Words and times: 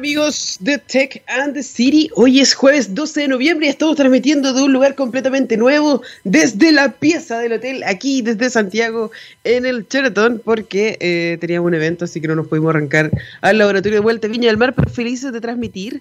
amigos 0.00 0.56
de 0.60 0.78
Tech 0.78 1.22
and 1.26 1.52
the 1.52 1.62
City? 1.62 2.08
Hoy 2.14 2.40
es 2.40 2.54
jueves 2.54 2.94
12 2.94 3.20
de 3.20 3.28
noviembre 3.28 3.66
y 3.66 3.68
estamos 3.68 3.96
transmitiendo 3.96 4.54
de 4.54 4.62
un 4.62 4.72
lugar 4.72 4.94
completamente 4.94 5.58
nuevo 5.58 6.00
desde 6.24 6.72
la 6.72 6.90
pieza 6.92 7.38
del 7.38 7.52
hotel, 7.52 7.82
aquí 7.84 8.22
desde 8.22 8.48
Santiago, 8.48 9.10
en 9.44 9.66
el 9.66 9.86
Sheraton, 9.86 10.40
porque 10.42 10.96
eh, 11.00 11.36
teníamos 11.38 11.66
un 11.66 11.74
evento, 11.74 12.06
así 12.06 12.18
que 12.18 12.28
no 12.28 12.34
nos 12.34 12.46
pudimos 12.46 12.70
arrancar 12.70 13.10
al 13.42 13.58
laboratorio 13.58 13.98
de 13.98 14.02
vuelta 14.02 14.26
Viña 14.26 14.46
del 14.46 14.56
Mar, 14.56 14.72
pero 14.74 14.88
felices 14.88 15.34
de 15.34 15.40
transmitir 15.42 16.00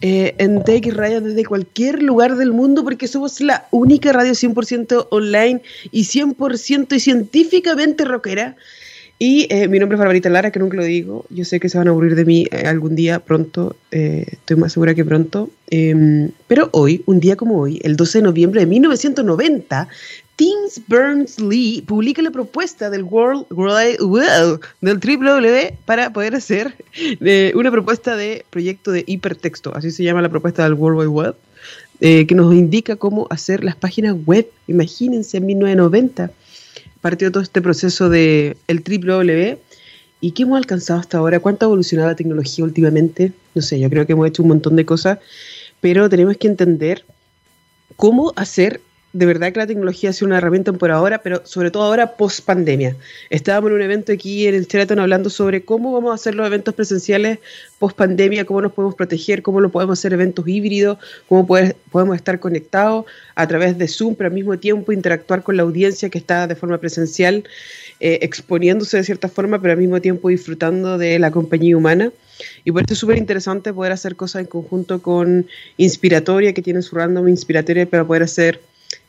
eh, 0.00 0.34
en 0.38 0.64
Tech 0.64 0.84
Radio 0.92 1.20
desde 1.20 1.44
cualquier 1.44 2.02
lugar 2.02 2.34
del 2.34 2.52
mundo, 2.52 2.82
porque 2.82 3.06
somos 3.06 3.40
la 3.40 3.68
única 3.70 4.12
radio 4.12 4.32
100% 4.32 5.06
online 5.12 5.62
y 5.92 6.02
100% 6.02 6.96
y 6.96 6.98
científicamente 6.98 8.04
rockera 8.04 8.56
y 9.18 9.46
eh, 9.48 9.66
mi 9.68 9.78
nombre 9.78 9.96
es 9.96 9.98
Barbarita 9.98 10.28
Lara, 10.28 10.50
que 10.50 10.58
nunca 10.58 10.76
lo 10.76 10.84
digo. 10.84 11.24
Yo 11.30 11.46
sé 11.46 11.58
que 11.58 11.70
se 11.70 11.78
van 11.78 11.88
a 11.88 11.90
aburrir 11.90 12.14
de 12.14 12.26
mí 12.26 12.46
eh, 12.50 12.66
algún 12.66 12.94
día, 12.94 13.18
pronto. 13.18 13.74
Eh, 13.90 14.26
estoy 14.30 14.58
más 14.58 14.74
segura 14.74 14.94
que 14.94 15.06
pronto. 15.06 15.48
Em, 15.70 16.32
pero 16.46 16.68
hoy, 16.72 17.02
un 17.06 17.18
día 17.18 17.34
como 17.34 17.58
hoy, 17.58 17.80
el 17.82 17.96
12 17.96 18.18
de 18.18 18.24
noviembre 18.24 18.60
de 18.60 18.66
1990, 18.66 19.88
Tim 20.36 20.58
Berners-Lee 20.86 21.84
publica 21.86 22.20
la 22.20 22.30
propuesta 22.30 22.90
del 22.90 23.04
World, 23.04 23.46
World 23.50 24.60
del 24.82 25.00
W 25.00 25.78
para 25.86 26.12
poder 26.12 26.34
hacer 26.34 26.74
una 27.54 27.70
propuesta 27.70 28.16
de 28.16 28.44
proyecto 28.50 28.92
de 28.92 29.02
hipertexto. 29.06 29.74
Así 29.74 29.92
se 29.92 30.04
llama 30.04 30.20
la 30.20 30.28
propuesta 30.28 30.64
del 30.64 30.74
World 30.74 30.98
Wide 30.98 31.08
Web. 31.08 31.36
que 32.00 32.34
nos 32.34 32.52
indica 32.52 32.96
cómo 32.96 33.26
hacer 33.30 33.64
las 33.64 33.76
páginas 33.76 34.14
web. 34.26 34.46
Imagínense 34.66 35.38
en 35.38 35.46
1990 35.46 36.30
partió 37.06 37.30
todo 37.30 37.44
este 37.44 37.62
proceso 37.62 38.08
de 38.08 38.56
el 38.66 38.82
W 38.82 39.58
y 40.20 40.32
qué 40.32 40.42
hemos 40.42 40.56
alcanzado 40.58 40.98
hasta 40.98 41.18
ahora, 41.18 41.38
cuánto 41.38 41.64
ha 41.64 41.68
evolucionado 41.68 42.08
la 42.08 42.16
tecnología 42.16 42.64
últimamente, 42.64 43.30
no 43.54 43.62
sé, 43.62 43.78
yo 43.78 43.88
creo 43.88 44.06
que 44.06 44.14
hemos 44.14 44.26
hecho 44.26 44.42
un 44.42 44.48
montón 44.48 44.74
de 44.74 44.84
cosas, 44.84 45.20
pero 45.80 46.08
tenemos 46.08 46.36
que 46.36 46.48
entender 46.48 47.04
cómo 47.94 48.32
hacer 48.34 48.80
de 49.16 49.24
verdad 49.24 49.50
que 49.50 49.60
la 49.60 49.66
tecnología 49.66 50.10
ha 50.10 50.12
sido 50.12 50.26
una 50.26 50.36
herramienta 50.36 50.74
por 50.74 50.90
ahora, 50.90 51.22
pero 51.22 51.40
sobre 51.46 51.70
todo 51.70 51.84
ahora 51.84 52.16
post 52.16 52.44
pandemia. 52.44 52.94
Estábamos 53.30 53.70
en 53.70 53.76
un 53.76 53.82
evento 53.82 54.12
aquí 54.12 54.46
en 54.46 54.54
el 54.54 54.66
Sheraton 54.66 54.98
hablando 54.98 55.30
sobre 55.30 55.64
cómo 55.64 55.90
vamos 55.92 56.10
a 56.10 56.14
hacer 56.14 56.34
los 56.34 56.46
eventos 56.46 56.74
presenciales 56.74 57.38
post 57.78 57.96
pandemia, 57.96 58.44
cómo 58.44 58.60
nos 58.60 58.72
podemos 58.72 58.94
proteger, 58.94 59.40
cómo 59.40 59.60
lo 59.62 59.70
podemos 59.70 59.98
hacer 59.98 60.12
eventos 60.12 60.46
híbridos, 60.46 60.98
cómo 61.30 61.46
podemos 61.46 62.16
estar 62.16 62.38
conectados 62.40 63.06
a 63.34 63.46
través 63.48 63.78
de 63.78 63.88
Zoom, 63.88 64.16
pero 64.16 64.28
al 64.28 64.34
mismo 64.34 64.58
tiempo 64.58 64.92
interactuar 64.92 65.42
con 65.42 65.56
la 65.56 65.62
audiencia 65.62 66.10
que 66.10 66.18
está 66.18 66.46
de 66.46 66.54
forma 66.54 66.76
presencial, 66.76 67.44
eh, 68.00 68.18
exponiéndose 68.20 68.98
de 68.98 69.04
cierta 69.04 69.28
forma, 69.28 69.60
pero 69.62 69.72
al 69.72 69.78
mismo 69.78 70.00
tiempo 70.02 70.28
disfrutando 70.28 70.98
de 70.98 71.18
la 71.18 71.30
compañía 71.30 71.74
humana. 71.74 72.12
Y 72.64 72.72
por 72.72 72.82
eso 72.82 72.92
es 72.92 72.98
súper 72.98 73.16
interesante 73.16 73.72
poder 73.72 73.92
hacer 73.92 74.14
cosas 74.14 74.42
en 74.42 74.46
conjunto 74.46 75.00
con 75.00 75.46
Inspiratoria, 75.78 76.52
que 76.52 76.60
tiene 76.60 76.82
su 76.82 76.96
random 76.96 77.28
Inspiratoria 77.28 77.86
para 77.86 78.06
poder 78.06 78.22
hacer 78.24 78.60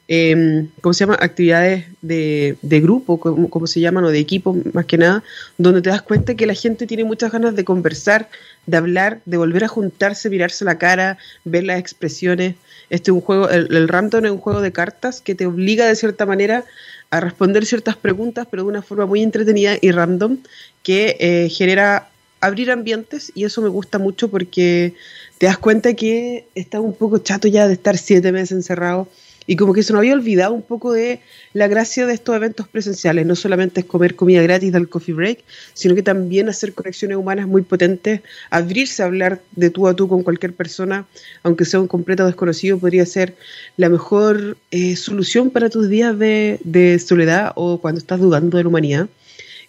eh, 0.07 0.67
¿cómo 0.81 0.93
se 0.93 1.05
llama? 1.05 1.17
Actividades 1.19 1.85
de, 2.01 2.57
grupo, 2.61 3.19
como, 3.19 3.67
se 3.67 3.79
llaman, 3.79 4.05
o 4.05 4.09
de 4.09 4.19
equipo 4.19 4.55
más 4.73 4.85
que 4.85 4.97
nada, 4.97 5.23
donde 5.57 5.81
te 5.81 5.89
das 5.89 6.01
cuenta 6.01 6.35
que 6.35 6.45
la 6.45 6.53
gente 6.53 6.87
tiene 6.87 7.03
muchas 7.03 7.31
ganas 7.31 7.55
de 7.55 7.65
conversar, 7.65 8.29
de 8.65 8.77
hablar, 8.77 9.19
de 9.25 9.37
volver 9.37 9.63
a 9.63 9.67
juntarse, 9.67 10.29
mirarse 10.29 10.65
la 10.65 10.77
cara, 10.77 11.17
ver 11.43 11.63
las 11.63 11.79
expresiones. 11.79 12.55
Este 12.89 13.11
es 13.11 13.15
un 13.15 13.21
juego, 13.21 13.49
el, 13.49 13.73
el 13.75 13.87
Random 13.87 14.25
es 14.25 14.31
un 14.31 14.37
juego 14.37 14.61
de 14.61 14.71
cartas 14.71 15.21
que 15.21 15.35
te 15.35 15.45
obliga 15.45 15.85
de 15.85 15.95
cierta 15.95 16.25
manera 16.25 16.63
a 17.09 17.19
responder 17.19 17.65
ciertas 17.65 17.95
preguntas, 17.95 18.47
pero 18.49 18.63
de 18.63 18.69
una 18.69 18.81
forma 18.81 19.05
muy 19.05 19.23
entretenida 19.23 19.77
y 19.79 19.91
random, 19.91 20.37
que 20.83 21.15
eh, 21.19 21.49
genera 21.49 22.09
abrir 22.41 22.69
ambientes 22.71 23.31
y 23.33 23.45
eso 23.45 23.61
me 23.61 23.69
gusta 23.69 23.97
mucho 23.97 24.29
porque 24.29 24.93
te 25.37 25.47
das 25.47 25.57
cuenta 25.57 25.93
que 25.93 26.45
estás 26.53 26.81
un 26.81 26.93
poco 26.93 27.17
chato 27.17 27.47
ya 27.47 27.67
de 27.67 27.73
estar 27.73 27.97
siete 27.97 28.31
meses 28.31 28.51
encerrado 28.51 29.07
y 29.47 29.55
como 29.55 29.73
que 29.73 29.81
se 29.81 29.93
nos 29.93 30.01
había 30.01 30.13
olvidado 30.13 30.53
un 30.53 30.61
poco 30.61 30.91
de 30.91 31.21
la 31.53 31.67
gracia 31.67 32.05
de 32.05 32.13
estos 32.13 32.35
eventos 32.35 32.67
presenciales. 32.67 33.25
No 33.25 33.35
solamente 33.35 33.79
es 33.79 33.85
comer 33.85 34.15
comida 34.15 34.41
gratis 34.41 34.73
del 34.73 34.89
coffee 34.89 35.15
break, 35.15 35.43
sino 35.73 35.95
que 35.95 36.03
también 36.03 36.49
hacer 36.49 36.73
conexiones 36.73 37.17
humanas 37.17 37.47
muy 37.47 37.61
potentes, 37.61 38.21
abrirse 38.51 39.01
a 39.01 39.05
hablar 39.05 39.41
de 39.55 39.69
tú 39.69 39.87
a 39.87 39.95
tú 39.95 40.09
con 40.09 40.21
cualquier 40.21 40.53
persona, 40.53 41.07
aunque 41.43 41.63
sea 41.63 41.79
un 41.79 41.87
completo 41.87 42.25
desconocido, 42.25 42.77
podría 42.77 43.05
ser 43.05 43.35
la 43.77 43.87
mejor 43.87 44.57
eh, 44.71 44.97
solución 44.97 45.49
para 45.49 45.69
tus 45.69 45.87
días 45.87 46.19
de, 46.19 46.59
de 46.65 46.99
soledad 46.99 47.53
o 47.55 47.79
cuando 47.79 47.99
estás 47.99 48.19
dudando 48.19 48.57
de 48.57 48.63
la 48.63 48.69
humanidad. 48.69 49.07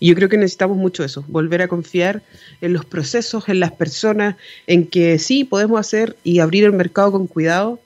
Y 0.01 0.09
yo 0.09 0.15
creo 0.15 0.29
que 0.29 0.39
necesitamos 0.39 0.77
mucho 0.77 1.05
eso, 1.05 1.25
volver 1.29 1.63
a 1.63 1.69
confiar 1.69 2.23
en 2.61 2.73
los 2.73 2.85
procesos, 2.85 3.49
en 3.49 3.61
las 3.61 3.73
personas, 3.73 4.37
en 4.67 4.87
que 4.87 5.19
sí 5.19 5.45
podemos 5.45 5.81
hacer 5.81 6.17
y 6.23 6.39
abrir 6.39 6.65
el 6.65 6.73
mercado 6.73 7.11
con 7.13 7.27
cuidado, 7.27 7.81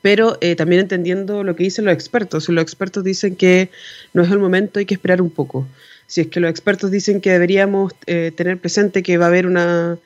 pero 0.00 0.38
eh, 0.40 0.56
también 0.56 0.82
entendiendo 0.82 1.44
lo 1.44 1.56
que 1.56 1.64
dicen 1.64 1.84
los 1.84 1.94
expertos. 1.94 2.44
Si 2.44 2.52
los 2.52 2.62
expertos 2.62 3.04
dicen 3.04 3.36
que 3.36 3.70
no 4.12 4.22
es 4.22 4.30
el 4.30 4.38
momento, 4.38 4.78
hay 4.78 4.86
que 4.86 4.94
esperar 4.94 5.20
un 5.20 5.30
poco. 5.30 5.66
Si 6.06 6.20
es 6.20 6.26
que 6.28 6.40
los 6.40 6.50
expertos 6.50 6.90
dicen 6.90 7.20
que 7.20 7.30
deberíamos 7.30 7.92
eh, 8.06 8.32
tener 8.34 8.58
presente 8.58 9.02
que 9.02 9.18
va 9.18 9.26
a 9.26 9.28
haber 9.28 9.46
una 9.46 9.98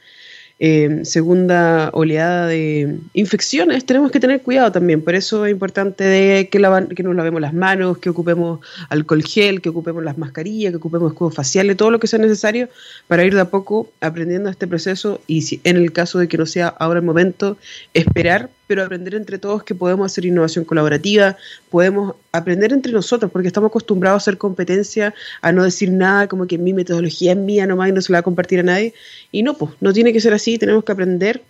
eh, 0.58 1.00
segunda 1.02 1.90
oleada 1.92 2.46
de 2.46 2.96
infecciones, 3.12 3.84
tenemos 3.84 4.10
que 4.10 4.20
tener 4.20 4.40
cuidado 4.40 4.72
también. 4.72 5.02
Por 5.02 5.14
eso 5.14 5.44
es 5.44 5.52
importante 5.52 6.04
de 6.04 6.48
que, 6.48 6.58
que 6.94 7.02
nos 7.02 7.14
lavemos 7.14 7.40
las 7.40 7.52
manos, 7.52 7.98
que 7.98 8.08
ocupemos 8.08 8.60
alcohol 8.88 9.22
gel, 9.22 9.60
que 9.60 9.68
ocupemos 9.68 10.02
las 10.02 10.16
mascarillas, 10.16 10.70
que 10.70 10.78
ocupemos 10.78 11.12
escudos 11.12 11.34
faciales, 11.34 11.76
todo 11.76 11.90
lo 11.90 12.00
que 12.00 12.06
sea 12.06 12.18
necesario 12.18 12.68
para 13.06 13.24
ir 13.24 13.34
de 13.34 13.42
a 13.42 13.50
poco 13.50 13.90
aprendiendo 14.00 14.48
este 14.48 14.66
proceso 14.66 15.20
y 15.26 15.42
si 15.42 15.60
en 15.64 15.76
el 15.76 15.92
caso 15.92 16.18
de 16.18 16.28
que 16.28 16.38
no 16.38 16.46
sea 16.46 16.68
ahora 16.68 17.00
el 17.00 17.04
momento, 17.04 17.58
esperar 17.92 18.48
pero 18.66 18.82
aprender 18.82 19.14
entre 19.14 19.38
todos 19.38 19.62
que 19.62 19.74
podemos 19.74 20.10
hacer 20.10 20.24
innovación 20.24 20.64
colaborativa, 20.64 21.36
podemos 21.70 22.16
aprender 22.32 22.72
entre 22.72 22.92
nosotros, 22.92 23.30
porque 23.30 23.48
estamos 23.48 23.68
acostumbrados 23.68 24.20
a 24.20 24.22
hacer 24.22 24.38
competencia, 24.38 25.14
a 25.40 25.52
no 25.52 25.64
decir 25.64 25.90
nada 25.90 26.26
como 26.26 26.46
que 26.46 26.58
mi 26.58 26.72
metodología 26.72 27.32
es 27.32 27.38
mía 27.38 27.66
nomás 27.66 27.88
y 27.88 27.92
no 27.92 28.00
se 28.00 28.12
la 28.12 28.16
va 28.16 28.20
a 28.20 28.24
compartir 28.24 28.60
a 28.60 28.64
nadie. 28.64 28.94
Y 29.32 29.42
no, 29.42 29.56
pues, 29.56 29.72
no 29.80 29.92
tiene 29.92 30.12
que 30.12 30.20
ser 30.20 30.34
así, 30.34 30.58
tenemos 30.58 30.84
que 30.84 30.92
aprender 30.92 31.42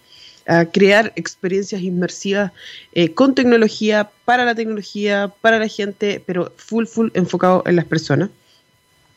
a 0.46 0.64
crear 0.66 1.12
experiencias 1.16 1.82
inmersivas 1.82 2.52
eh, 2.92 3.12
con 3.12 3.34
tecnología, 3.34 4.10
para 4.24 4.44
la 4.44 4.54
tecnología, 4.54 5.32
para 5.40 5.58
la 5.58 5.68
gente, 5.68 6.22
pero 6.24 6.52
full, 6.56 6.86
full 6.86 7.08
enfocado 7.14 7.62
en 7.66 7.76
las 7.76 7.84
personas. 7.84 8.30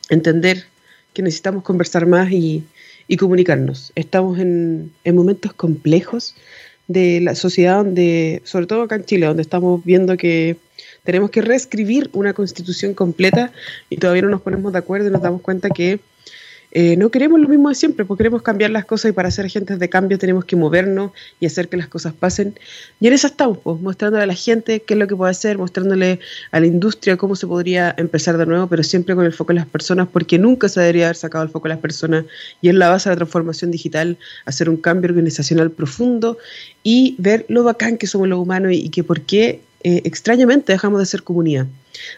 Entender 0.09 0.65
que 1.13 1.21
necesitamos 1.21 1.63
conversar 1.63 2.05
más 2.05 2.31
y, 2.31 2.63
comunicarnos. 3.17 3.91
Estamos 3.95 4.38
en, 4.38 4.91
en 5.03 5.15
momentos 5.15 5.51
complejos 5.53 6.35
de 6.89 7.22
la 7.22 7.35
sociedad 7.35 7.77
donde, 7.77 8.41
sobre 8.44 8.66
todo 8.66 8.81
acá 8.81 8.95
en 8.95 9.05
Chile, 9.05 9.27
donde 9.27 9.44
estamos 9.44 9.85
viendo 9.85 10.17
que 10.17 10.57
tenemos 11.03 11.29
que 11.29 11.41
reescribir 11.41 12.09
una 12.13 12.33
constitución 12.33 12.95
completa 12.95 13.51
y 13.89 13.97
todavía 13.97 14.23
no 14.23 14.29
nos 14.29 14.41
ponemos 14.41 14.73
de 14.73 14.79
acuerdo 14.79 15.07
y 15.07 15.11
nos 15.11 15.22
damos 15.22 15.41
cuenta 15.41 15.69
que 15.69 16.00
eh, 16.72 16.96
no 16.97 17.09
queremos 17.09 17.40
lo 17.40 17.47
mismo 17.47 17.69
de 17.69 17.75
siempre, 17.75 18.06
porque 18.06 18.19
queremos 18.19 18.44
cambiar 18.44 18.69
las 18.69 18.85
cosas 18.85 19.09
y 19.09 19.13
para 19.13 19.31
ser 19.31 19.46
agentes 19.46 19.80
de 19.80 19.90
cambio 19.90 20.19
tenemos 20.19 20.46
que 20.46 20.56
movernos 20.56 21.12
y 21.40 21.47
hacer 21.47 21.68
que 21.68 21.78
las 21.78 21.88
cosas 21.88 22.13
pasen. 22.13 22.57
Y 23.00 23.07
en 23.07 23.13
eso 23.13 23.28
estamos, 23.28 23.57
pues, 23.57 23.81
mostrándole 23.81 24.24
a 24.24 24.28
la 24.28 24.35
gente 24.35 24.81
qué 24.81 24.94
es 24.94 25.00
lo 25.00 25.07
que 25.07 25.16
puede 25.16 25.31
hacer, 25.31 25.57
mostrándole 25.57 26.19
a 26.52 26.59
la 26.59 26.68
industria 26.68 27.18
cómo 27.18 27.35
se 27.35 27.47
podría 27.47 27.96
empezar 27.97 28.38
de 28.38 28.46
nuevo, 28.46 28.68
pero 28.68 28.84
siempre 28.84 29.16
con 29.16 29.25
el 29.25 29.34
foco 29.34 29.52
en 29.52 29.57
las 29.57 29.68
personas, 29.68 30.07
porque 30.12 30.38
nunca 30.38 30.69
se 30.69 30.80
debería 30.80 31.06
haber 31.06 31.16
sacado 31.16 31.44
el 31.44 31.50
foco 31.50 31.68
en 31.68 31.69
las 31.69 31.80
personas 31.80 32.25
y 32.62 32.69
es 32.69 32.75
la 32.75 32.90
base 32.90 33.09
de 33.09 33.16
la 33.16 33.18
transformación 33.18 33.72
digital, 33.72 34.18
hacer 34.46 34.69
un 34.69 34.78
cambio 34.78 35.09
organizacional 35.09 35.72
profundo 35.72 36.38
y 36.84 37.16
ver 37.18 37.46
lo 37.50 37.63
bacán 37.63 37.97
que 37.97 38.07
somos 38.07 38.28
los 38.28 38.40
humanos 38.40 38.74
y 38.74 38.90
que 38.90 39.03
por 39.03 39.22
qué 39.22 39.62
eh, 39.84 40.01
extrañamente 40.03 40.74
dejamos 40.74 41.00
de 41.00 41.06
ser 41.06 41.24
comunidad. 41.24 41.66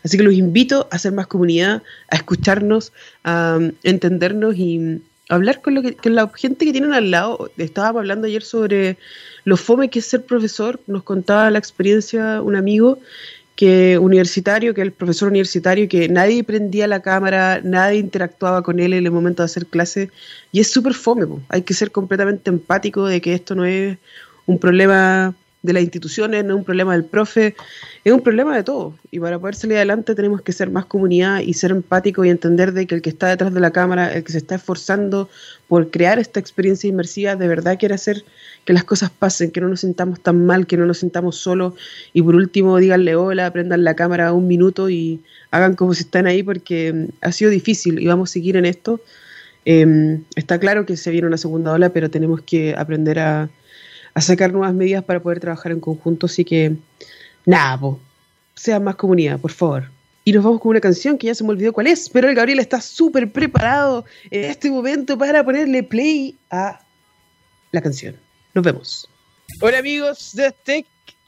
Así 0.04 0.18
que 0.18 0.24
los 0.24 0.34
invito 0.34 0.88
a 0.92 0.96
hacer 0.96 1.12
más 1.12 1.28
comunidad, 1.28 1.84
a 2.09 2.16
escucharnos, 2.16 2.94
a 3.24 3.58
um, 3.59 3.72
entendernos 3.84 4.56
y 4.56 5.02
hablar 5.30 5.62
con, 5.62 5.76
lo 5.76 5.82
que, 5.82 5.98
la 6.09 6.30
gente 6.36 6.66
que 6.66 6.72
tienen 6.72 6.94
al 6.94 7.12
lado. 7.12 7.50
Estábamos 7.58 8.02
hablando 8.02 8.28
ayer 8.28 8.44
sobre 8.44 8.97
lo 9.46 9.58
fome 9.58 9.90
que 9.90 10.00
es 10.00 10.06
ser 10.06 10.26
profesor. 10.26 10.79
Nos 10.88 11.03
contaba 11.03 11.50
la 11.50 11.59
experiencia 11.59 12.41
un 12.41 12.56
amigo 12.56 13.00
que 13.56 13.97
universitario, 13.97 14.73
que 14.73 14.82
el 14.82 14.91
profesor 14.91 15.29
universitario, 15.29 15.88
que 15.88 16.09
nadie 16.09 16.44
prendía 16.44 16.88
la 16.88 17.02
cámara, 17.02 17.62
nadie 17.64 18.00
interactuaba 18.00 18.64
con 18.64 18.79
él 18.79 18.94
en 18.94 19.06
el 19.06 19.12
momento 19.12 19.44
de 19.44 19.46
hacer 19.46 19.68
clase. 19.68 20.09
Y 20.52 20.59
es 20.59 20.72
súper 20.72 20.94
fome. 20.94 21.26
Hay 21.50 21.62
que 21.62 21.73
ser 21.73 21.91
completamente 21.91 22.50
empático 22.50 23.06
de 23.06 23.22
que 23.22 23.34
esto 23.34 23.56
no 23.56 23.66
es 23.66 23.97
un 24.46 24.58
problema 24.59 25.35
de 25.63 25.73
las 25.73 25.84
instituciones, 25.84 26.43
no 26.43 26.53
es 26.53 26.58
un 26.59 26.63
problema 26.63 26.93
del 26.93 27.05
profe, 27.05 27.55
es 28.03 28.11
un 28.13 28.22
problema 28.22 28.55
de 28.55 28.63
todo. 28.63 28.96
Y 29.11 29.19
para 29.19 29.37
poder 29.40 29.55
salir 29.55 29.78
adelante 29.78 30.16
tenemos 30.16 30.41
que 30.41 30.52
ser 30.53 30.72
más 30.72 30.85
comunidad 30.85 31.40
y 31.41 31.53
ser 31.53 31.72
empático 31.72 32.25
y 32.25 32.29
entender 32.29 32.73
de 32.73 32.87
que 32.87 32.96
el 32.96 33.02
que 33.02 33.09
está 33.09 33.28
detrás 33.28 33.53
de 33.53 33.59
la 33.59 33.72
cámara, 33.72 34.13
el 34.13 34.23
que 34.23 34.31
se 34.31 34.40
está 34.40 34.55
esforzando 34.55 35.29
por 35.67 35.91
crear 35.91 36.19
esta 36.19 36.40
experiencia 36.40 36.87
inmersiva, 36.87 37.35
de 37.35 37.47
verdad 37.47 37.78
quiere 37.78 37.96
hacer 37.96 38.23
que 38.66 38.73
las 38.73 38.84
cosas 38.84 39.11
pasen, 39.11 39.52
que 39.52 39.61
no 39.61 39.69
nos 39.69 39.81
sintamos 39.81 40.19
tan 40.19 40.46
mal, 40.46 40.66
que 40.66 40.78
no 40.78 40.85
nos 40.85 40.99
sintamos 40.99 41.37
solos. 41.37 41.75
Y 42.13 42.22
por 42.22 42.35
último, 42.35 42.78
díganle 42.78 43.16
hola, 43.16 43.52
prendan 43.53 43.84
la 43.84 43.96
cámara 43.96 44.34
un 44.34 44.47
minuto 44.47 44.90
y 44.90 45.22
hagan 45.52 45.75
como 45.75 45.93
si 45.93 46.03
están 46.03 46.25
ahí 46.28 46.41
porque 46.43 47.08
ha 47.22 47.31
sido 47.31 47.52
difícil 47.52 47.99
y 47.99 48.08
vamos 48.08 48.31
a 48.31 48.34
seguir 48.34 48.58
en 48.58 48.66
esto 48.66 49.02
Em, 49.66 50.23
está 50.35 50.59
claro 50.59 50.85
que 50.85 50.97
se 50.97 51.11
viene 51.11 51.28
una 51.28 51.37
segunda 51.37 51.72
ola, 51.72 51.91
pero 51.91 52.09
tenemos 52.09 52.41
que 52.41 52.73
aprender 52.75 53.19
a, 53.19 53.49
sacar 54.19 54.52
nuevas 54.52 54.73
medidas 54.73 55.03
para 55.03 55.22
poder 55.22 55.40
trabajar 55.40 55.72
en 55.72 55.79
conjunto. 55.79 56.25
Así 56.25 56.43
que, 56.43 56.75
nada, 57.46 57.96
sea 58.55 58.79
más 58.79 58.96
comunidad, 58.96 59.40
por 59.40 59.52
favor. 59.52 59.90
Y 60.23 60.34
nos 60.34 60.43
vamos 60.43 60.59
con 60.59 60.72
una 60.72 60.81
canción 60.81 61.17
que 61.17 61.28
ya 61.28 61.35
se 61.35 61.43
me 61.43 61.52
olvidó 61.52 61.73
cuál 61.73 61.87
es, 61.87 62.09
pero 62.09 62.28
el 62.28 62.35
Gabriel 62.35 62.59
está 62.59 62.81
súper 62.81 63.31
preparado 63.31 64.05
en 64.29 64.43
este 64.43 64.69
momento 64.69 65.17
para 65.17 65.43
ponerle 65.43 65.81
play 65.81 66.37
a 66.52 66.79
la 67.72 67.81
canción. 67.81 68.16
Nos 68.53 68.63
vemos. 68.63 69.08
Hola 69.61 69.79
amigos 69.79 70.31
de 70.34 70.52
Tech 70.63 70.85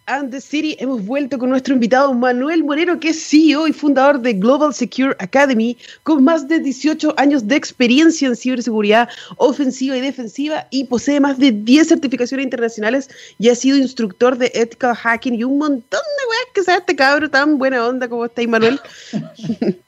and 0.08 0.32
the 0.32 0.42
City, 0.42 0.76
hemos 0.80 1.06
vuelto 1.06 1.38
con 1.38 1.50
nuestro 1.50 1.74
invitado 1.74 2.14
Manuel 2.14 2.64
Moreno, 2.64 3.00
que 3.00 3.10
es 3.10 3.30
CEO 3.30 3.68
y 3.68 3.74
fundador 3.74 4.20
de 4.20 4.34
Global 4.34 4.74
Secure 4.74 5.16
Academy, 5.20 5.78
con 6.04 6.24
más 6.24 6.48
de 6.48 6.60
18 6.60 7.14
años 7.18 7.48
de 7.48 7.56
experiencia 7.56 8.28
en 8.28 8.36
ciberseguridad 8.36 9.10
ofensiva 9.38 9.98
y 9.98 10.02
defensiva 10.02 10.68
y 10.72 10.86
posee 10.86 11.20
más 11.20 11.38
de 11.40 11.52
10 11.52 11.88
certificaciones 11.88 12.44
internacionales 12.44 13.10
y 13.40 13.50
ha 13.50 13.56
sido 13.56 13.78
instructor 13.78 14.38
de 14.38 14.52
ethical 14.54 14.96
hacking 14.96 15.36
y 15.36 15.44
un 15.44 15.58
montón 15.58 16.02
de 16.02 16.30
weas 16.30 16.48
que 16.54 16.64
sabe 16.64 16.80
este 16.80 16.96
cabro 16.96 17.30
tan 17.30 17.58
buena 17.58 17.86
onda 17.86 18.08
como 18.08 18.26
está 18.26 18.42
Manuel. 18.48 18.80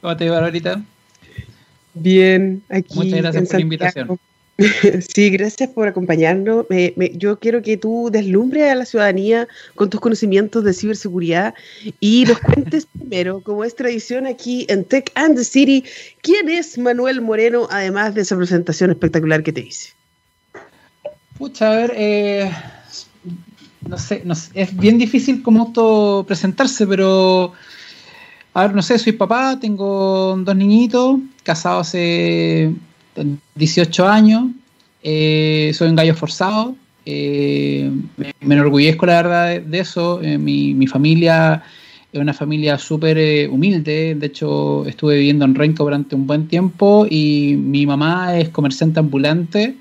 ¿Cómo 0.00 0.16
te 0.16 0.30
va 0.30 0.38
ahorita? 0.38 0.82
Bien, 1.94 2.62
aquí. 2.68 2.94
Muchas 2.94 3.20
gracias 3.20 3.48
por 3.48 3.54
la 3.54 3.60
invitación. 3.60 4.18
Sí, 5.14 5.30
gracias 5.30 5.70
por 5.70 5.88
acompañarnos. 5.88 6.66
yo 7.14 7.38
quiero 7.38 7.62
que 7.62 7.76
tú 7.76 8.08
deslumbres 8.10 8.70
a 8.70 8.74
la 8.74 8.86
ciudadanía 8.86 9.48
con 9.74 9.90
tus 9.90 10.00
conocimientos 10.00 10.64
de 10.64 10.72
ciberseguridad 10.72 11.54
y 12.00 12.24
nos 12.24 12.38
cuentes 12.40 12.86
primero, 12.98 13.40
como 13.40 13.64
es 13.64 13.74
tradición 13.74 14.26
aquí 14.26 14.66
en 14.68 14.84
Tech 14.84 15.10
and 15.14 15.36
the 15.36 15.44
City, 15.44 15.84
quién 16.22 16.48
es 16.48 16.78
Manuel 16.78 17.20
Moreno, 17.20 17.68
además 17.70 18.14
de 18.14 18.22
esa 18.22 18.36
presentación 18.36 18.90
espectacular 18.90 19.42
que 19.42 19.52
te 19.52 19.60
hice. 19.60 19.90
Pucha, 21.38 21.70
a 21.70 21.76
ver, 21.76 21.92
eh, 21.96 22.50
no, 23.86 23.98
sé, 23.98 24.24
es 24.54 24.76
bien 24.76 24.96
difícil 24.96 25.42
como 25.42 25.64
auto 25.64 26.24
presentarse, 26.26 26.86
pero 26.86 27.52
a 28.54 28.62
ver, 28.62 28.74
no 28.74 28.80
sé, 28.80 28.98
soy 28.98 29.12
papá, 29.12 29.58
tengo 29.60 30.34
dos 30.38 30.56
niñitos, 30.56 31.18
casado 31.42 31.80
hace 31.80 32.74
18 33.54 34.08
años, 34.08 34.50
eh, 35.02 35.70
soy 35.74 35.88
un 35.88 35.96
gallo 35.96 36.14
forzado, 36.14 36.76
eh, 37.04 37.90
me, 38.16 38.34
enorgullezco 38.40 39.06
la 39.06 39.22
verdad 39.22 39.60
de, 39.60 39.78
eso, 39.78 40.20
eh, 40.22 40.38
mi, 40.38 40.86
familia 40.86 41.62
es 42.12 42.20
una 42.20 42.34
familia 42.34 42.78
súper 42.78 43.48
humilde, 43.48 44.14
de 44.14 44.26
hecho 44.26 44.84
estuve 44.86 45.16
viviendo 45.16 45.44
en 45.44 45.54
Renco 45.54 45.84
durante 45.84 46.16
un 46.16 46.26
buen 46.26 46.48
tiempo 46.48 47.06
y 47.08 47.56
mi 47.56 47.86
mamá 47.86 48.38
es 48.38 48.48
comerciante 48.48 49.00
ambulante. 49.00 49.76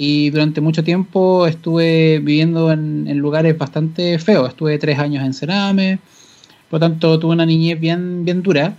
Y 0.00 0.30
durante 0.30 0.60
mucho 0.60 0.84
tiempo 0.84 1.48
estuve 1.48 2.20
viviendo 2.20 2.70
en, 2.70 3.06
en 3.08 3.18
lugares 3.18 3.58
bastante 3.58 4.16
feos, 4.20 4.50
estuve 4.50 4.78
tres 4.78 4.96
años 4.96 5.24
en 5.24 5.34
Cerame, 5.34 5.98
por 6.70 6.80
lo 6.80 6.88
tanto 6.88 7.18
tuve 7.18 7.32
una 7.32 7.44
niñez 7.46 7.80
bien, 7.80 8.24
bien 8.24 8.42
dura. 8.42 8.76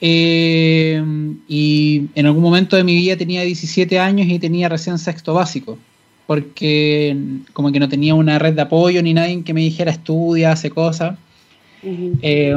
Eh, 0.00 1.02
y 1.48 2.08
en 2.14 2.26
algún 2.26 2.42
momento 2.42 2.76
de 2.76 2.84
mi 2.84 2.94
vida 2.94 3.16
tenía 3.16 3.42
17 3.42 3.98
años 3.98 4.26
y 4.28 4.38
tenía 4.38 4.68
recién 4.68 4.98
sexto 4.98 5.34
básico, 5.34 5.78
porque 6.26 7.16
como 7.52 7.72
que 7.72 7.80
no 7.80 7.88
tenía 7.88 8.14
una 8.14 8.38
red 8.38 8.54
de 8.54 8.62
apoyo 8.62 9.02
ni 9.02 9.14
nadie 9.14 9.42
que 9.42 9.54
me 9.54 9.62
dijera 9.62 9.90
estudia, 9.90 10.52
hace 10.52 10.70
cosas. 10.70 11.18
Eh, 11.82 12.54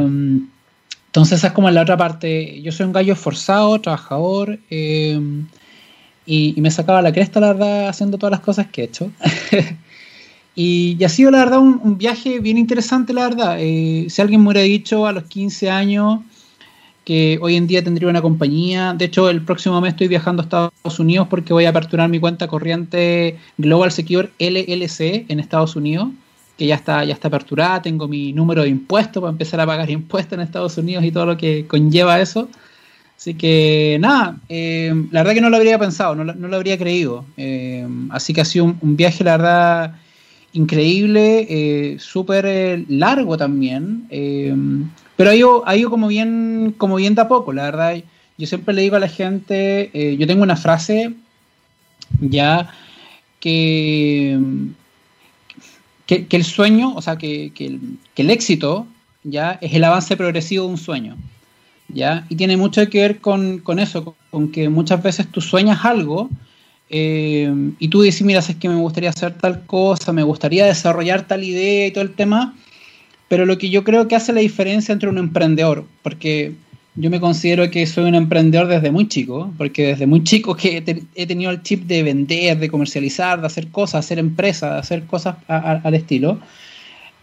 entonces 1.06 1.40
esa 1.40 1.48
es 1.48 1.54
como 1.54 1.70
la 1.70 1.82
otra 1.82 1.98
parte. 1.98 2.62
Yo 2.62 2.72
soy 2.72 2.86
un 2.86 2.94
gallo 2.94 3.14
esforzado, 3.14 3.80
trabajador, 3.80 4.60
eh, 4.70 5.20
y, 6.26 6.54
me 6.62 6.70
sacaba 6.70 7.02
la 7.02 7.12
cresta, 7.12 7.40
la 7.40 7.54
verdad, 7.54 7.88
haciendo 7.88 8.18
todas 8.18 8.32
las 8.32 8.42
cosas 8.42 8.68
que 8.68 8.82
he 8.82 8.86
hecho. 8.86 9.12
y, 10.56 11.04
ha 11.04 11.10
sido, 11.10 11.32
la 11.32 11.40
verdad, 11.40 11.60
un, 11.60 11.80
un, 11.84 11.98
viaje 11.98 12.40
bien 12.40 12.58
interesante, 12.58 13.14
la 13.14 13.30
verdad. 13.30 13.58
si 13.58 14.22
alguien 14.22 14.42
me 14.42 14.50
hubiera 14.50 14.62
dicho 14.62 15.08
a 15.08 15.12
los 15.12 15.24
15 15.24 15.72
años 15.72 16.20
que 17.10 17.40
hoy 17.42 17.56
en 17.56 17.66
día 17.66 17.84
tendría 17.84 18.08
una 18.08 18.22
compañía. 18.22 18.94
De 18.94 19.06
hecho, 19.06 19.32
el 19.32 19.42
próximo 19.42 19.82
mes 19.82 19.94
estoy 19.94 20.08
viajando 20.08 20.44
a 20.44 20.46
Estados 20.46 21.00
Unidos 21.00 21.28
porque 21.28 21.54
voy 21.54 21.66
a 21.66 21.70
aperturar 21.70 22.08
mi 22.08 22.20
cuenta 22.20 22.48
corriente 22.48 23.40
Global 23.58 23.92
Secure 23.92 24.30
LLC 24.38 25.26
en 25.28 25.40
Estados 25.40 25.76
Unidos, 25.76 26.10
que 26.56 26.68
ya 26.68 26.76
está, 26.76 27.04
ya 27.04 27.16
está 27.16 27.30
aperturada. 27.30 27.82
Tengo 27.82 28.08
mi 28.08 28.32
número 28.32 28.62
de 28.62 28.70
impuestos 28.70 29.22
para 29.22 29.32
empezar 29.32 29.60
a 29.60 29.66
pagar 29.66 29.90
impuestos 30.00 30.34
en 30.34 30.42
Estados 30.42 30.78
Unidos 30.78 31.04
y 31.04 31.12
todo 31.12 31.26
lo 31.26 31.36
que 31.36 31.66
conlleva 31.66 32.22
eso. 32.22 32.48
Así 33.18 33.34
que 33.34 33.98
nada, 34.00 34.38
eh, 34.48 34.94
la 35.10 35.22
verdad 35.22 35.34
que 35.34 35.42
no 35.42 35.50
lo 35.50 35.58
habría 35.58 35.80
pensado, 35.80 36.14
no, 36.14 36.24
lo 36.24 36.56
habría 36.56 36.78
creído. 36.78 37.26
Eh, 37.38 37.88
así 38.12 38.36
que 38.36 38.42
ha 38.42 38.46
sido 38.46 38.66
un, 38.66 38.96
viaje, 38.96 39.24
la 39.24 39.38
verdad, 39.38 39.96
increíble, 40.54 41.48
eh, 41.50 41.98
súper 41.98 42.86
largo 42.88 43.36
también. 43.36 44.06
Pero 45.20 45.32
ha 45.66 45.76
ido, 45.76 45.90
como 45.90 46.08
bien, 46.08 46.74
como 46.78 46.96
bien 46.96 47.14
de 47.14 47.20
a 47.20 47.28
poco, 47.28 47.52
la 47.52 47.64
verdad. 47.64 48.02
Yo 48.38 48.48
siempre 48.48 48.74
le 48.74 48.84
digo 48.84 48.96
a 48.96 49.02
la 49.02 49.10
gente, 49.10 49.90
eh, 49.92 50.16
yo 50.16 50.26
tengo 50.26 50.44
una 50.44 50.56
frase 50.56 51.14
ya 52.22 52.72
que, 53.42 54.40
que, 56.06 56.26
el 56.30 56.46
sueño, 56.46 56.94
o 56.96 57.02
sea, 57.02 57.18
que, 57.18 57.52
el, 58.16 58.30
éxito 58.30 58.88
ya 59.26 59.58
es 59.60 59.74
el 59.74 59.84
avance 59.84 60.16
progresivo 60.16 60.64
de 60.64 60.72
un 60.72 60.78
sueño. 60.78 61.18
¿ya? 61.90 62.26
Y 62.30 62.38
tiene 62.38 62.56
mucho 62.56 62.90
que 62.90 63.02
ver 63.02 63.20
con, 63.20 63.62
eso, 63.78 64.16
con 64.32 64.54
que 64.54 64.70
muchas 64.70 65.04
veces 65.04 65.28
tú 65.28 65.42
sueñas 65.42 65.84
algo 65.84 66.30
eh, 66.90 67.54
y 67.78 67.90
tú 67.90 68.04
dices, 68.04 68.22
mira, 68.22 68.40
es 68.40 68.56
que 68.56 68.70
me 68.70 68.76
gustaría 68.76 69.10
hacer 69.10 69.34
tal 69.34 69.66
cosa, 69.66 70.14
me 70.14 70.24
gustaría 70.24 70.66
desarrollar 70.66 71.28
tal 71.28 71.44
idea 71.44 71.88
y 71.88 71.92
todo 71.92 72.06
el 72.06 72.14
tema, 72.14 72.56
pero 73.30 73.46
lo 73.46 73.58
que 73.58 73.70
yo 73.70 73.86
creo 73.86 74.10
que 74.10 74.16
hace 74.18 74.34
la 74.34 74.42
diferencia 74.42 74.92
entre 74.92 75.08
un 75.08 75.18
emprendedor, 75.18 75.86
porque 76.04 76.54
yo 76.96 77.10
me 77.10 77.22
considero 77.22 77.72
que 77.72 77.88
soy 77.88 78.06
un 78.06 78.16
emprendedor 78.16 78.68
desde 78.68 78.92
muy 78.92 79.08
chico, 79.08 79.54
porque 79.58 79.88
desde 79.88 80.06
muy 80.06 80.24
chico 80.24 80.58
he, 80.62 80.82
tenido 81.26 81.52
el 81.52 81.64
chip 81.64 81.86
de 81.86 82.04
vender, 82.04 82.60
de 82.60 82.70
comercializar, 82.70 83.40
de 83.40 83.48
hacer 83.48 83.70
cosas, 83.70 84.04
hacer 84.04 84.20
empresas, 84.20 84.74
de 84.74 84.80
hacer 84.80 85.06
cosas 85.06 85.38
al 85.48 85.94
estilo. 85.94 86.40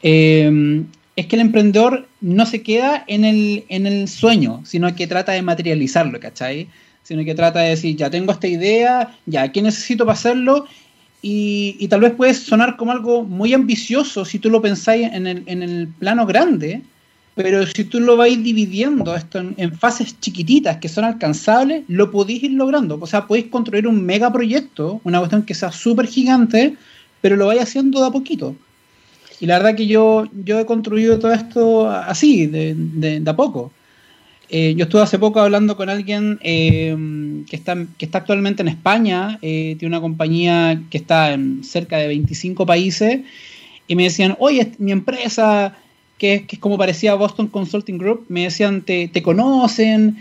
Eh, 0.02 0.84
es 1.16 1.26
que 1.26 1.36
el 1.36 1.42
emprendedor 1.42 2.06
no 2.20 2.44
se 2.46 2.62
queda 2.62 3.02
en 3.06 3.24
el, 3.24 3.64
en 3.68 3.86
el 3.86 4.06
sueño, 4.06 4.60
sino 4.64 4.94
que 4.94 5.06
trata 5.06 5.32
de 5.32 5.42
materializarlo, 5.42 6.20
¿cachai? 6.20 6.68
Sino 7.02 7.24
que 7.24 7.34
trata 7.34 7.60
de 7.60 7.70
decir, 7.70 7.96
ya 7.96 8.10
tengo 8.10 8.32
esta 8.32 8.46
idea, 8.46 9.16
ya, 9.24 9.50
¿qué 9.50 9.62
necesito 9.62 10.04
para 10.04 10.14
hacerlo? 10.14 10.66
Y, 11.28 11.88
tal 11.88 12.02
vez 12.02 12.12
puede 12.12 12.34
sonar 12.34 12.76
como 12.76 12.92
algo 12.92 13.24
muy 13.24 13.52
ambicioso 13.52 14.24
si 14.24 14.38
tú 14.38 14.48
lo 14.48 14.62
pensáis 14.62 15.08
en 15.12 15.26
el, 15.26 15.88
plano 15.98 16.24
grande, 16.24 16.82
pero 17.34 17.66
si 17.66 17.82
tú 17.82 17.98
lo 17.98 18.16
vais 18.16 18.40
dividiendo 18.40 19.12
esto 19.12 19.40
en, 19.40 19.76
fases 19.76 20.20
chiquititas 20.20 20.76
que 20.76 20.88
son 20.88 21.02
alcanzables, 21.02 21.82
lo 21.88 22.12
podéis 22.12 22.44
ir 22.44 22.52
logrando. 22.52 22.96
O 23.00 23.08
sea, 23.08 23.26
podéis 23.26 23.46
construir 23.46 23.88
un 23.88 24.06
megaproyecto, 24.06 25.00
una 25.02 25.18
cuestión 25.18 25.42
que 25.42 25.54
sea 25.54 25.72
súper 25.72 26.06
gigante, 26.06 26.76
pero 27.20 27.34
lo 27.34 27.46
vais 27.48 27.60
haciendo 27.60 28.02
de 28.02 28.06
a 28.06 28.10
poquito. 28.12 28.54
Y 29.40 29.46
la 29.46 29.58
verdad 29.58 29.74
que 29.74 29.88
yo, 29.88 30.28
yo 30.44 30.60
he 30.60 30.64
construido 30.64 31.18
todo 31.18 31.32
esto 31.32 31.90
así, 31.90 32.46
de, 32.46 32.76
de 32.76 33.28
a 33.28 33.34
poco. 33.34 33.72
Eh, 34.48 34.74
yo 34.76 34.84
estuve 34.84 35.02
hace 35.02 35.18
poco 35.18 35.40
hablando 35.40 35.76
con 35.76 35.88
alguien 35.88 36.38
eh, 36.42 36.96
que, 37.48 37.56
está, 37.56 37.76
que 37.98 38.04
está 38.04 38.18
actualmente 38.18 38.62
en 38.62 38.68
España, 38.68 39.38
eh, 39.42 39.74
tiene 39.78 39.96
una 39.96 40.00
compañía 40.00 40.80
que 40.88 40.98
está 40.98 41.32
en 41.32 41.64
cerca 41.64 41.98
de 41.98 42.06
25 42.08 42.64
países, 42.64 43.20
y 43.88 43.96
me 43.96 44.04
decían, 44.04 44.36
oye, 44.38 44.72
mi 44.78 44.92
empresa, 44.92 45.76
que, 46.18 46.44
que 46.46 46.56
es 46.56 46.60
como 46.60 46.78
parecía 46.78 47.14
Boston 47.14 47.48
Consulting 47.48 47.98
Group, 47.98 48.26
me 48.28 48.44
decían, 48.44 48.82
te, 48.82 49.08
te 49.08 49.22
conocen, 49.22 50.16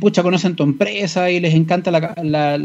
pucha, 0.00 0.22
conocen 0.22 0.56
tu 0.56 0.62
empresa 0.62 1.30
y 1.30 1.38
les 1.40 1.54
encanta 1.54 1.90
la, 1.90 2.14
la, 2.22 2.58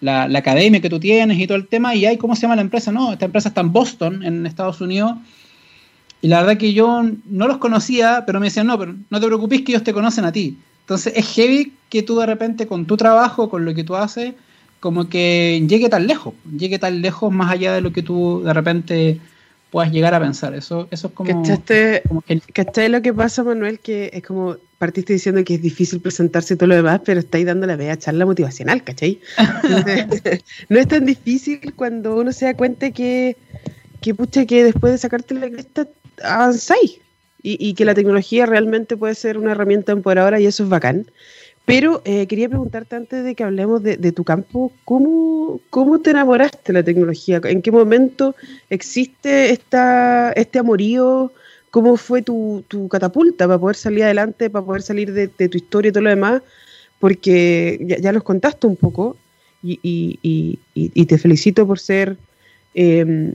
la, 0.00 0.28
la, 0.28 0.38
academia 0.38 0.80
que 0.80 0.90
tú 0.90 0.98
tienes 0.98 1.38
y 1.38 1.46
todo 1.46 1.56
el 1.56 1.68
tema, 1.68 1.94
y 1.94 2.06
hay, 2.06 2.16
¿cómo 2.16 2.34
se 2.34 2.42
llama 2.42 2.56
la 2.56 2.62
empresa? 2.62 2.92
No, 2.92 3.12
esta 3.12 3.26
empresa 3.26 3.50
está 3.50 3.60
en 3.60 3.72
Boston, 3.72 4.22
en 4.24 4.46
Estados 4.46 4.80
Unidos, 4.80 5.12
y 6.22 6.28
la 6.28 6.40
verdad 6.40 6.58
que 6.58 6.72
yo 6.72 7.04
no 7.26 7.48
los 7.48 7.58
conocía, 7.58 8.24
pero 8.26 8.40
me 8.40 8.46
decían, 8.46 8.66
no, 8.66 8.78
pero 8.78 8.94
no 9.10 9.20
te 9.20 9.26
preocupes 9.26 9.62
que 9.62 9.72
ellos 9.72 9.84
te 9.84 9.92
conocen 9.92 10.24
a 10.24 10.32
ti. 10.32 10.58
Entonces 10.80 11.12
es 11.16 11.26
heavy 11.34 11.72
que 11.88 12.02
tú 12.02 12.18
de 12.18 12.26
repente 12.26 12.66
con 12.66 12.86
tu 12.86 12.96
trabajo, 12.96 13.48
con 13.48 13.64
lo 13.64 13.74
que 13.74 13.84
tú 13.84 13.96
haces, 13.96 14.34
como 14.80 15.08
que 15.08 15.64
llegue 15.68 15.88
tan 15.88 16.06
lejos, 16.06 16.34
llegue 16.56 16.78
tan 16.78 17.02
lejos 17.02 17.32
más 17.32 17.50
allá 17.50 17.74
de 17.74 17.80
lo 17.80 17.92
que 17.92 18.02
tú 18.02 18.42
de 18.44 18.52
repente 18.52 19.20
puedas 19.70 19.92
llegar 19.92 20.14
a 20.14 20.20
pensar. 20.20 20.54
Eso, 20.54 20.88
eso 20.90 21.08
es 21.08 21.12
como... 21.12 21.42
¿Cachaste, 21.42 22.02
que... 22.72 22.88
lo 22.88 23.02
que 23.02 23.12
pasa, 23.12 23.42
Manuel? 23.42 23.80
Que 23.80 24.10
es 24.12 24.22
como 24.22 24.56
partiste 24.78 25.14
diciendo 25.14 25.42
que 25.44 25.54
es 25.54 25.62
difícil 25.62 26.00
presentarse 26.00 26.56
todo 26.56 26.68
lo 26.68 26.76
demás, 26.76 27.00
pero 27.04 27.20
estáis 27.20 27.46
dando 27.46 27.66
la 27.66 27.76
vea 27.76 27.96
charla 27.98 28.26
motivacional, 28.26 28.84
¿cachai? 28.84 29.20
no 30.68 30.78
es 30.78 30.88
tan 30.88 31.06
difícil 31.06 31.74
cuando 31.74 32.16
uno 32.16 32.32
se 32.32 32.46
da 32.46 32.54
cuenta 32.54 32.90
que, 32.90 33.36
que 34.06 34.14
pucha, 34.14 34.46
que 34.46 34.62
después 34.62 34.92
de 34.92 34.98
sacarte 34.98 35.34
la 35.34 35.50
cresta 35.50 35.88
avanzáis 36.22 37.00
y, 37.42 37.74
que 37.74 37.84
la 37.84 37.92
tecnología 37.92 38.46
realmente 38.46 38.96
puede 38.96 39.16
ser 39.16 39.36
una 39.36 39.50
herramienta 39.50 39.90
empoderadora 39.90 40.38
y 40.38 40.46
eso 40.46 40.62
es 40.62 40.68
bacán. 40.68 41.06
Pero 41.64 42.02
eh, 42.04 42.28
quería 42.28 42.48
preguntarte 42.48 42.94
antes 42.94 43.24
de 43.24 43.34
que 43.34 43.42
hablemos 43.42 43.82
de, 43.82 44.12
tu 44.12 44.22
campo, 44.22 44.70
¿cómo, 44.84 45.60
¿cómo, 45.70 45.98
te 45.98 46.10
enamoraste 46.10 46.72
de 46.72 46.72
la 46.72 46.84
tecnología? 46.84 47.40
¿En 47.42 47.62
qué 47.62 47.72
momento 47.72 48.36
existe 48.70 49.50
esta, 49.50 50.30
este 50.32 50.60
amorío? 50.60 51.32
¿Cómo 51.72 51.96
fue 51.96 52.22
tu, 52.22 52.64
catapulta 52.88 53.48
para 53.48 53.58
poder 53.58 53.76
salir 53.76 54.04
adelante, 54.04 54.50
para 54.50 54.64
poder 54.64 54.82
salir 54.82 55.12
de, 55.12 55.26
tu 55.26 55.56
historia 55.56 55.88
y 55.88 55.92
todo 55.92 56.04
lo 56.04 56.10
demás? 56.10 56.42
Porque 57.00 57.98
ya, 58.00 58.12
los 58.12 58.22
contaste 58.22 58.68
un 58.68 58.76
poco 58.76 59.16
y, 59.64 60.58
te 61.08 61.18
felicito 61.18 61.66
por 61.66 61.80
ser... 61.80 62.16
Em, 62.74 63.34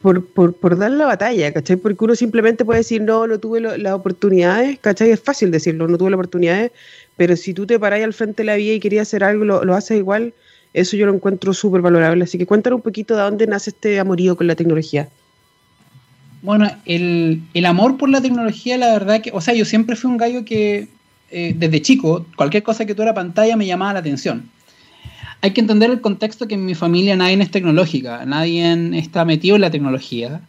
por, 0.00 0.24
por, 0.24 0.78
dar 0.78 0.90
la 0.90 1.06
batalla, 1.06 1.52
¿cachai? 1.52 1.76
Porque 1.76 2.04
uno 2.04 2.14
simplemente 2.14 2.64
puede 2.64 2.80
decir, 2.80 3.02
no, 3.02 3.26
no 3.26 3.38
tuve 3.38 3.60
las 3.60 3.92
oportunidades, 3.92 4.78
¿cachai? 4.80 5.10
Es 5.10 5.20
fácil 5.20 5.50
decirlo, 5.50 5.88
no 5.88 5.98
tuve 5.98 6.10
las 6.10 6.18
oportunidades, 6.18 6.72
pero 7.16 7.36
si 7.36 7.54
tú 7.54 7.66
te 7.66 7.78
parás 7.78 8.02
al 8.02 8.12
frente 8.12 8.42
de 8.42 8.46
la 8.46 8.56
vía 8.56 8.74
y 8.74 8.80
querías 8.80 9.08
hacer 9.08 9.24
algo, 9.24 9.44
lo, 9.44 9.74
haces 9.74 9.98
igual, 9.98 10.34
eso 10.74 10.96
yo 10.96 11.06
lo 11.06 11.14
encuentro 11.14 11.52
súper 11.54 11.80
valorable. 11.80 12.24
Así 12.24 12.38
que 12.38 12.46
cuéntanos 12.46 12.78
un 12.78 12.82
poquito 12.82 13.16
de 13.16 13.22
dónde 13.22 13.46
nace 13.46 13.70
este 13.70 13.98
amorío 13.98 14.36
con 14.36 14.46
la 14.46 14.54
tecnología. 14.54 15.08
Bueno, 16.42 16.70
el, 16.84 17.42
amor 17.64 17.96
por 17.96 18.08
la 18.08 18.20
tecnología, 18.20 18.78
la 18.78 18.92
verdad 18.92 19.20
que, 19.20 19.30
o 19.32 19.40
sea, 19.40 19.54
yo 19.54 19.64
siempre 19.64 19.96
fui 19.96 20.10
un 20.10 20.16
gallo 20.16 20.44
que 20.44 20.88
eh, 21.30 21.54
desde 21.56 21.82
chico, 21.82 22.26
cualquier 22.36 22.62
cosa 22.62 22.84
que 22.84 22.94
tuviera 22.94 23.14
pantalla 23.14 23.56
me 23.56 23.66
llamaba 23.66 23.94
la 23.94 23.98
atención. 24.00 24.48
Hay 25.42 25.52
que 25.52 25.60
entender 25.60 25.90
el 25.90 26.00
contexto 26.00 26.48
que 26.48 26.54
en 26.54 26.64
mi 26.64 26.74
familia 26.74 27.16
nadie 27.16 27.40
es 27.40 27.50
tecnológica, 27.50 28.24
nadie 28.24 28.98
está 28.98 29.24
metido 29.24 29.56
en 29.56 29.62
la 29.62 29.70
tecnología. 29.70 30.40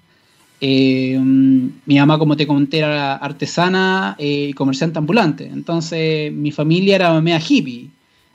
Eh, 0.59 1.19
mi 1.19 1.99
mamá, 1.99 2.17
como 2.17 2.35
te 2.35 2.47
comenté, 2.47 2.79
era 2.79 3.15
artesana 3.15 4.15
y 4.17 4.53
comerciante 4.53 4.97
ambulante. 4.97 5.45
Entonces, 5.45 6.31
mi 6.31 6.51
familia 6.51 6.95
era 6.95 7.21
media 7.21 7.39
hippie. 7.39 7.89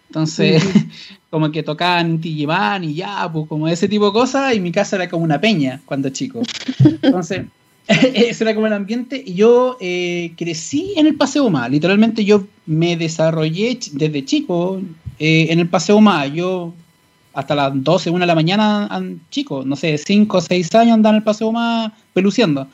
Entonces, 0.08 0.62
como 1.30 1.50
que 1.50 1.62
tocaban 1.62 2.20
Tijiman 2.20 2.84
y 2.84 2.94
ya, 2.94 3.28
pues 3.32 3.48
como 3.48 3.66
ese 3.66 3.88
tipo 3.88 4.06
de 4.06 4.12
cosas. 4.12 4.54
Y 4.54 4.60
mi 4.60 4.70
casa 4.70 4.96
era 4.96 5.08
como 5.08 5.24
una 5.24 5.40
peña 5.40 5.80
cuando 5.84 6.10
chico. 6.10 6.42
Entonces, 6.78 7.46
ese 7.88 8.44
era 8.44 8.54
como 8.54 8.68
el 8.68 8.74
ambiente. 8.74 9.20
Y 9.24 9.34
yo 9.34 9.76
eh, 9.80 10.32
crecí 10.36 10.94
en 10.96 11.06
el 11.06 11.16
Paseo 11.16 11.50
Más. 11.50 11.70
Literalmente, 11.70 12.24
yo 12.24 12.46
me 12.66 12.96
desarrollé 12.96 13.78
desde 13.92 14.24
chico 14.24 14.80
eh, 15.24 15.52
en 15.52 15.60
el 15.60 15.68
Paseo 15.68 16.00
Más. 16.00 16.32
Yo 16.32 16.74
hasta 17.32 17.54
las 17.54 17.72
12, 17.72 18.10
1 18.10 18.18
de 18.18 18.26
la 18.26 18.34
mañana, 18.34 18.88
chicos, 19.30 19.64
no 19.64 19.76
sé, 19.76 19.96
5 19.96 20.36
o 20.36 20.40
6 20.40 20.74
años 20.74 20.94
andan 20.94 21.14
en 21.14 21.16
el 21.18 21.22
paseo 21.22 21.52
más 21.52 21.92
peluciendo. 22.12 22.66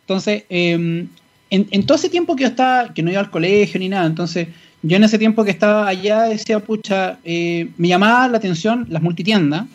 Entonces, 0.00 0.42
em, 0.48 1.06
en, 1.50 1.86
todo 1.86 1.96
ese 1.96 2.08
tiempo 2.08 2.34
que 2.34 2.42
yo 2.42 2.48
estaba, 2.48 2.92
que 2.92 3.00
no 3.00 3.12
iba 3.12 3.20
al 3.20 3.30
colegio 3.30 3.78
ni 3.78 3.88
nada, 3.88 4.06
entonces 4.06 4.48
yo 4.82 4.96
en 4.96 5.04
ese 5.04 5.20
tiempo 5.20 5.44
que 5.44 5.52
estaba 5.52 5.86
allá 5.86 6.22
decía, 6.22 6.58
pucha, 6.58 7.18
eh, 7.22 7.68
me 7.76 7.86
llamaba 7.86 8.26
la 8.26 8.38
atención 8.38 8.86
las 8.90 9.00
multitiendas. 9.00 9.66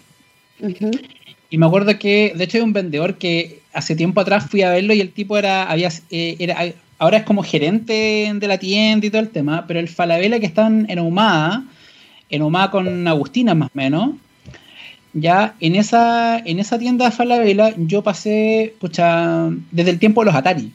Y 1.50 1.58
me 1.58 1.66
acuerdo 1.66 1.98
que, 1.98 2.34
de 2.36 2.44
hecho, 2.44 2.58
hay 2.58 2.64
un 2.64 2.74
vendedor 2.74 3.18
que 3.18 3.62
hace 3.72 3.96
tiempo 3.96 4.20
atrás 4.20 4.46
fui 4.50 4.62
a 4.62 4.72
verlo 4.72 4.94
y 4.94 5.00
el 5.00 5.12
tipo 5.12 5.38
era, 5.38 5.64
había, 5.64 5.90
eh, 6.12 6.36
era 6.38 6.58
ahora 7.00 7.20
es 7.20 7.24
como 7.24 7.44
gerente 7.44 8.30
de 8.36 8.48
la 8.48 8.58
tienda 8.58 9.08
y 9.08 9.10
todo 9.10 9.22
el 9.22 9.30
tema, 9.30 9.66
pero 9.66 9.80
el 9.80 9.88
Falabella 9.88 10.38
que 10.40 10.46
está 10.46 10.68
en 10.68 11.00
Ahumada, 11.00 11.64
en 12.30 12.42
Omá 12.42 12.72
con 12.72 13.08
Agustina 13.08 13.54
más 13.56 13.70
o 13.70 13.72
menos, 13.74 14.12
ya 15.14 15.56
en 15.60 15.76
esa, 15.76 16.40
en 16.40 16.60
esa 16.60 16.78
tienda 16.78 17.06
de 17.06 17.12
Falabella 17.12 17.74
yo 17.78 18.04
pasé, 18.04 18.76
pucha, 18.80 19.50
desde 19.72 19.92
el 19.92 20.00
tiempo 20.00 20.22
de 20.22 20.26
los 20.26 20.36
Atari. 20.36 20.72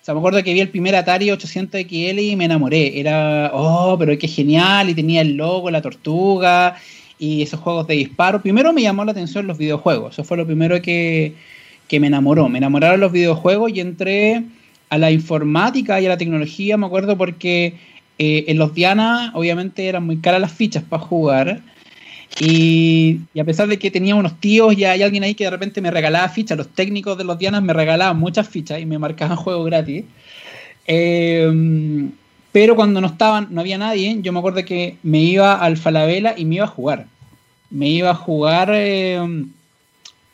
O 0.00 0.04
sea, 0.04 0.14
me 0.14 0.20
acuerdo 0.20 0.42
que 0.42 0.52
vi 0.52 0.60
el 0.60 0.68
primer 0.68 0.94
Atari 0.94 1.30
800 1.30 1.80
XL 1.82 2.18
y 2.18 2.36
me 2.36 2.44
enamoré. 2.46 2.98
Era, 2.98 3.50
oh, 3.52 3.96
pero 3.98 4.16
qué 4.18 4.28
genial, 4.28 4.90
y 4.90 4.94
tenía 4.94 5.20
el 5.20 5.36
logo, 5.36 5.70
la 5.70 5.82
tortuga, 5.82 6.76
y 7.18 7.42
esos 7.42 7.60
juegos 7.60 7.86
de 7.86 7.94
disparo. 7.94 8.40
Primero 8.42 8.72
me 8.72 8.82
llamó 8.82 9.04
la 9.04 9.12
atención 9.12 9.46
los 9.46 9.58
videojuegos, 9.58 10.14
eso 10.14 10.24
fue 10.24 10.36
lo 10.36 10.46
primero 10.46 10.80
que, 10.80 11.34
que 11.88 12.00
me 12.00 12.06
enamoró. 12.06 12.48
Me 12.48 12.58
enamoraron 12.58 13.00
los 13.00 13.12
videojuegos 13.12 13.72
y 13.74 13.80
entré 13.80 14.44
a 14.90 14.98
la 14.98 15.10
informática 15.10 16.00
y 16.00 16.06
a 16.06 16.10
la 16.10 16.16
tecnología, 16.16 16.76
me 16.76 16.86
acuerdo 16.86 17.18
porque 17.18 17.74
eh, 18.18 18.46
en 18.48 18.58
los 18.58 18.74
Diana, 18.74 19.30
obviamente, 19.34 19.86
eran 19.86 20.04
muy 20.04 20.18
caras 20.18 20.40
las 20.40 20.52
fichas 20.52 20.82
para 20.82 21.02
jugar. 21.02 21.62
Y, 22.40 23.20
a 23.40 23.44
pesar 23.44 23.68
de 23.68 23.78
que 23.78 23.90
tenía 23.90 24.14
unos 24.14 24.38
tíos 24.40 24.76
y 24.76 24.84
hay 24.84 25.02
alguien 25.02 25.24
ahí 25.24 25.34
que 25.34 25.44
de 25.44 25.50
repente 25.50 25.80
me 25.80 25.90
regalaba 25.90 26.28
fichas, 26.28 26.58
los 26.58 26.68
técnicos 26.68 27.16
de 27.16 27.24
los 27.24 27.38
Dianas 27.38 27.62
me 27.62 27.72
regalaban 27.72 28.18
muchas 28.18 28.48
fichas 28.48 28.80
y 28.80 28.86
me 28.86 28.98
marcaban 28.98 29.36
juegos 29.44 29.66
gratis. 29.66 30.04
Eh, 30.86 32.10
pero 32.50 32.76
cuando 32.76 33.00
no 33.00 33.06
estaban, 33.06 33.48
no 33.50 33.60
había 33.60 33.78
nadie, 33.78 34.18
yo 34.20 34.32
me 34.32 34.38
acuerdo 34.38 34.64
que 34.64 34.96
me 35.02 35.20
iba 35.20 35.54
al 35.54 35.76
Falabella 35.76 36.34
y 36.36 36.44
me 36.44 36.56
iba 36.56 36.64
a 36.64 36.68
jugar. 36.68 37.06
Me 37.70 37.88
iba 37.88 38.10
a 38.10 38.14
jugar. 38.14 38.70
Eh, 38.72 39.20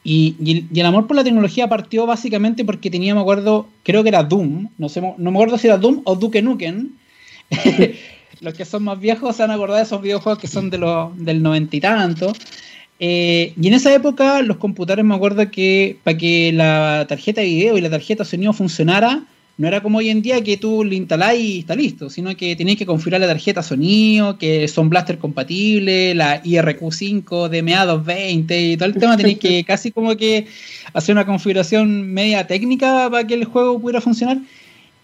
y, 0.05 0.37
y, 0.41 0.79
el 0.79 0.87
amor 0.87 1.07
por 1.07 1.17
la 1.17 1.25
tecnología 1.25 1.69
partió 1.69 2.07
básicamente 2.07 2.65
porque 2.65 2.91
tenía, 2.91 3.15
me 3.15 3.21
acuerdo, 3.21 3.67
creo 3.83 4.03
que 4.03 4.11
era 4.11 4.23
Doom. 4.23 4.69
No, 4.79 4.89
sé, 4.89 5.01
no 5.01 5.31
me 5.31 5.37
acuerdo 5.37 5.59
si 5.59 5.67
era 5.67 5.77
Doom 5.77 6.03
o 6.05 6.17
Duke 6.17 6.41
Nukem 6.43 6.91
los 8.41 8.55
que 8.55 8.65
son 8.65 8.85
más 8.85 8.99
viejos 9.01 9.37
se 9.37 9.43
han 9.43 9.51
acordado 9.51 9.79
de 9.79 9.85
esos 9.85 10.01
videojuegos 10.01 10.39
que 10.39 10.49
son 10.49 10.71
de 10.71 10.79
los, 10.79 11.17
del 11.17 11.43
noventa 11.43 11.77
y 11.77 11.81
tanto. 11.81 12.33
Eh, 13.01 13.53
y 13.61 13.69
en 13.69 13.75
esa 13.75 13.93
época 13.93 14.41
los 14.43 14.59
computadores 14.59 15.05
me 15.05 15.15
acuerdo 15.15 15.51
que 15.51 15.99
para 16.05 16.17
que 16.17 16.53
la 16.53 17.07
tarjeta 17.09 17.41
de 17.41 17.49
video 17.49 17.77
y 17.77 17.81
la 17.81 17.91
tarjeta 17.91 18.23
de 18.23 18.31
sonido 18.31 18.53
funcionara, 18.53 19.25
no 19.57 19.69
era 19.69 19.83
como 19.83 19.99
hoy 19.99 20.11
en 20.11 20.21
día 20.21 20.43
que 20.43 20.57
tú 20.57 20.85
lo 20.85 20.95
instalás 20.95 21.37
y 21.37 21.61
está 21.61 21.77
listo, 21.77 22.11
sino 22.11 22.37
que 22.37 22.57
tenías 22.57 22.77
que 22.77 22.87
configurar 22.87 23.21
la 23.21 23.29
tarjeta 23.29 23.63
sonido, 23.63 24.37
que 24.37 24.67
son 24.67 24.89
Blaster 24.91 25.19
compatibles, 25.19 26.17
la 26.17 26.43
IRQ5, 26.43 27.25
DMA220 27.25 28.73
y 28.73 28.77
todo 28.77 28.89
el 28.89 28.95
tema, 28.95 29.17
tenías 29.17 29.39
que 29.39 29.63
casi 29.67 29.93
como 29.93 30.17
que 30.17 30.47
hacer 30.93 31.15
una 31.15 31.25
configuración 31.25 32.13
media 32.13 32.47
técnica 32.47 33.09
para 33.11 33.27
que 33.27 33.35
el 33.35 33.45
juego 33.45 33.81
pudiera 33.81 34.01
funcionar. 34.01 34.39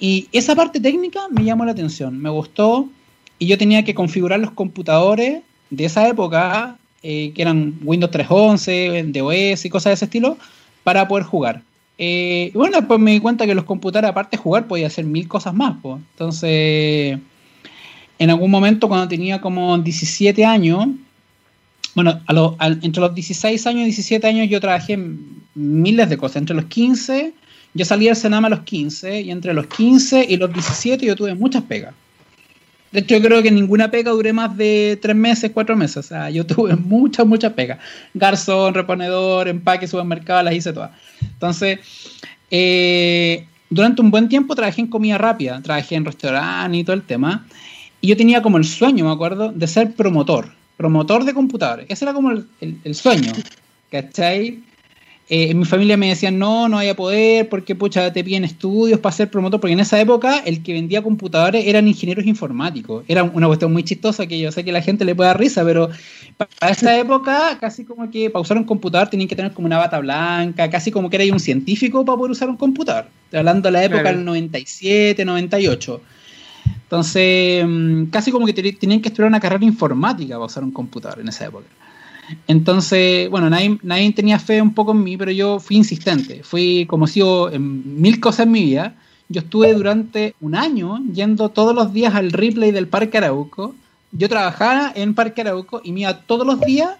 Y 0.01 0.29
esa 0.33 0.57
parte 0.57 0.81
técnica 0.81 1.21
me 1.31 1.45
llamó 1.45 1.67
la 1.67 1.73
atención, 1.73 2.19
me 2.19 2.31
gustó. 2.31 2.89
Y 3.39 3.47
yo 3.47 3.59
tenía 3.59 3.85
que 3.85 3.95
configurar 3.95 4.41
los 4.41 4.51
computadores 4.53 5.43
de 5.69 5.85
esa 5.85 6.09
época, 6.09 6.79
eh, 7.03 7.33
que 7.35 7.43
eran 7.43 7.79
Windows 7.85 8.11
3.11, 8.11 9.13
DOS 9.13 9.65
y 9.67 9.71
cosas 9.71 9.91
de 9.91 9.95
ese 9.95 10.05
estilo, 10.07 10.39
para 10.83 11.07
poder 11.07 11.25
jugar. 11.25 11.63
Eh, 11.99 12.51
y 12.53 12.57
bueno, 12.57 12.79
después 12.79 12.99
me 12.99 13.13
di 13.13 13.21
cuenta 13.21 13.47
que 13.47 13.55
los 13.55 13.65
computadores, 13.65 14.11
aparte 14.11 14.39
de 14.39 14.43
jugar, 14.43 14.67
podía 14.67 14.87
hacer 14.87 15.05
mil 15.05 15.29
cosas 15.29 15.53
más. 15.53 15.77
Entonces, 15.85 17.19
en 18.19 18.31
algún 18.31 18.51
momento, 18.51 18.89
cuando 18.89 19.07
tenía 19.07 19.41
como 19.43 19.77
17 19.77 20.45
años, 20.47 20.87
bueno, 21.95 22.21
entre 22.83 23.03
los 23.03 23.15
16 23.15 23.67
años 23.67 23.83
y 23.83 23.85
17 23.87 24.27
años 24.27 24.49
yo 24.49 24.61
trabajé 24.61 24.99
miles 25.55 26.09
de 26.09 26.17
cosas. 26.17 26.37
Entre 26.37 26.57
los 26.57 26.67
15 26.67 27.35
yo 27.75 27.85
salí 27.85 28.07
del 28.07 28.17
Senama 28.17 28.49
a 28.49 28.51
los 28.51 28.61
15 28.61 29.21
y 29.23 29.31
entre 29.31 29.55
los 29.55 29.67
15 29.67 30.27
y 30.29 30.37
los 30.37 30.53
17 30.53 31.07
yo 31.07 31.15
tuve 31.15 31.35
muchas 31.35 31.63
pegas. 31.63 31.95
De 32.91 33.01
hecho, 33.01 33.17
yo 33.17 33.23
creo 33.23 33.43
que 33.43 33.53
ninguna 33.53 33.91
pega 33.91 34.11
duré 34.11 34.33
más 34.33 34.57
de 34.57 34.99
tres 35.01 35.15
meses, 35.15 35.53
cuatro 35.55 35.77
meses. 35.77 35.99
O 35.99 36.03
sea, 36.03 36.31
yo 36.31 36.45
tuve 36.47 36.75
muchas, 36.75 37.27
muchas 37.27 37.53
pegas. 37.53 37.79
Garzón, 38.15 38.75
reponedor, 38.75 39.49
empaque, 39.49 39.87
supermercado, 39.87 40.43
las 40.43 40.55
hice 40.55 40.73
todas. 40.73 40.91
Entonces, 41.21 41.79
eh, 42.51 43.47
durante 43.69 44.03
un 44.03 44.11
buen 44.11 44.29
tiempo 44.29 44.57
trabajé 44.57 44.81
en 44.81 44.89
comida 44.89 45.19
rápida, 45.19 45.61
trabajé 45.63 45.95
en 45.95 46.05
restaurante 46.05 46.77
y 46.77 46.85
todo 46.85 46.95
el 46.95 47.03
tema. 47.03 47.47
Y 48.01 48.09
yo 48.09 48.17
tenía 48.17 48.43
como 48.43 48.59
el 48.59 48.65
sueño, 48.65 49.05
me 49.05 49.13
acuerdo, 49.13 49.53
de 49.53 49.67
ser 49.69 49.93
promotor, 49.93 50.53
promotor 50.77 51.25
de 51.25 51.35
computadores. 51.35 51.87
Ese 51.89 52.05
era 52.05 52.15
como 52.15 52.33
el, 52.33 52.47
el, 52.61 52.79
el 52.83 52.95
sueño, 52.95 53.33
¿cachai? 53.91 54.61
Eh, 55.33 55.53
en 55.53 55.61
mi 55.61 55.65
familia 55.65 55.97
me 55.97 56.09
decían, 56.09 56.41
no, 56.41 56.69
no 56.69 56.79
vaya 56.79 56.91
a 56.91 56.97
poder, 56.97 57.49
porque 57.49 57.77
pucha, 57.77 58.13
te 58.13 58.25
piden 58.25 58.43
estudios 58.43 58.99
para 58.99 59.15
ser 59.15 59.31
promotor, 59.31 59.61
porque 59.61 59.75
en 59.75 59.79
esa 59.79 60.01
época 60.01 60.39
el 60.45 60.61
que 60.61 60.73
vendía 60.73 61.03
computadores 61.03 61.69
eran 61.69 61.87
ingenieros 61.87 62.27
informáticos. 62.27 63.05
Era 63.07 63.23
una 63.23 63.47
cuestión 63.47 63.73
muy 63.73 63.85
chistosa 63.85 64.27
que 64.27 64.41
yo 64.41 64.51
sé 64.51 64.65
que 64.65 64.73
la 64.73 64.83
gente 64.83 65.05
le 65.05 65.15
puede 65.15 65.29
dar 65.29 65.39
risa, 65.39 65.65
pero 65.65 65.89
para 66.37 66.73
esa 66.73 66.99
época 66.99 67.57
casi 67.61 67.85
como 67.85 68.11
que 68.11 68.29
para 68.29 68.43
usar 68.43 68.57
un 68.57 68.65
computador 68.65 69.09
tenían 69.09 69.29
que 69.29 69.37
tener 69.37 69.53
como 69.53 69.67
una 69.67 69.79
bata 69.79 70.01
blanca, 70.01 70.69
casi 70.69 70.91
como 70.91 71.09
que 71.09 71.23
era 71.23 71.33
un 71.33 71.39
científico 71.39 72.05
para 72.05 72.19
poder 72.19 72.33
usar 72.33 72.51
un 72.51 72.57
computador. 72.57 73.07
Estoy 73.27 73.39
hablando 73.39 73.69
de 73.69 73.73
la 73.73 73.85
época 73.85 74.13
del 74.13 74.25
97, 74.25 75.25
98. 75.25 76.01
Entonces, 76.83 77.65
mm, 77.65 78.07
casi 78.07 78.33
como 78.33 78.47
que 78.47 78.53
tenían 78.53 79.01
que 79.01 79.11
estudiar 79.11 79.29
una 79.29 79.39
carrera 79.39 79.65
informática 79.65 80.35
para 80.35 80.47
usar 80.47 80.65
un 80.65 80.73
computador 80.73 81.21
en 81.21 81.29
esa 81.29 81.47
época. 81.47 81.67
Entonces, 82.47 83.29
bueno, 83.31 83.51
nadie, 83.51 83.79
nadie, 83.83 84.13
tenía 84.13 84.39
fe 84.39 84.61
un 84.61 84.75
poco 84.75 84.93
en 84.93 85.03
mí, 85.03 85.17
pero 85.17 85.31
yo 85.31 85.61
fui 85.61 85.77
insistente. 85.77 86.43
Fui 86.43 86.87
como 86.87 87.07
si 87.07 87.21
yo 87.21 87.51
en 87.51 88.01
mil 88.01 88.21
cosas 88.21 88.47
en 88.47 88.53
mi 88.53 88.65
vida. 88.65 88.95
Yo 89.29 89.43
estuve 89.43 89.73
durante 89.75 90.35
un 90.41 90.55
año 90.55 90.99
yendo 91.13 91.51
todos 91.51 91.75
los 91.75 91.93
días 91.93 92.15
al 92.15 92.33
replay 92.33 92.73
del 92.73 92.89
Parque 92.89 93.19
Arauco. 93.19 93.75
Yo 94.13 94.29
trabajaba 94.29 94.93
en 94.95 95.15
Parque 95.15 95.43
Arauco 95.43 95.81
y 95.85 95.93
me 95.93 96.01
iba 96.01 96.19
todos 96.19 96.47
los 96.47 96.61
días 96.61 96.91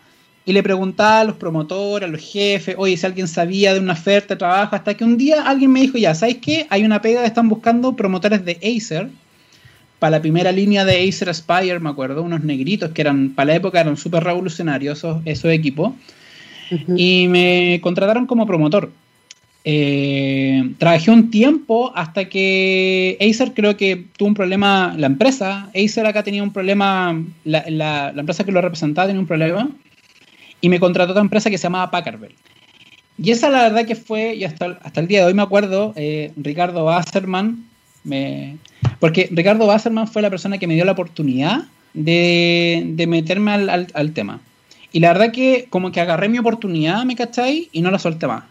y 0.45 0.53
le 0.53 0.63
preguntaba 0.63 1.21
a 1.21 1.25
los 1.25 1.37
promotores, 1.37 2.09
a 2.09 2.13
los 2.13 2.21
jefes, 2.21 2.75
oye, 2.79 2.97
si 2.97 3.05
alguien 3.05 3.29
sabía 3.29 3.75
de 3.75 3.81
una 3.81 3.93
oferta 3.93 4.35
de 4.35 4.39
trabajo, 4.39 4.75
hasta 4.75 4.95
que 4.95 5.05
un 5.05 5.17
día 5.17 5.43
alguien 5.43 5.71
me 5.71 5.81
dijo, 5.81 5.99
ya, 5.99 6.15
¿sabes 6.15 6.39
qué? 6.39 6.67
Hay 6.71 6.85
una 6.85 7.03
pega 7.03 7.25
están 7.25 7.49
buscando 7.49 7.95
promotores 7.95 8.45
de 8.45 8.59
Acer 8.63 9.11
para 10.01 10.13
la 10.13 10.23
primera 10.23 10.51
línea 10.51 10.85
de 10.85 11.07
Acer 11.07 11.29
Aspire, 11.29 11.79
me 11.79 11.91
acuerdo, 11.91 12.23
unos 12.23 12.43
negritos 12.43 12.91
que 12.91 13.03
eran, 13.03 13.31
para 13.31 13.49
la 13.49 13.57
época 13.57 13.81
eran 13.81 13.97
súper 13.97 14.25
revolucionarios 14.25 14.99
esos, 14.99 15.23
esos 15.27 15.53
equipos. 15.53 15.93
Y 16.97 17.27
me 17.29 17.81
contrataron 17.83 18.27
como 18.27 18.47
promotor. 18.47 18.91
Eh, 19.65 20.73
trabajé 20.79 21.11
un 21.11 21.31
tiempo 21.31 21.93
hasta 21.95 22.31
que 22.31 23.19
Acer 23.21 23.53
creo 23.53 23.77
que 23.77 24.07
tuvo 24.17 24.29
un 24.29 24.35
problema, 24.35 24.95
la 24.97 25.07
empresa, 25.07 25.71
Acer 25.75 26.07
acá 26.07 26.23
tenía 26.23 26.43
un 26.43 26.53
problema, 26.53 27.23
la, 27.45 27.65
la, 27.69 28.15
empresa 28.17 28.45
que 28.45 28.53
lo 28.53 28.63
representaba 28.63 29.07
tenía 29.07 29.21
un 29.21 29.27
problema 29.27 29.69
y 30.63 30.69
me 30.71 30.81
contrató 30.81 31.13
otra 31.13 31.23
empresa 31.23 31.51
que 31.51 31.59
se 31.59 31.65
llamaba 31.65 31.91
Packerbell. 31.91 32.35
Y 33.23 33.33
esa 33.33 33.51
la 33.51 33.65
verdad 33.65 33.85
que 33.85 33.97
fue, 33.97 34.35
y 34.35 34.45
hasta, 34.45 34.79
hasta 34.83 35.01
el 35.01 35.09
día 35.09 35.21
de 35.21 35.27
hoy 35.27 35.35
me 35.35 35.43
acuerdo, 35.43 35.93
eh, 35.95 36.33
Ricardo 36.37 36.87
Wasserman, 36.87 37.67
me, 38.03 38.57
porque 39.01 39.29
Ricardo 39.33 39.67
Wasserman 39.67 40.07
fue 40.07 40.23
la 40.23 40.31
persona 40.31 40.59
que 40.59 40.67
me 40.67 40.75
dio 40.75 40.85
la 40.85 40.93
oportunidad 40.93 41.65
de, 41.95 43.05
meterme 43.09 43.51
al, 43.53 43.69
al, 43.69 43.87
al 43.95 44.13
tema. 44.13 44.41
Y 44.93 45.01
la 45.01 45.13
verdad 45.13 45.33
que 45.33 45.67
como 45.71 45.91
que 45.91 46.01
agarré 46.01 46.29
mi 46.29 46.39
oportunidad, 46.39 47.05
¿me 47.05 47.17
cacháis? 47.17 47.69
Y 47.73 47.83
no 47.83 47.91
la 47.91 47.99
solté 47.99 48.27
más. 48.27 48.45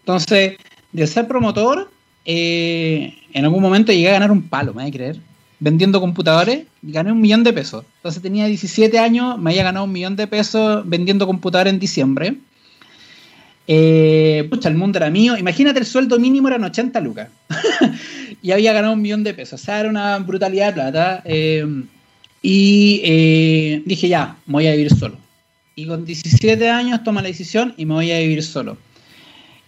Entonces, 0.00 0.58
de 0.92 1.06
ser 1.06 1.26
promotor, 1.26 1.90
eh, 2.24 3.14
en 3.32 3.44
algún 3.44 3.62
momento 3.62 3.92
llegué 3.92 4.08
a 4.10 4.12
ganar 4.12 4.30
un 4.30 4.48
palo, 4.48 4.72
me 4.74 4.82
voy 4.82 4.90
a 4.90 4.92
creer. 4.92 5.20
Vendiendo 5.60 6.00
computadores, 6.00 6.66
gané 6.82 7.12
un 7.12 7.20
millón 7.20 7.44
de 7.44 7.52
pesos. 7.52 7.84
Entonces 7.96 8.22
tenía 8.22 8.46
17 8.46 8.98
años, 8.98 9.38
me 9.38 9.50
había 9.50 9.62
ganado 9.62 9.86
un 9.86 9.92
millón 9.92 10.16
de 10.16 10.26
pesos 10.26 10.82
vendiendo 10.86 11.26
computadores 11.26 11.72
en 11.72 11.78
diciembre. 11.78 12.34
Eh, 13.66 14.46
pucha, 14.50 14.68
el 14.68 14.76
mundo 14.76 14.98
era 14.98 15.10
mío. 15.10 15.36
Imagínate, 15.36 15.78
el 15.78 15.86
sueldo 15.86 16.18
mínimo 16.18 16.48
eran 16.48 16.64
80 16.64 17.00
lucas. 17.00 17.28
y 18.42 18.52
había 18.52 18.72
ganado 18.72 18.94
un 18.94 19.02
millón 19.02 19.24
de 19.24 19.34
pesos. 19.34 19.60
O 19.60 19.64
sea, 19.64 19.80
era 19.80 19.88
una 19.88 20.18
brutalidad 20.18 20.68
de 20.68 20.72
plata. 20.72 21.22
Eh, 21.24 21.84
y 22.42 23.00
eh, 23.04 23.82
dije, 23.86 24.08
ya, 24.08 24.36
me 24.46 24.52
voy 24.52 24.66
a 24.66 24.72
vivir 24.72 24.94
solo. 24.94 25.16
Y 25.76 25.86
con 25.86 26.04
17 26.04 26.68
años 26.68 27.02
toma 27.02 27.22
la 27.22 27.28
decisión 27.28 27.74
y 27.76 27.86
me 27.86 27.94
voy 27.94 28.12
a 28.12 28.18
vivir 28.18 28.42
solo. 28.42 28.76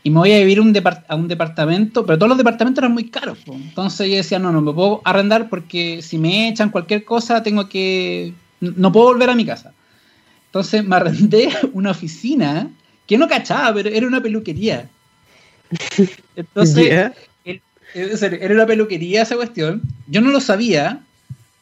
Y 0.02 0.10
me 0.10 0.18
voy 0.18 0.32
a 0.32 0.38
vivir 0.38 0.60
un 0.60 0.76
a 1.08 1.16
un 1.16 1.26
departamento, 1.26 2.06
pero 2.06 2.18
todos 2.18 2.28
los 2.28 2.38
departamentos 2.38 2.82
eran 2.82 2.92
muy 2.92 3.08
caros. 3.08 3.38
Entonces 3.48 4.08
yo 4.08 4.16
decía, 4.16 4.38
no, 4.38 4.52
no 4.52 4.60
me 4.60 4.72
puedo 4.72 5.00
arrendar 5.04 5.48
porque 5.48 6.02
si 6.02 6.18
me 6.18 6.48
echan 6.48 6.70
cualquier 6.70 7.04
cosa, 7.04 7.42
tengo 7.42 7.68
que... 7.68 8.34
No 8.60 8.92
puedo 8.92 9.06
volver 9.06 9.30
a 9.30 9.34
mi 9.34 9.44
casa. 9.44 9.72
Entonces 10.46 10.84
me 10.84 10.96
arrendé 10.96 11.48
una 11.72 11.90
oficina 11.90 12.70
que 13.06 13.18
no 13.18 13.28
cachaba, 13.28 13.72
pero 13.75 13.88
era 13.88 14.06
una 14.06 14.22
peluquería. 14.22 14.88
Entonces, 16.36 16.84
yeah. 16.84 17.14
el, 17.44 17.60
era 17.94 18.54
una 18.54 18.66
peluquería 18.66 19.22
esa 19.22 19.36
cuestión. 19.36 19.82
Yo 20.06 20.20
no 20.20 20.30
lo 20.30 20.40
sabía, 20.40 21.00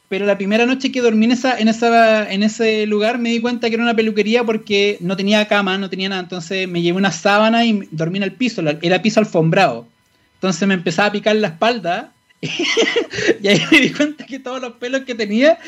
pero 0.09 0.27
la 0.27 0.37
primera 0.37 0.67
noche 0.67 0.93
que 0.93 1.01
dormí 1.01 1.27
en, 1.27 1.33
esa, 1.33 1.59
en, 1.59 1.69
esa, 1.69 2.31
en 2.31 2.43
ese 2.43 2.87
lugar 2.87 3.19
me 3.19 3.31
di 3.31 3.41
cuenta 3.41 3.69
que 3.69 3.75
era 3.75 3.85
una 3.85 3.97
peluquería 3.97 4.45
porque 4.45 4.97
no 5.01 5.17
tenía 5.17 5.47
cama, 5.49 5.79
no 5.79 5.91
tenía 5.91 6.09
nada. 6.09 6.23
Entonces 6.23 6.69
me 6.69 6.83
llevé 6.83 6.99
una 6.99 7.13
sábana 7.13 7.65
y 7.65 7.89
dormí 7.91 8.19
en 8.19 8.25
el 8.25 8.33
piso, 8.33 8.63
era 8.83 9.03
piso 9.03 9.21
alfombrado. 9.21 9.87
Entonces 10.35 10.69
me 10.69 10.75
empezaba 10.75 11.09
a 11.09 11.13
picar 11.13 11.37
la 11.37 11.49
espalda 11.49 12.13
y 13.43 13.49
ahí 13.49 13.61
me 13.71 13.81
di 13.81 13.91
cuenta 13.91 14.27
que 14.27 14.39
todos 14.39 14.61
los 14.61 14.75
pelos 14.75 15.03
que 15.03 15.15
tenía, 15.15 15.59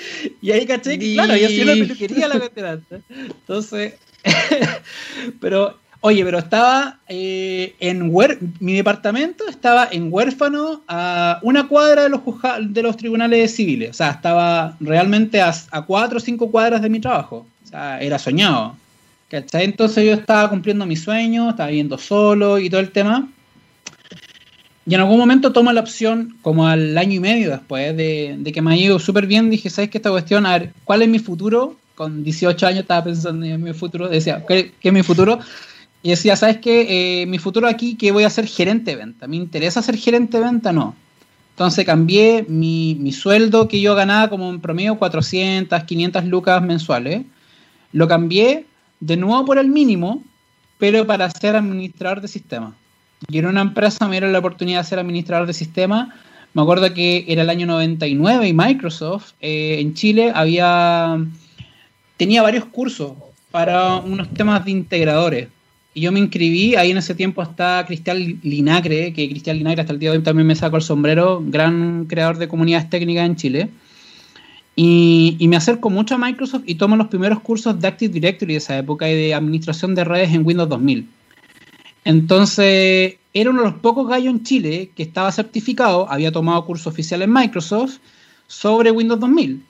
y 0.43 0.51
ahí 0.51 0.67
caché 0.67 0.99
que, 0.99 1.15
claro, 1.15 1.33
había 1.33 1.49
sido 1.49 1.65
una 1.65 1.73
peluquería 1.73 2.29
la 2.29 2.39
veterana. 2.39 2.83
Entonces, 3.09 3.95
pero 5.41 5.77
Oye, 6.01 6.25
pero 6.25 6.39
estaba 6.39 7.01
eh, 7.09 7.75
en 7.81 8.13
mi 8.61 8.75
departamento 8.75 9.49
estaba 9.49 9.89
en 9.91 10.07
huérfano 10.13 10.83
a 10.87 11.41
una 11.43 11.67
cuadra 11.67 12.05
de 12.05 12.11
los 12.11 12.21
de 12.61 12.83
los 12.83 12.97
tribunales 12.97 13.57
civiles. 13.57 13.91
O 13.91 13.95
sea, 13.95 14.11
estaba 14.11 14.77
realmente 14.79 15.41
a, 15.41 15.53
cuatro 15.87 16.19
o 16.19 16.21
cinco 16.21 16.51
cuadras 16.51 16.83
de 16.83 16.91
mi 16.91 17.01
trabajo. 17.01 17.47
O 17.65 17.67
sea, 17.67 18.01
era 18.01 18.21
soñado. 18.21 18.77
Entonces 19.31 20.05
yo 20.05 20.13
estaba 20.13 20.49
cumpliendo 20.49 20.87
mi 20.87 20.95
sueño, 20.95 21.51
estaba 21.51 21.71
viviendo 21.71 21.99
solo 21.99 22.61
y 22.61 22.71
todo 22.71 22.81
el 22.81 22.93
tema. 22.93 23.29
Y 24.87 24.95
en 24.95 25.01
algún 25.01 25.19
momento 25.19 25.53
tomo 25.53 25.73
la 25.73 25.81
opción, 25.81 26.37
como 26.43 26.69
al 26.69 26.97
año 26.97 27.15
y 27.15 27.21
medio 27.21 27.51
después 27.51 27.97
de, 27.97 28.37
de 28.39 28.53
que 28.53 28.63
me 28.63 28.73
ha 28.73 28.77
ido 28.77 29.01
súper 29.01 29.27
bien, 29.27 29.51
dije, 29.51 29.69
¿sabes 29.71 29.91
qué? 29.91 29.99
Esta 29.99 30.11
cuestión, 30.11 30.47
a 30.47 30.57
ver, 30.57 30.73
¿cuál 30.85 31.03
es 31.03 31.09
mi 31.09 31.19
futuro? 31.19 31.77
Con 31.97 32.23
18 32.23 32.67
años 32.67 32.81
estaba 32.81 33.03
pensando 33.03 33.45
en 33.45 33.63
mi 33.63 33.73
futuro, 33.73 34.09
decía, 34.09 34.45
¿qué, 34.47 34.73
es 34.81 34.93
mi 34.93 35.03
futuro? 35.03 35.41
Y 36.03 36.11
decía, 36.11 36.37
¿sabes 36.37 36.59
qué? 36.59 37.23
Eh, 37.23 37.27
mi 37.27 37.39
futuro 37.39 37.67
aquí, 37.67 37.97
que 37.97 38.13
voy 38.13 38.25
a 38.25 38.31
ser 38.31 38.47
gerente 38.47 38.93
de 38.93 38.99
venta. 38.99 39.27
¿Me 39.27 39.37
interesa 39.37 39.83
ser 39.83 39.97
gerente 39.97 40.39
de 40.39 40.45
venta? 40.45 40.73
No. 40.73 40.95
Entonces 41.55 41.87
cambié 41.87 42.45
mi, 42.49 42.97
mi, 43.01 43.13
sueldo 43.13 43.67
que 43.67 43.81
yo 43.81 43.95
ganaba 43.95 44.29
como 44.29 44.51
en 44.51 44.61
promedio 44.61 44.99
400, 44.99 45.85
500 45.85 46.25
lucas 46.27 46.63
mensuales. 46.63 47.23
Lo 47.93 48.07
cambié 48.07 48.67
de 49.01 49.17
nuevo 49.17 49.45
por 49.47 49.59
el 49.59 49.69
mínimo, 49.69 50.23
pero 50.79 51.07
para 51.07 51.31
ser 51.31 51.57
administrador 51.57 52.21
de 52.21 52.29
sistemas. 52.29 52.75
Y 53.29 53.39
en 53.39 53.47
una 53.47 53.63
empresa 53.63 54.07
me 54.07 54.13
dieron 54.13 54.33
la 54.33 54.39
oportunidad 54.39 54.83
de 54.83 54.89
ser 54.89 54.99
administrador 54.99 55.47
de 55.47 55.55
sistemas. 55.55 56.11
Me 56.53 56.63
acuerdo 56.63 56.93
que 56.93 57.25
era 57.29 57.43
el 57.43 57.51
año 57.51 57.67
99 57.67 58.49
y 58.49 58.53
Microsoft 58.53 59.33
eh, 59.41 59.79
en 59.81 59.95
Chile 59.95 60.33
había 60.35 61.19
tenía 62.17 62.43
varios 62.43 62.65
cursos 62.67 63.13
para 63.51 63.97
unos 63.97 64.33
temas 64.35 64.65
de 64.65 64.71
integradores. 64.71 65.49
Y 65.95 66.03
yo 66.03 66.13
me 66.13 66.21
inscribí, 66.21 66.75
ahí 66.75 66.91
en 66.91 66.99
ese 66.99 67.15
tiempo 67.15 67.43
está 67.43 67.85
Cristian 67.87 68.39
Linacre, 68.43 69.15
que 69.15 69.29
Cristian 69.31 69.57
Linacre 69.57 69.81
hasta 69.81 69.95
el 69.95 69.99
día 69.99 70.11
de 70.11 70.19
hoy 70.19 70.23
también 70.23 70.47
me 70.47 70.55
saco 70.55 70.77
el 70.77 70.83
sombrero, 70.83 71.43
gran 71.47 72.05
creador 72.05 72.37
de 72.37 72.49
comunidades 72.49 72.91
técnicas 72.91 73.25
en 73.25 73.37
Chile. 73.37 73.71
Y, 74.79 75.37
y, 75.39 75.49
me 75.49 75.57
acerco 75.57 75.89
mucho 75.89 76.17
a 76.17 76.19
Microsoft 76.19 76.65
y 76.67 76.75
tomo 76.75 76.97
los 76.97 77.07
primeros 77.07 77.41
cursos 77.41 77.81
de 77.81 77.89
Active 77.89 78.13
Directory 78.13 78.53
de 78.53 78.59
esa 78.59 78.77
época 78.77 79.09
y 79.11 79.15
de 79.15 79.33
administración 79.33 79.95
de 79.95 80.05
redes 80.05 80.35
en 80.35 80.45
Windows 80.45 80.69
2000. 80.69 81.09
Entonces, 82.05 83.17
era 83.33 83.51
uno 83.51 83.63
de 83.63 83.71
los 83.71 83.81
pocos 83.81 84.07
gallos 84.07 84.35
en 84.35 84.43
Chile 84.43 84.91
que 84.95 85.03
estaba 85.03 85.33
certificado, 85.33 86.11
había 86.11 86.31
tomado 86.31 86.65
curso 86.67 86.91
oficial 86.91 87.23
en 87.23 87.33
Microsoft 87.33 87.99
sobre 88.47 88.91
Windows 88.91 89.19
2000. 89.19 89.63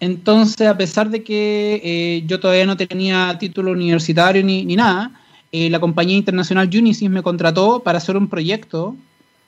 Entonces, 0.00 0.66
a 0.66 0.76
pesar 0.76 1.10
de 1.10 1.22
que 1.22 1.80
eh, 1.82 2.24
yo 2.26 2.40
todavía 2.40 2.66
no 2.66 2.76
tenía 2.76 3.36
título 3.38 3.72
universitario 3.72 4.42
ni, 4.42 4.64
ni 4.64 4.76
nada, 4.76 5.12
eh, 5.52 5.70
la 5.70 5.80
compañía 5.80 6.16
internacional 6.16 6.68
Unisys 6.72 7.08
me 7.08 7.22
contrató 7.22 7.80
para 7.80 7.98
hacer 7.98 8.16
un 8.16 8.28
proyecto 8.28 8.96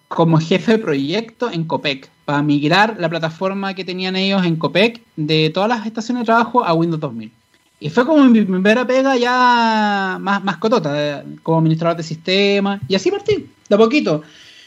como 0.09 0.38
jefe 0.38 0.72
de 0.72 0.78
proyecto 0.78 1.50
en 1.50 1.64
COPEC, 1.64 2.09
para 2.24 2.42
migrar 2.42 2.96
la 2.98 3.09
plataforma 3.09 3.74
que 3.74 3.85
tenían 3.85 4.14
ellos 4.14 4.44
en 4.44 4.56
COPEC 4.56 5.02
de 5.16 5.50
todas 5.50 5.68
las 5.68 5.85
estaciones 5.85 6.22
de 6.22 6.26
trabajo 6.26 6.64
a 6.64 6.74
Windows 6.74 7.00
2000. 7.00 7.32
Y 7.78 7.90
fue 7.90 8.06
como 8.06 8.24
mi 8.24 8.42
primera 8.42 8.87
pega 8.87 9.16
ya 9.16 10.18
más, 10.20 10.42
más 10.42 10.56
cotota, 10.59 11.24
como 11.42 11.59
administrador 11.59 11.96
de 11.96 12.02
sistemas, 12.02 12.80
y 12.88 12.94
así 12.94 13.11
partí, 13.11 13.46
de 13.68 13.74
a 13.74 13.78
poquito. 13.78 14.22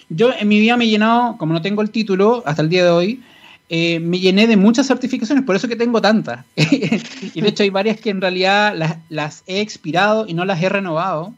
Yo 0.09 0.31
en 0.37 0.47
mi 0.47 0.59
vida 0.59 0.75
me 0.77 0.85
he 0.85 0.89
llenado, 0.89 1.37
como 1.37 1.53
no 1.53 1.61
tengo 1.61 1.81
el 1.81 1.89
título 1.89 2.43
hasta 2.45 2.61
el 2.61 2.69
día 2.69 2.83
de 2.83 2.89
hoy, 2.89 3.23
eh, 3.69 3.99
me 3.99 4.19
llené 4.19 4.47
de 4.47 4.57
muchas 4.57 4.87
certificaciones, 4.87 5.45
por 5.45 5.55
eso 5.55 5.67
que 5.67 5.75
tengo 5.75 6.01
tantas. 6.01 6.45
y 6.55 7.41
de 7.41 7.49
hecho 7.49 7.63
hay 7.63 7.69
varias 7.69 7.99
que 7.99 8.09
en 8.09 8.19
realidad 8.21 8.73
las, 8.75 8.97
las, 9.09 9.43
he 9.47 9.61
expirado 9.61 10.25
y 10.27 10.33
no 10.33 10.45
las 10.45 10.61
he 10.61 10.69
renovado. 10.69 11.33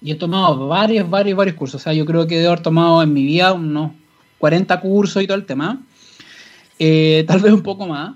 Y 0.00 0.10
he 0.10 0.14
tomado 0.16 0.66
varios, 0.66 1.08
varios, 1.08 1.36
varios 1.36 1.56
cursos. 1.56 1.80
O 1.80 1.84
sea, 1.84 1.92
yo 1.92 2.04
creo 2.04 2.26
que 2.26 2.36
debo 2.36 2.50
haber 2.50 2.62
tomado 2.62 3.02
en 3.02 3.12
mi 3.12 3.24
vida 3.24 3.52
unos 3.52 3.92
40 4.38 4.80
cursos 4.80 5.22
y 5.22 5.26
todo 5.26 5.36
el 5.36 5.46
tema. 5.46 5.80
Eh, 6.78 7.24
tal 7.28 7.40
vez 7.40 7.52
un 7.52 7.62
poco 7.62 7.86
más. 7.86 8.14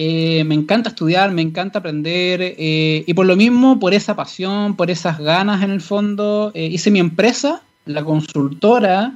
Eh, 0.00 0.44
me 0.44 0.54
encanta 0.54 0.90
estudiar, 0.90 1.32
me 1.32 1.42
encanta 1.42 1.80
aprender. 1.80 2.40
Eh, 2.40 3.02
y 3.04 3.14
por 3.14 3.26
lo 3.26 3.34
mismo, 3.34 3.80
por 3.80 3.94
esa 3.94 4.14
pasión, 4.14 4.76
por 4.76 4.92
esas 4.92 5.18
ganas 5.18 5.60
en 5.64 5.72
el 5.72 5.80
fondo, 5.80 6.52
eh, 6.54 6.66
hice 6.66 6.92
mi 6.92 7.00
empresa, 7.00 7.62
la 7.84 8.04
consultora 8.04 9.14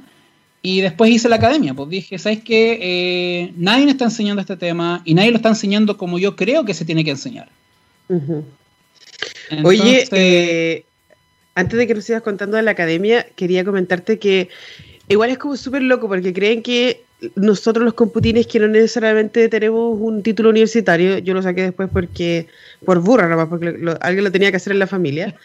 y 0.65 0.79
después 0.79 1.11
hice 1.11 1.27
la 1.27 1.35
academia, 1.35 1.73
pues 1.73 1.89
dije, 1.89 2.17
¿sabes 2.17 2.41
qué? 2.41 2.79
Eh, 2.81 3.53
nadie 3.57 3.83
me 3.83 3.91
está 3.91 4.05
enseñando 4.05 4.39
este 4.39 4.55
tema 4.55 5.01
y 5.03 5.13
nadie 5.13 5.31
lo 5.31 5.35
está 5.35 5.49
enseñando 5.49 5.97
como 5.97 6.17
yo 6.17 6.37
creo 6.37 6.63
que 6.63 6.73
se 6.73 6.85
tiene 6.85 7.03
que 7.03 7.11
enseñar. 7.11 7.49
Uh 8.07 8.15
-huh. 8.15 8.43
Entonces, 9.49 9.65
Oye, 9.65 10.07
eh, 10.11 10.85
antes 11.53 11.77
de 11.77 11.85
que 11.85 11.93
nos 11.93 12.05
sigas 12.05 12.21
contando 12.21 12.55
de 12.55 12.63
la 12.63 12.71
academia, 12.71 13.27
quería 13.35 13.65
comentarte 13.65 14.17
que 14.17 14.47
igual 15.09 15.31
es 15.31 15.37
como 15.37 15.57
súper 15.57 15.81
loco 15.81 16.07
porque 16.07 16.31
creen 16.31 16.63
que 16.63 17.03
nosotros 17.35 17.83
los 17.83 17.93
computines 17.93 18.47
que 18.47 18.59
no 18.59 18.69
necesariamente 18.69 19.49
tenemos 19.49 19.97
un 19.99 20.23
título 20.23 20.49
universitario, 20.49 21.17
yo 21.17 21.33
lo 21.33 21.41
saqué 21.41 21.63
después 21.63 21.89
porque 21.91 22.47
por 22.85 23.01
burra 23.01 23.27
nomás, 23.27 23.49
porque 23.49 23.71
lo, 23.71 23.97
alguien 24.01 24.23
lo 24.23 24.31
tenía 24.31 24.49
que 24.49 24.57
hacer 24.57 24.71
en 24.71 24.79
la 24.79 24.87
familia. 24.87 25.35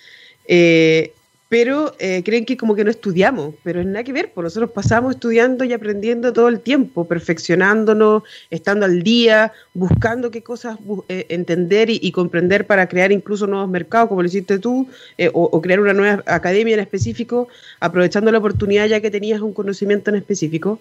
Eh, 0.47 1.13
pero 1.49 1.95
eh, 1.99 2.23
creen 2.25 2.45
que 2.45 2.59
como 2.59 2.75
que 2.75 2.85
no 2.85 2.91
estudiamos, 2.91 3.55
pero 3.63 3.81
es 3.81 3.87
nada 3.87 4.05
que 4.05 4.13
ver, 4.13 4.33
pues 4.33 4.45
nosotros 4.45 4.71
pasamos 4.71 5.15
estudiando 5.15 5.65
y 5.65 5.73
aprendiendo 5.73 6.33
todo 6.33 6.49
el 6.49 6.61
tiempo, 6.61 7.09
perfeccionándonos, 7.09 8.23
estando 8.51 8.85
al 8.85 9.03
día, 9.03 9.53
buscando 9.73 10.31
qué 10.31 10.43
cosas 10.43 10.79
eh, 11.09 11.27
entender 11.31 11.89
y, 11.89 12.13
comprender 12.13 12.67
para 12.67 12.89
crear 12.89 13.13
incluso 13.13 13.47
nuevos 13.47 13.69
mercados, 13.69 14.09
como 14.09 14.23
lo 14.23 14.29
hiciste 14.29 14.59
tú, 14.59 14.89
eh, 15.17 15.31
o, 15.33 15.45
o, 15.45 15.63
crear 15.63 15.81
una 15.81 15.95
nueva 15.95 16.23
academia 16.27 16.75
en 16.75 16.81
específico, 16.81 17.49
aprovechando 17.81 18.31
la 18.31 18.39
oportunidad 18.39 18.87
ya 18.87 19.01
que 19.01 19.11
tenías 19.11 19.41
un 19.41 19.55
conocimiento 19.55 20.11
en 20.11 20.17
específico. 20.17 20.81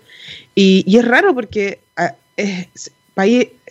Y, 0.53 0.83
y 0.85 0.97
es 0.97 1.05
raro 1.05 1.33
porque... 1.33 1.79
A, 1.95 2.15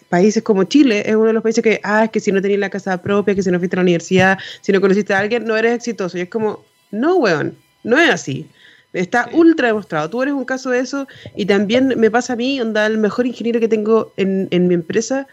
países 0.08 0.42
como 0.42 0.64
Chile 0.64 1.02
es 1.06 1.14
uno 1.14 1.26
de 1.26 1.32
los 1.32 1.42
países 1.42 1.62
que, 1.62 1.80
ah, 1.82 2.04
es 2.04 2.10
que 2.10 2.20
si 2.20 2.32
no 2.32 2.40
tenías 2.42 2.60
la 2.60 2.70
casa 2.70 3.00
propia, 3.00 3.34
que 3.34 3.42
si 3.42 3.50
no 3.50 3.58
fuiste 3.58 3.76
a 3.76 3.78
la 3.78 3.82
universidad, 3.82 4.38
si 4.60 4.72
no 4.72 4.80
conociste 4.80 5.14
a 5.14 5.18
alguien, 5.18 5.44
no 5.44 5.56
eres 5.56 5.74
exitoso. 5.74 6.18
Y 6.18 6.22
es 6.22 6.28
como, 6.28 6.64
no, 6.90 7.16
weón, 7.16 7.56
no 7.84 7.98
es 7.98 8.10
así. 8.10 8.46
Está 8.92 9.28
ultra 9.32 9.68
demostrado. 9.68 10.08
Tú 10.08 10.22
eres 10.22 10.34
un 10.34 10.44
caso 10.44 10.70
de 10.70 10.78
eso 10.78 11.06
y 11.34 11.44
también 11.46 11.94
me 11.96 12.10
pasa 12.10 12.32
a 12.32 12.36
mí, 12.36 12.60
onda, 12.60 12.86
el 12.86 12.98
mejor 12.98 13.26
ingeniero 13.26 13.60
que 13.60 13.68
tengo 13.68 14.12
en, 14.16 14.48
en 14.50 14.68
mi 14.68 14.74
empresa, 14.74 15.26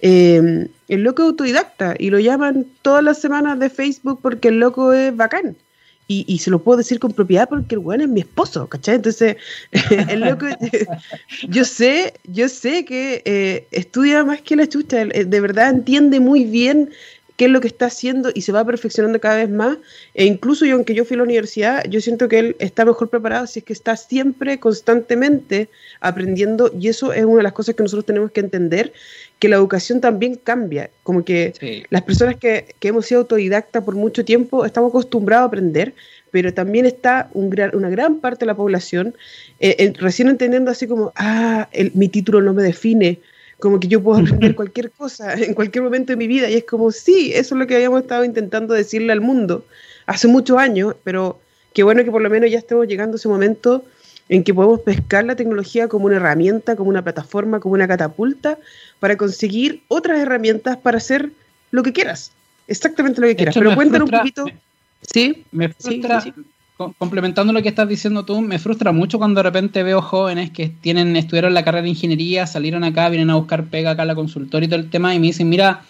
eh, 0.00 0.68
el 0.88 1.02
loco 1.02 1.22
autodidacta 1.22 1.94
y 1.98 2.10
lo 2.10 2.18
llaman 2.18 2.66
todas 2.82 3.02
las 3.02 3.18
semanas 3.18 3.58
de 3.58 3.70
Facebook 3.70 4.20
porque 4.22 4.48
el 4.48 4.58
loco 4.58 4.92
es 4.92 5.16
bacán. 5.16 5.56
Y, 6.08 6.24
y, 6.28 6.38
se 6.38 6.52
lo 6.52 6.62
puedo 6.62 6.78
decir 6.78 7.00
con 7.00 7.12
propiedad 7.12 7.48
porque 7.48 7.74
el 7.74 7.80
weón 7.80 8.00
es 8.00 8.08
mi 8.08 8.20
esposo, 8.20 8.68
¿cachai? 8.68 8.94
Entonces, 8.94 9.38
el 9.90 10.20
loco, 10.20 10.46
yo 11.48 11.64
sé, 11.64 12.14
yo 12.28 12.48
sé 12.48 12.84
que 12.84 13.22
eh, 13.24 13.66
estudia 13.72 14.24
más 14.24 14.40
que 14.40 14.54
la 14.54 14.68
chucha, 14.68 15.04
de 15.04 15.40
verdad 15.40 15.70
entiende 15.70 16.20
muy 16.20 16.44
bien 16.44 16.90
qué 17.36 17.46
es 17.46 17.50
lo 17.50 17.60
que 17.60 17.68
está 17.68 17.86
haciendo 17.86 18.30
y 18.34 18.42
se 18.42 18.52
va 18.52 18.64
perfeccionando 18.64 19.20
cada 19.20 19.36
vez 19.36 19.50
más. 19.50 19.78
E 20.14 20.24
incluso 20.24 20.64
yo, 20.64 20.74
aunque 20.74 20.94
yo 20.94 21.04
fui 21.04 21.14
a 21.14 21.18
la 21.18 21.24
universidad, 21.24 21.84
yo 21.88 22.00
siento 22.00 22.28
que 22.28 22.38
él 22.38 22.56
está 22.58 22.84
mejor 22.84 23.08
preparado 23.08 23.46
si 23.46 23.60
es 23.60 23.64
que 23.64 23.72
está 23.72 23.96
siempre, 23.96 24.58
constantemente 24.58 25.68
aprendiendo. 26.00 26.72
Y 26.78 26.88
eso 26.88 27.12
es 27.12 27.24
una 27.24 27.38
de 27.38 27.42
las 27.42 27.52
cosas 27.52 27.74
que 27.74 27.82
nosotros 27.82 28.06
tenemos 28.06 28.30
que 28.32 28.40
entender, 28.40 28.92
que 29.38 29.48
la 29.48 29.56
educación 29.56 30.00
también 30.00 30.36
cambia, 30.36 30.90
como 31.02 31.24
que 31.24 31.86
las 31.90 32.02
personas 32.02 32.36
que, 32.36 32.74
que, 32.78 32.88
hemos 32.88 33.06
sido 33.06 33.20
autodidactas 33.20 33.84
por 33.84 33.94
mucho 33.94 34.24
tiempo 34.24 34.64
estamos 34.64 34.90
acostumbrados 34.90 35.44
a 35.44 35.48
aprender, 35.48 35.94
pero 36.30 36.52
también 36.54 36.86
está 36.86 37.28
un 37.34 37.50
gran, 37.50 37.74
una 37.74 37.90
gran 37.90 38.20
parte 38.20 38.40
de 38.40 38.46
la 38.46 38.54
población 38.54 39.14
eh, 39.60 39.92
recién 39.98 40.28
entendiendo 40.28 40.70
así 40.70 40.86
como, 40.86 41.12
ah, 41.16 41.68
el, 41.72 41.92
mi 41.94 42.08
título 42.08 42.40
no 42.40 42.52
me 42.52 42.62
define, 42.62 43.20
como 43.58 43.80
que 43.80 43.88
yo 43.88 44.02
puedo 44.02 44.20
aprender 44.20 44.54
cualquier 44.56 44.90
cosa 44.90 45.34
en 45.40 45.54
cualquier 45.54 45.84
momento 45.84 46.12
de 46.12 46.16
mi 46.16 46.26
vida. 46.26 46.48
Y 46.50 46.54
es 46.54 46.64
como, 46.64 46.90
sí, 46.90 47.32
eso 47.34 47.54
es 47.54 47.58
lo 47.58 47.66
que 47.66 47.76
habíamos 47.76 48.02
estado 48.02 48.24
intentando 48.24 48.74
decirle 48.74 49.12
al 49.12 49.20
mundo 49.20 49.64
hace 50.06 50.28
muchos 50.28 50.58
años, 50.58 50.94
pero 51.04 51.40
qué 51.72 51.82
bueno 51.82 52.04
que 52.04 52.10
por 52.10 52.22
lo 52.22 52.30
menos 52.30 52.50
ya 52.50 52.58
estemos 52.58 52.86
llegando 52.86 53.16
a 53.16 53.18
ese 53.18 53.28
momento 53.28 53.84
en 54.28 54.42
que 54.42 54.52
podemos 54.54 54.80
pescar 54.80 55.24
la 55.24 55.36
tecnología 55.36 55.88
como 55.88 56.06
una 56.06 56.16
herramienta, 56.16 56.76
como 56.76 56.90
una 56.90 57.02
plataforma, 57.02 57.60
como 57.60 57.74
una 57.74 57.86
catapulta, 57.86 58.58
para 58.98 59.16
conseguir 59.16 59.82
otras 59.88 60.18
herramientas 60.18 60.76
para 60.76 60.98
hacer 60.98 61.30
lo 61.70 61.82
que 61.82 61.92
quieras, 61.92 62.32
exactamente 62.66 63.20
lo 63.20 63.26
que 63.28 63.36
quieras. 63.36 63.54
Pero 63.56 63.74
cuéntanos 63.74 64.10
un 64.10 64.18
poquito. 64.18 64.46
sí, 65.02 65.44
me 65.52 65.68
frustra, 65.68 66.20
sí, 66.20 66.32
sí 66.34 66.44
complementando 66.76 67.52
lo 67.52 67.62
que 67.62 67.70
estás 67.70 67.88
diciendo 67.88 68.24
tú, 68.24 68.40
me 68.42 68.58
frustra 68.58 68.92
mucho 68.92 69.18
cuando 69.18 69.38
de 69.38 69.44
repente 69.44 69.82
veo 69.82 70.02
jóvenes 70.02 70.50
que 70.50 70.68
tienen, 70.68 71.16
estudiaron 71.16 71.54
la 71.54 71.64
carrera 71.64 71.82
de 71.82 71.90
ingeniería, 71.90 72.46
salieron 72.46 72.84
acá, 72.84 73.08
vienen 73.08 73.30
a 73.30 73.36
buscar 73.36 73.64
pega 73.66 73.92
acá 73.92 74.02
a 74.02 74.06
la 74.06 74.14
consultoría 74.14 74.66
y 74.66 74.70
todo 74.70 74.80
el 74.80 74.90
tema, 74.90 75.14
y 75.14 75.18
me 75.18 75.28
dicen, 75.28 75.48
mira, 75.48 75.84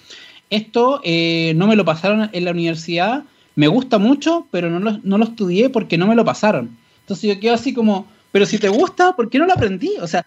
esto 0.49 1.01
eh, 1.03 1.55
no 1.57 1.67
me 1.67 1.75
lo 1.75 1.85
pasaron 1.85 2.31
en 2.33 2.45
la 2.45 2.53
universidad, 2.53 3.25
me 3.57 3.67
gusta 3.67 3.99
mucho, 3.99 4.47
pero 4.51 4.71
no 4.71 4.79
lo, 4.79 5.01
no 5.03 5.19
lo 5.19 5.25
estudié 5.25 5.71
porque 5.71 5.99
no 5.99 6.07
me 6.07 6.15
lo 6.15 6.25
pasaron. 6.25 6.77
Entonces 7.01 7.35
yo 7.35 7.41
quedo 7.41 7.55
así 7.55 7.75
como, 7.75 8.07
pero 8.31 8.47
si 8.47 8.59
te 8.59 8.69
gusta, 8.69 9.17
¿por 9.17 9.29
qué 9.29 9.39
no 9.39 9.47
lo 9.47 9.55
aprendí? 9.55 9.95
O 10.01 10.07
sea, 10.07 10.25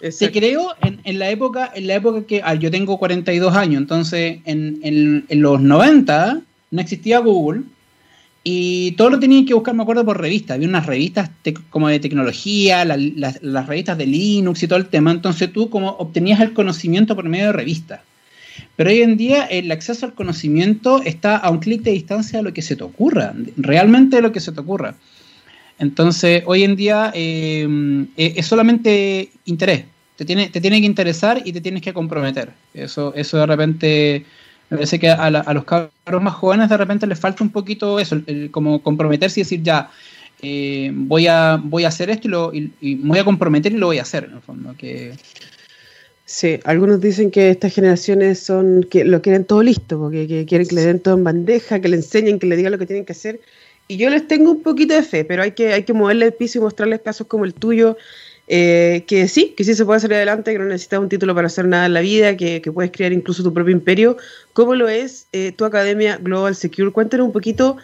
te 0.00 0.32
creo 0.32 0.74
en, 0.82 1.00
en, 1.04 1.18
la 1.18 1.30
época, 1.30 1.70
en 1.74 1.86
la 1.86 1.94
época 1.94 2.26
que 2.26 2.40
ah, 2.44 2.54
yo 2.54 2.70
tengo 2.70 2.98
42 2.98 3.54
años, 3.54 3.80
entonces 3.80 4.38
en, 4.44 4.80
en, 4.82 5.24
en 5.28 5.42
los 5.42 5.60
90 5.60 6.40
no 6.70 6.80
existía 6.80 7.20
Google, 7.20 7.62
y 8.46 8.92
todo 8.92 9.08
lo 9.08 9.18
tenía 9.18 9.42
que 9.46 9.54
buscar, 9.54 9.74
me 9.74 9.82
acuerdo, 9.82 10.04
por 10.04 10.20
revistas. 10.20 10.56
Había 10.56 10.68
unas 10.68 10.84
revistas 10.84 11.30
como 11.70 11.88
de 11.88 11.98
tecnología, 11.98 12.84
las 12.84 13.66
revistas 13.66 13.96
de 13.96 14.06
Linux 14.06 14.62
y 14.62 14.68
todo 14.68 14.78
el 14.78 14.86
tema. 14.86 15.10
Entonces 15.10 15.50
tú 15.50 15.70
como 15.70 15.88
obtenías 15.92 16.40
el 16.40 16.52
conocimiento 16.52 17.16
por 17.16 17.26
medio 17.26 17.46
de 17.46 17.52
revistas. 17.52 18.00
Pero 18.76 18.90
hoy 18.90 19.00
en 19.00 19.16
día 19.16 19.44
el 19.44 19.72
acceso 19.72 20.04
al 20.04 20.14
conocimiento 20.14 21.00
está 21.02 21.36
a 21.36 21.48
un 21.50 21.58
clic 21.58 21.82
de 21.82 21.92
distancia 21.92 22.38
de 22.40 22.42
lo 22.42 22.52
que 22.52 22.60
se 22.60 22.76
te 22.76 22.84
ocurra, 22.84 23.32
realmente 23.56 24.16
de 24.16 24.22
lo 24.22 24.30
que 24.30 24.40
se 24.40 24.52
te 24.52 24.60
ocurra. 24.60 24.94
Entonces 25.78 26.42
hoy 26.46 26.64
en 26.64 26.76
día 26.76 27.12
eh, 27.14 27.66
eh, 28.16 28.34
es 28.36 28.46
solamente 28.46 29.30
interés. 29.46 29.86
Te 30.16 30.24
tiene, 30.24 30.48
te 30.48 30.60
tiene 30.60 30.80
que 30.80 30.86
interesar 30.86 31.42
y 31.44 31.52
te 31.52 31.62
tienes 31.62 31.82
que 31.82 31.94
comprometer. 31.94 32.50
Eso, 32.74 33.14
eso 33.16 33.38
de 33.38 33.46
repente 33.46 34.24
me 34.70 34.78
parece 34.78 34.98
que 34.98 35.08
a, 35.08 35.30
los 35.30 35.64
cabros 35.64 36.22
más 36.22 36.34
jóvenes 36.34 36.68
de 36.68 36.76
repente 36.76 37.06
les 37.06 37.18
falta 37.18 37.44
un 37.44 37.50
poquito 37.50 37.98
eso, 38.00 38.20
como 38.50 38.82
comprometerse 38.82 39.40
y 39.40 39.42
decir 39.42 39.62
ya, 39.62 39.90
eh, 40.42 40.90
voy, 40.92 41.26
a, 41.26 41.60
voy 41.62 41.84
a 41.84 41.88
hacer 41.88 42.10
esto 42.10 42.28
y, 42.28 42.30
lo, 42.30 42.52
y, 42.54 42.94
voy 42.96 43.18
a 43.18 43.24
comprometer 43.24 43.72
y 43.72 43.76
lo 43.76 43.86
voy 43.86 43.98
a 43.98 44.02
hacer, 44.02 44.24
en 44.24 44.34
el 44.34 44.40
fondo. 44.40 44.74
Que... 44.76 45.14
Sí, 46.26 46.58
algunos 46.64 47.00
dicen 47.00 47.30
que 47.30 47.50
estas 47.50 47.74
generaciones 47.74 48.40
son 48.40 48.86
que 48.90 49.04
lo 49.04 49.22
quieren 49.22 49.44
todo 49.44 49.62
listo, 49.62 49.98
porque 49.98 50.26
que 50.26 50.46
quieren 50.46 50.66
que 50.66 50.74
le 50.74 50.84
den 50.84 51.00
todo 51.00 51.14
en 51.14 51.24
bandeja, 51.24 51.80
que 51.80 51.88
le 51.88 51.96
enseñen, 51.96 52.38
que 52.38 52.46
le 52.46 52.56
digan 52.56 52.72
lo 52.72 52.78
que 52.78 52.86
tienen 52.86 53.04
que 53.04 53.12
hacer. 53.12 53.40
Y 53.86 53.98
yo 53.98 54.08
les 54.08 54.26
tengo 54.26 54.50
un 54.50 54.62
poquito 54.62 54.94
de 54.94 55.02
fe, 55.02 55.24
pero 55.24 55.42
hay 55.42 55.52
que, 55.52 55.74
hay 55.74 55.84
que 55.84 55.92
moverle 55.92 56.26
el 56.26 56.32
piso 56.32 56.58
y 56.58 56.62
mostrarles 56.62 57.02
casos 57.02 57.26
como 57.26 57.44
el 57.44 57.52
tuyo, 57.52 57.96
eh, 58.46 59.04
que 59.06 59.26
sí, 59.28 59.54
que 59.56 59.64
sí 59.64 59.74
se 59.74 59.84
puede 59.84 60.00
salir 60.00 60.16
adelante, 60.16 60.52
que 60.52 60.58
no 60.58 60.66
necesitas 60.66 61.00
un 61.00 61.08
título 61.08 61.34
para 61.34 61.46
hacer 61.46 61.66
nada 61.66 61.86
en 61.86 61.94
la 61.94 62.00
vida, 62.00 62.36
que, 62.36 62.60
puedes 62.72 62.92
crear 62.92 63.12
incluso 63.12 63.42
tu 63.42 63.54
propio 63.54 63.72
imperio. 63.72 64.16
¿Cómo 64.52 64.74
lo 64.74 64.88
es 64.88 65.26
eh, 65.32 65.52
tu 65.52 65.64
academia 65.64 66.18
Global 66.18 66.54
Secure? 66.54 66.92
Cuéntanos 66.92 67.26
un 67.26 67.32
poquito 67.32 67.78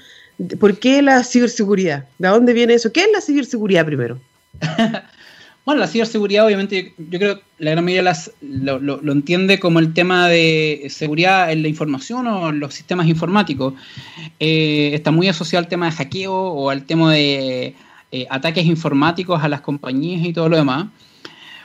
por 0.58 0.78
qué 0.78 1.02
la 1.02 1.22
ciberseguridad, 1.24 2.06
de 2.18 2.28
dónde 2.28 2.52
viene 2.52 2.74
eso, 2.74 2.92
qué 2.92 3.00
es 3.00 3.08
la 3.12 3.20
ciberseguridad 3.20 3.86
primero. 3.86 4.18
bueno, 5.64 5.80
la 5.80 5.86
ciberseguridad 5.86 6.46
obviamente 6.46 6.94
yo 6.98 7.18
creo 7.18 7.36
que 7.36 7.42
la 7.58 7.72
gran 7.72 7.84
mayoría 7.84 8.02
las, 8.02 8.30
lo, 8.40 9.12
entiende 9.12 9.58
como 9.60 9.78
el 9.78 9.94
tema 9.94 10.28
de 10.28 10.86
seguridad 10.90 11.52
en 11.52 11.62
la 11.62 11.68
información 11.68 12.26
o 12.26 12.50
en 12.50 12.60
los 12.60 12.74
sistemas 12.74 13.06
informáticos. 13.06 13.74
Eh, 14.38 14.90
está 14.92 15.10
muy 15.10 15.28
asociado 15.28 15.64
al 15.64 15.68
tema 15.68 15.86
de 15.86 15.92
hackeo 15.92 16.34
o 16.34 16.70
al 16.70 16.84
tema 16.84 17.14
de 17.14 17.74
eh, 18.12 18.26
ataques 18.30 18.66
informáticos 18.66 19.42
a 19.42 19.48
las 19.48 19.60
compañías 19.60 20.24
y 20.24 20.32
todo 20.32 20.48
lo 20.48 20.56
demás. 20.56 20.86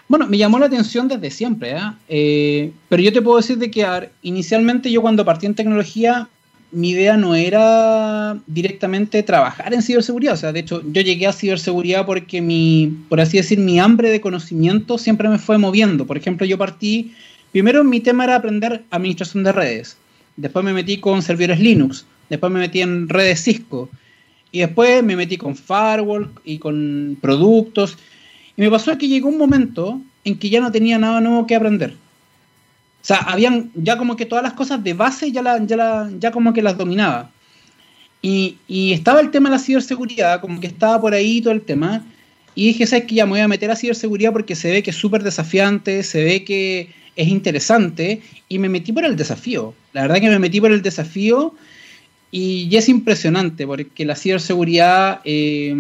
Bueno, 0.08 0.28
me 0.28 0.38
llamó 0.38 0.60
la 0.60 0.68
atención 0.68 1.08
desde 1.08 1.32
siempre, 1.32 1.72
¿eh? 1.72 1.82
Eh, 2.08 2.72
pero 2.90 3.02
yo 3.02 3.12
te 3.12 3.22
puedo 3.22 3.38
decir 3.38 3.58
de 3.58 3.72
que 3.72 3.86
inicialmente 4.22 4.92
yo 4.92 5.02
cuando 5.02 5.26
partí 5.26 5.48
en 5.48 5.56
tecnología, 5.56 6.30
mi 6.72 6.90
idea 6.90 7.18
no 7.18 7.34
era 7.34 8.38
directamente 8.46 9.24
trabajar 9.24 9.74
en 9.74 9.82
ciberseguridad. 9.82 10.36
O 10.36 10.38
sea, 10.38 10.52
de 10.52 10.60
hecho, 10.60 10.84
yo 10.92 11.02
llegué 11.02 11.26
a 11.26 11.34
ciberseguridad 11.34 12.06
porque 12.06 12.42
mi, 12.42 12.96
por 13.10 13.20
así 13.20 13.38
decir, 13.38 13.58
mi 13.58 13.80
hambre 13.80 14.12
de 14.12 14.22
conocimiento 14.22 14.98
siempre 15.00 15.30
me 15.30 15.40
fue 15.40 15.58
moviendo. 15.58 16.06
Por 16.06 16.18
ejemplo, 16.18 16.46
yo 16.46 16.58
partí, 16.58 17.14
primero 17.52 17.84
mi 17.84 18.00
tema 18.00 18.26
era 18.26 18.36
aprender 18.36 18.84
administración 18.92 19.44
de 19.44 19.54
redes. 19.54 19.98
Después 20.38 20.64
me 20.64 20.74
metí 20.74 20.98
con 21.00 21.22
servidores 21.22 21.60
Linux. 21.60 22.06
Después 22.30 22.52
me 22.52 22.60
metí 22.60 22.82
en 22.82 23.10
redes 23.10 23.44
Cisco. 23.44 23.90
Y 24.56 24.60
después 24.60 25.04
me 25.04 25.18
metí 25.18 25.36
con 25.36 25.54
firewall 25.54 26.32
y 26.46 26.60
con 26.60 27.18
productos. 27.20 27.98
Y 28.56 28.62
me 28.62 28.72
pasó 28.72 28.98
que 28.98 29.10
llegó 29.10 29.28
un 29.28 29.38
momento 29.38 30.00
en 30.24 30.40
que 30.40 30.50
ya 30.50 30.62
no 30.62 30.72
tenía 30.72 30.98
nada 30.98 31.20
nuevo 31.20 31.46
que 31.46 31.56
aprender. 31.56 31.92
O 31.92 33.06
sea, 33.06 33.18
habían 33.18 33.70
ya 33.76 33.98
como 33.98 34.16
que 34.16 34.26
todas 34.26 34.46
las 34.46 34.54
cosas 34.54 34.82
de 34.82 34.94
base 34.94 35.30
ya, 35.34 35.42
la, 35.42 35.62
ya, 35.66 36.10
ya 36.18 36.32
como 36.32 36.54
que 36.54 36.62
las 36.62 36.78
dominaba. 36.78 37.32
Y, 38.22 38.56
y, 38.66 38.94
estaba 38.94 39.20
el 39.20 39.30
tema 39.30 39.50
de 39.50 39.58
la 39.58 39.62
ciberseguridad, 39.62 40.40
como 40.40 40.62
que 40.62 40.68
estaba 40.68 41.02
por 41.02 41.14
ahí 41.14 41.42
todo 41.42 41.52
el 41.52 41.62
tema. 41.62 42.06
Y 42.56 42.68
dije, 42.68 42.88
¿sabes 42.88 43.08
que 43.08 43.16
Ya 43.16 43.26
me 43.26 43.32
voy 43.32 43.42
a 43.42 43.50
meter 43.50 43.70
a 43.72 43.76
ciberseguridad 43.76 44.32
porque 44.32 44.56
se 44.56 44.72
ve 44.72 44.82
que 44.84 44.92
es 44.92 44.96
súper 44.96 45.22
desafiante, 45.22 46.02
se 46.02 46.24
ve 46.24 46.46
que 46.46 46.92
es 47.18 47.28
interesante. 47.28 48.22
Y 48.48 48.60
me 48.60 48.70
metí 48.70 48.94
por 48.94 49.04
el 49.04 49.18
desafío. 49.18 49.74
La 49.92 50.04
verdad 50.04 50.22
que 50.22 50.30
me 50.30 50.40
metí 50.40 50.62
por 50.62 50.72
el 50.72 50.82
desafío 50.82 51.56
y, 52.32 52.76
es 52.76 52.90
impresionante 52.90 53.66
porque 53.66 54.06
la 54.06 54.16
ciberseguridad 54.16 55.22
eh, 55.24 55.74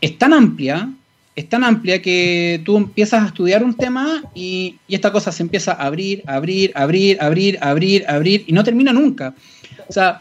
es 0.00 0.18
tan 0.18 0.32
amplia, 0.32 0.90
es 1.34 1.48
tan 1.50 1.64
amplia 1.64 2.00
que 2.00 2.62
tú 2.64 2.78
empiezas 2.78 3.22
a 3.22 3.26
estudiar 3.26 3.62
un 3.62 3.74
tema 3.74 4.22
y, 4.34 4.76
esta 4.88 5.12
cosa 5.12 5.30
se 5.30 5.42
empieza 5.42 5.72
a 5.72 5.86
abrir, 5.86 6.22
abrir, 6.26 6.72
abrir, 6.74 7.18
abrir, 7.20 7.58
abrir, 7.60 8.04
abrir 8.08 8.44
y 8.46 8.52
no 8.52 8.64
termina 8.64 8.92
nunca. 8.92 9.34
O 9.88 9.92
sea, 9.92 10.20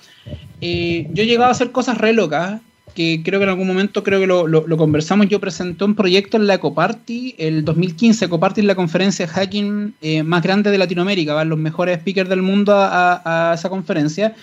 eh, 0.60 1.08
yo 1.14 1.24
he 1.24 1.26
llegado 1.26 1.50
a 1.50 1.52
hacer 1.52 1.72
cosas 1.72 1.98
re 1.98 2.14
locas 2.14 2.60
que 2.94 3.22
creo 3.24 3.40
que 3.40 3.44
en 3.44 3.50
algún 3.50 3.68
momento 3.68 4.04
creo 4.04 4.20
que 4.20 4.28
lo, 4.28 4.78
conversamos. 4.78 5.28
Yo 5.28 5.40
presenté 5.40 5.84
un 5.84 5.96
proyecto 5.96 6.38
en 6.38 6.48
la 6.48 6.56
Ecoparty, 6.56 7.36
el 7.38 7.66
2015. 7.66 8.26
Ecoparty 8.26 8.62
es 8.62 8.68
la 8.68 8.76
conferencia 8.76 9.26
de 9.26 9.32
hacking 9.34 9.96
eh, 10.02 10.24
más 10.24 10.42
grande 10.42 10.72
de 10.72 10.78
Latinoamérica. 10.78 11.34
Van 11.34 11.50
los 11.50 11.60
mejores 11.60 12.00
speakers 12.00 12.30
del 12.30 12.42
mundo 12.42 12.74
a 12.78 13.54
esa 13.54 13.70
conferencia. 13.70 14.34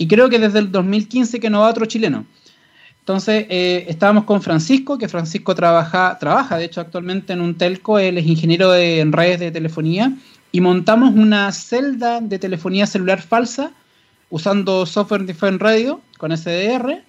Y 0.00 0.08
creo 0.08 0.30
que 0.30 0.38
desde 0.38 0.60
el 0.60 0.72
2015 0.72 1.40
que 1.40 1.50
no 1.50 1.60
va 1.60 1.68
otro 1.68 1.84
chileno. 1.84 2.24
Entonces, 3.00 3.44
eh, 3.50 3.84
estábamos 3.86 4.24
con 4.24 4.40
Francisco, 4.40 4.96
que 4.96 5.10
Francisco 5.10 5.54
trabaja, 5.54 6.16
trabaja, 6.18 6.56
de 6.56 6.64
hecho, 6.64 6.80
actualmente 6.80 7.34
en 7.34 7.42
un 7.42 7.54
telco, 7.58 7.98
él 7.98 8.16
es 8.16 8.24
ingeniero 8.24 8.70
de, 8.70 9.00
en 9.00 9.12
redes 9.12 9.40
de 9.40 9.50
telefonía, 9.50 10.16
y 10.52 10.62
montamos 10.62 11.14
una 11.14 11.52
celda 11.52 12.22
de 12.22 12.38
telefonía 12.38 12.86
celular 12.86 13.20
falsa 13.20 13.72
usando 14.30 14.86
software 14.86 15.26
Defined 15.26 15.60
Radio 15.60 16.00
con 16.16 16.34
SDR, 16.34 17.02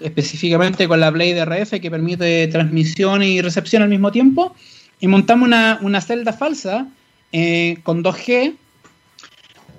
específicamente 0.00 0.88
con 0.88 0.98
la 0.98 1.10
Blade 1.10 1.44
RF 1.44 1.78
que 1.78 1.90
permite 1.90 2.48
transmisión 2.48 3.22
y 3.22 3.42
recepción 3.42 3.82
al 3.82 3.90
mismo 3.90 4.10
tiempo, 4.12 4.54
y 4.98 5.08
montamos 5.08 5.46
una, 5.46 5.78
una 5.82 6.00
celda 6.00 6.32
falsa 6.32 6.86
eh, 7.32 7.76
con 7.82 8.02
2G 8.02 8.54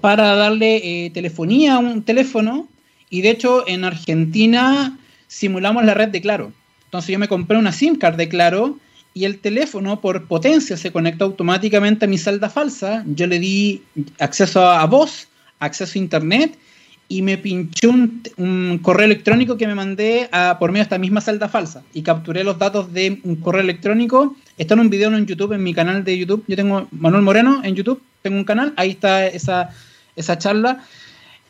para 0.02 0.36
darle 0.36 1.06
eh, 1.06 1.10
telefonía 1.12 1.76
a 1.76 1.80
un 1.80 2.04
teléfono 2.04 2.68
y 3.10 3.22
de 3.22 3.30
hecho 3.30 3.64
en 3.68 3.84
Argentina 3.84 4.98
simulamos 5.28 5.86
la 5.86 5.94
red 5.94 6.10
de 6.10 6.22
Claro. 6.22 6.52
Entonces 6.86 7.12
yo 7.12 7.20
me 7.20 7.28
compré 7.28 7.58
una 7.58 7.72
SIM 7.72 7.96
card 7.96 8.16
de 8.16 8.28
Claro 8.28 8.78
y 9.14 9.26
el 9.26 9.40
teléfono 9.40 10.02
por 10.02 10.28
potencia 10.28 10.76
se 10.78 10.92
conectó 10.92 11.26
automáticamente 11.26 12.06
a 12.06 12.08
mi 12.08 12.18
salda 12.18 12.50
falsa. 12.50 13.04
Yo 13.08 13.28
le 13.28 13.40
di 13.40 13.84
acceso 14.20 14.66
a 14.66 14.86
voz, 14.86 15.28
acceso 15.60 15.98
a 15.98 16.02
internet 16.02 16.58
y 17.12 17.22
me 17.22 17.38
pinchó 17.38 17.90
un, 17.90 18.80
correo 18.82 19.06
electrónico 19.06 19.58
que 19.58 19.68
me 19.68 19.76
mandé 19.76 20.30
a, 20.32 20.58
por 20.58 20.72
medio 20.72 20.80
de 20.80 20.84
esta 20.84 20.98
misma 20.98 21.20
celda 21.20 21.50
falsa 21.50 21.84
y 21.94 22.04
capturé 22.04 22.46
los 22.46 22.58
datos 22.58 22.94
de 22.94 23.20
un 23.24 23.36
correo 23.36 23.62
electrónico. 23.62 24.36
Está 24.58 24.76
en 24.76 24.80
un 24.80 24.90
video 24.90 25.14
en 25.14 25.26
YouTube, 25.26 25.52
en 25.52 25.62
mi 25.62 25.74
canal 25.74 26.06
de 26.06 26.18
YouTube. 26.18 26.46
Yo 26.48 26.56
tengo 26.56 26.88
Manuel 26.92 27.24
Moreno 27.24 27.62
en 27.66 27.76
YouTube, 27.76 28.02
tengo 28.22 28.38
un 28.38 28.46
canal, 28.46 28.74
ahí 28.78 28.92
está 28.92 29.28
esa, 29.28 29.72
esa 30.16 30.38
charla. 30.38 30.84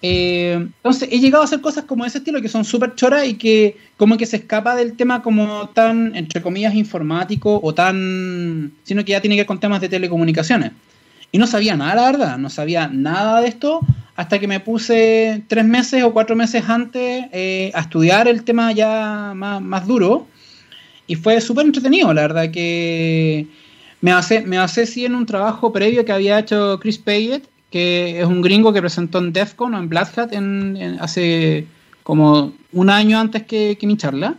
Eh, 0.04 0.54
entonces 0.54 1.10
he 1.12 1.19
llegado 1.19 1.43
a 1.43 1.45
hacer 1.45 1.62
cosas 1.62 1.84
como 1.84 2.06
ese 2.06 2.17
estilo 2.19 2.41
que 2.41 2.50
son 2.50 2.65
súper 2.65 2.95
choras 2.95 3.28
y 3.28 3.36
que 3.36 3.78
como 3.97 4.17
que 4.17 4.26
se 4.26 4.38
escapa 4.38 4.76
del 4.76 4.95
tema 4.97 5.21
como 5.21 5.69
tan, 5.69 6.15
entre 6.15 6.41
comillas, 6.41 6.74
informático 6.74 7.60
o 7.62 7.74
tan, 7.74 8.74
sino 8.84 9.06
que 9.06 9.12
ya 9.12 9.21
tiene 9.21 9.36
que 9.36 9.41
ver 9.41 9.47
con 9.47 9.60
temas 9.60 9.82
de 9.82 9.89
telecomunicaciones. 9.89 10.71
Y 11.32 11.38
no 11.38 11.47
sabía 11.47 11.78
nada, 11.78 11.95
la 11.95 12.12
verdad, 12.12 12.38
no 12.38 12.50
sabía 12.50 12.88
nada 12.88 13.41
de 13.41 13.47
esto 13.47 13.80
hasta 14.15 14.39
que 14.39 14.47
me 14.47 14.60
puse 14.60 15.43
tres 15.47 15.65
meses 15.65 16.04
o 16.04 16.13
cuatro 16.13 16.36
meses 16.36 16.63
antes 16.67 17.26
eh, 17.32 17.71
a 17.74 17.82
estudiar 17.82 18.28
el 18.28 18.43
tema 18.43 18.71
ya 18.71 19.34
más, 19.36 19.88
duro. 19.88 20.28
Y 21.08 21.15
fue 21.15 21.39
súper 21.41 21.65
entretenido, 21.65 22.13
la 22.13 22.21
verdad 22.21 22.52
que 22.52 23.47
me 24.02 24.12
hace 24.12 24.41
me 24.41 24.58
hace 24.58 24.86
sí 24.86 25.06
en 25.06 25.15
un 25.15 25.26
trabajo 25.26 25.74
previo 25.74 26.06
que 26.06 26.12
había 26.12 26.39
hecho 26.39 26.80
Chris 26.80 26.97
Payet, 26.97 27.43
que 27.71 28.19
es 28.19 28.25
un 28.25 28.41
gringo 28.41 28.73
que 28.73 28.81
presentó 28.81 29.17
en 29.19 29.34
DEFCON 29.34 29.73
o 29.73 29.79
en 29.79 29.89
Black 29.89 30.17
Hat 30.17 30.34
en, 30.34 30.97
hace 30.99 31.65
como 32.03 32.53
un 32.73 32.89
año 32.89 33.17
antes 33.17 33.43
que, 33.43 33.77
que 33.79 33.88
mi 33.88 33.97
charla. 33.97 34.36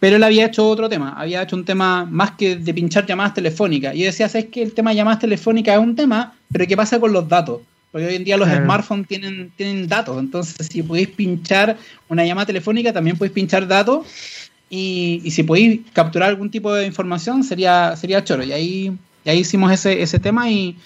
Pero 0.00 0.16
él 0.16 0.24
había 0.24 0.46
hecho 0.46 0.68
otro 0.68 0.88
tema, 0.88 1.14
había 1.16 1.42
hecho 1.42 1.54
un 1.54 1.64
tema 1.64 2.04
más 2.04 2.32
que 2.32 2.56
de 2.56 2.74
pinchar 2.74 3.06
llamadas 3.06 3.34
telefónicas. 3.34 3.94
Y 3.94 4.02
decía, 4.02 4.26
es 4.26 4.46
que 4.46 4.60
el 4.60 4.72
tema 4.74 4.90
de 4.90 4.96
llamadas 4.96 5.20
telefónicas 5.20 5.76
es 5.76 5.80
un 5.80 5.94
tema, 5.94 6.34
pero 6.50 6.66
¿qué 6.66 6.76
pasa 6.76 6.98
con 6.98 7.12
los 7.12 7.28
datos? 7.28 7.60
Porque 7.92 8.08
hoy 8.08 8.16
en 8.16 8.24
día 8.24 8.36
los 8.36 8.48
smartphones 8.48 9.06
tienen, 9.06 9.52
tienen 9.54 9.86
datos, 9.86 10.18
entonces 10.18 10.66
si 10.66 10.82
podéis 10.82 11.08
pinchar 11.08 11.76
una 12.08 12.24
llamada 12.24 12.46
telefónica, 12.46 12.92
también 12.92 13.16
podéis 13.16 13.34
pinchar 13.34 13.68
datos 13.68 14.06
y, 14.68 15.22
si 15.30 15.42
podéis 15.42 15.82
capturar 15.92 16.30
algún 16.30 16.50
tipo 16.50 16.72
de 16.74 16.86
información, 16.86 17.44
sería, 17.44 17.94
sería 17.94 18.24
choro. 18.24 18.42
Y 18.42 18.52
ahí, 18.52 18.98
ahí 19.26 19.40
hicimos 19.40 19.70
ese, 19.70 20.02
ese 20.02 20.18
tema 20.18 20.50
y, 20.50 20.76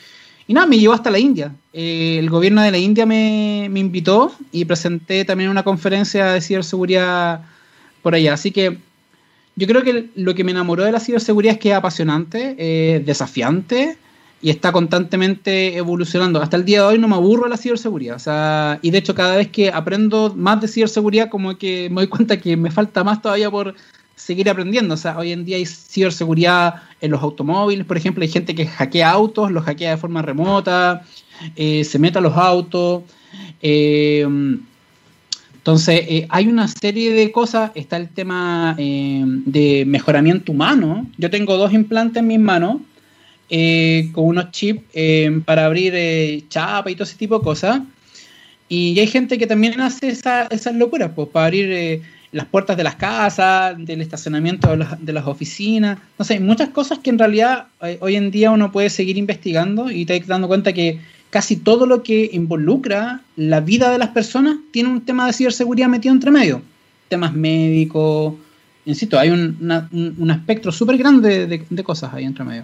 y 0.48 0.54
nada, 0.54 0.66
me 0.66 0.78
llevó 0.78 0.94
hasta 0.94 1.10
la 1.10 1.18
India. 1.18 1.54
Eh, 1.72 2.16
el 2.18 2.30
gobierno 2.30 2.62
de 2.62 2.70
la 2.70 2.78
India 2.78 3.04
me, 3.04 3.68
me, 3.70 3.80
invitó 3.80 4.32
y 4.52 4.64
presenté 4.64 5.24
también 5.24 5.50
una 5.50 5.64
conferencia 5.64 6.26
de 6.26 6.40
ciberseguridad 6.40 7.42
por 8.02 8.14
allá. 8.14 8.34
Así 8.34 8.52
que 8.52 8.78
yo 9.56 9.66
creo 9.66 9.82
que 9.82 10.10
lo 10.14 10.34
que 10.34 10.44
me 10.44 10.52
enamoró 10.52 10.84
de 10.84 10.92
la 10.92 11.00
ciberseguridad 11.00 11.54
es 11.54 11.60
que 11.60 11.70
es 11.70 11.74
apasionante, 11.74 12.54
es 12.58 13.04
desafiante 13.04 13.96
y 14.42 14.50
está 14.50 14.70
constantemente 14.70 15.76
evolucionando. 15.76 16.40
Hasta 16.40 16.56
el 16.56 16.64
día 16.64 16.82
de 16.82 16.86
hoy 16.86 16.98
no 16.98 17.08
me 17.08 17.16
aburro 17.16 17.44
de 17.44 17.50
la 17.50 17.56
ciberseguridad. 17.56 18.16
O 18.16 18.20
sea, 18.20 18.78
y 18.82 18.90
de 18.90 18.98
hecho 18.98 19.14
cada 19.14 19.36
vez 19.36 19.48
que 19.48 19.70
aprendo 19.70 20.34
más 20.36 20.60
de 20.60 20.68
ciberseguridad 20.68 21.30
como 21.30 21.56
que 21.56 21.88
me 21.90 22.02
doy 22.02 22.06
cuenta 22.08 22.38
que 22.38 22.56
me 22.56 22.70
falta 22.70 23.02
más 23.02 23.22
todavía 23.22 23.50
por 23.50 23.74
seguir 24.16 24.48
aprendiendo. 24.50 24.94
O 24.94 24.96
sea, 24.96 25.16
hoy 25.18 25.30
en 25.30 25.44
día 25.44 25.58
hay 25.58 25.66
ciberseguridad 25.66 26.82
en 27.00 27.12
los 27.12 27.22
automóviles, 27.22 27.86
por 27.86 27.96
ejemplo, 27.96 28.22
hay 28.22 28.30
gente 28.30 28.54
que 28.54 28.66
hackea 28.66 29.10
autos, 29.10 29.52
los 29.52 29.64
hackea 29.64 29.92
de 29.92 29.96
forma 29.98 30.22
remota, 30.22 31.04
eh, 31.54 31.84
se 31.84 31.98
mete 31.98 32.18
a 32.18 32.22
los 32.22 32.36
autos. 32.36 33.02
Eh, 33.60 34.26
entonces, 35.54 36.00
eh, 36.08 36.26
hay 36.28 36.46
una 36.46 36.68
serie 36.68 37.12
de 37.12 37.30
cosas. 37.30 37.72
Está 37.74 37.96
el 37.96 38.08
tema 38.08 38.74
de 38.76 39.84
mejoramiento 39.86 40.52
humano. 40.52 41.08
Yo 41.18 41.28
tengo 41.28 41.56
dos 41.56 41.72
implantes 41.72 42.20
en 42.20 42.28
mis 42.28 42.38
manos 42.38 42.76
con 44.12 44.26
unos 44.26 44.50
chips 44.52 44.82
para 45.44 45.66
abrir 45.66 46.48
chapa 46.48 46.88
y 46.90 46.94
todo 46.94 47.02
ese 47.02 47.16
tipo 47.16 47.38
de 47.38 47.44
cosas. 47.44 47.80
Y 48.68 48.98
hay 49.00 49.08
gente 49.08 49.38
que 49.38 49.46
también 49.48 49.80
hace 49.80 50.08
esas 50.08 50.74
locuras, 50.74 51.10
pues, 51.16 51.28
para 51.28 51.46
abrir 51.46 52.02
las 52.32 52.46
puertas 52.46 52.76
de 52.76 52.84
las 52.84 52.96
casas, 52.96 53.74
del 53.78 54.00
estacionamiento 54.00 54.76
de 54.76 55.12
las, 55.12 55.26
oficinas. 55.26 55.98
No 56.18 56.24
sé, 56.24 56.40
muchas 56.40 56.70
cosas 56.70 56.98
que 56.98 57.10
en 57.10 57.18
realidad 57.18 57.66
hoy 58.00 58.16
en 58.16 58.30
día 58.30 58.50
uno 58.50 58.72
puede 58.72 58.90
seguir 58.90 59.16
investigando 59.16 59.90
y 59.90 60.04
te 60.06 60.20
dando 60.20 60.48
cuenta 60.48 60.72
que 60.72 61.00
casi 61.30 61.56
todo 61.56 61.86
lo 61.86 62.02
que 62.02 62.30
involucra 62.32 63.22
la 63.36 63.60
vida 63.60 63.90
de 63.90 63.98
las 63.98 64.10
personas 64.10 64.56
tiene 64.70 64.88
un 64.88 65.02
tema 65.02 65.26
de 65.26 65.32
ciberseguridad 65.32 65.88
metido 65.88 66.14
entre 66.14 66.30
medio. 66.30 66.62
Temas 67.08 67.34
médicos, 67.34 68.34
insisto, 68.84 69.18
hay 69.18 69.30
un, 69.30 70.30
espectro 70.30 70.72
súper 70.72 70.96
grande 70.96 71.46
de, 71.46 71.64
de, 71.68 71.84
cosas 71.84 72.14
ahí 72.14 72.24
entre 72.24 72.44
medio. 72.44 72.62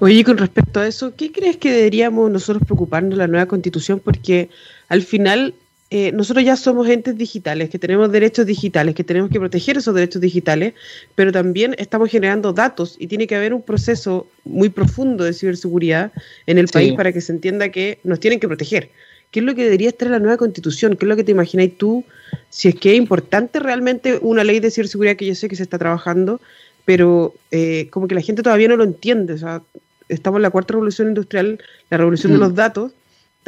Oye, 0.00 0.24
con 0.24 0.38
respecto 0.38 0.80
a 0.80 0.86
eso, 0.86 1.14
¿qué 1.14 1.32
crees 1.32 1.56
que 1.56 1.72
deberíamos 1.72 2.30
nosotros 2.30 2.62
preocuparnos 2.64 3.10
de 3.10 3.16
la 3.16 3.26
nueva 3.26 3.46
constitución? 3.46 4.00
Porque 4.02 4.48
al 4.88 5.02
final 5.02 5.54
eh, 5.90 6.12
nosotros 6.12 6.44
ya 6.44 6.54
somos 6.56 6.86
entes 6.88 7.16
digitales, 7.16 7.70
que 7.70 7.78
tenemos 7.78 8.12
derechos 8.12 8.44
digitales, 8.44 8.94
que 8.94 9.04
tenemos 9.04 9.30
que 9.30 9.38
proteger 9.38 9.78
esos 9.78 9.94
derechos 9.94 10.20
digitales, 10.20 10.74
pero 11.14 11.32
también 11.32 11.74
estamos 11.78 12.10
generando 12.10 12.52
datos 12.52 12.96
y 12.98 13.06
tiene 13.06 13.26
que 13.26 13.34
haber 13.34 13.54
un 13.54 13.62
proceso 13.62 14.26
muy 14.44 14.68
profundo 14.68 15.24
de 15.24 15.32
ciberseguridad 15.32 16.12
en 16.46 16.58
el 16.58 16.68
país 16.68 16.92
para 16.92 17.12
que 17.12 17.22
se 17.22 17.32
entienda 17.32 17.70
que 17.70 18.00
nos 18.04 18.20
tienen 18.20 18.38
que 18.38 18.48
proteger. 18.48 18.90
¿Qué 19.30 19.40
es 19.40 19.46
lo 19.46 19.54
que 19.54 19.64
debería 19.64 19.88
estar 19.88 20.06
en 20.06 20.12
la 20.12 20.18
nueva 20.18 20.36
constitución? 20.36 20.96
¿Qué 20.96 21.04
es 21.04 21.08
lo 21.08 21.16
que 21.16 21.24
te 21.24 21.32
imagináis 21.32 21.76
tú? 21.76 22.04
Si 22.50 22.68
es 22.68 22.74
que 22.74 22.92
es 22.92 22.98
importante 22.98 23.58
realmente 23.58 24.18
una 24.20 24.44
ley 24.44 24.60
de 24.60 24.70
ciberseguridad 24.70 25.16
que 25.16 25.26
yo 25.26 25.34
sé 25.34 25.48
que 25.48 25.56
se 25.56 25.62
está 25.62 25.78
trabajando, 25.78 26.40
pero 26.84 27.34
eh, 27.50 27.88
como 27.90 28.08
que 28.08 28.14
la 28.14 28.22
gente 28.22 28.42
todavía 28.42 28.68
no 28.68 28.76
lo 28.76 28.84
entiende. 28.84 29.34
O 29.34 29.38
sea, 29.38 29.62
estamos 30.08 30.38
en 30.38 30.42
la 30.42 30.50
cuarta 30.50 30.72
revolución 30.72 31.08
industrial, 31.08 31.58
la 31.90 31.96
revolución 31.98 32.32
de 32.32 32.38
mm. 32.38 32.40
los 32.40 32.54
datos, 32.54 32.92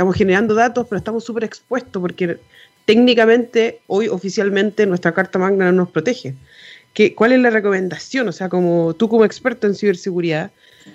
estamos 0.00 0.16
generando 0.16 0.54
datos, 0.54 0.86
pero 0.88 0.96
estamos 0.96 1.24
súper 1.24 1.44
expuestos 1.44 2.00
porque 2.00 2.38
técnicamente, 2.86 3.80
hoy 3.86 4.08
oficialmente, 4.08 4.86
nuestra 4.86 5.12
Carta 5.12 5.38
Magna 5.38 5.66
no 5.66 5.72
nos 5.72 5.90
protege. 5.90 6.34
¿Qué, 6.94 7.14
¿Cuál 7.14 7.32
es 7.32 7.40
la 7.40 7.50
recomendación? 7.50 8.26
O 8.26 8.32
sea, 8.32 8.48
como 8.48 8.94
tú 8.94 9.10
como 9.10 9.26
experto 9.26 9.66
en 9.66 9.74
ciberseguridad, 9.74 10.52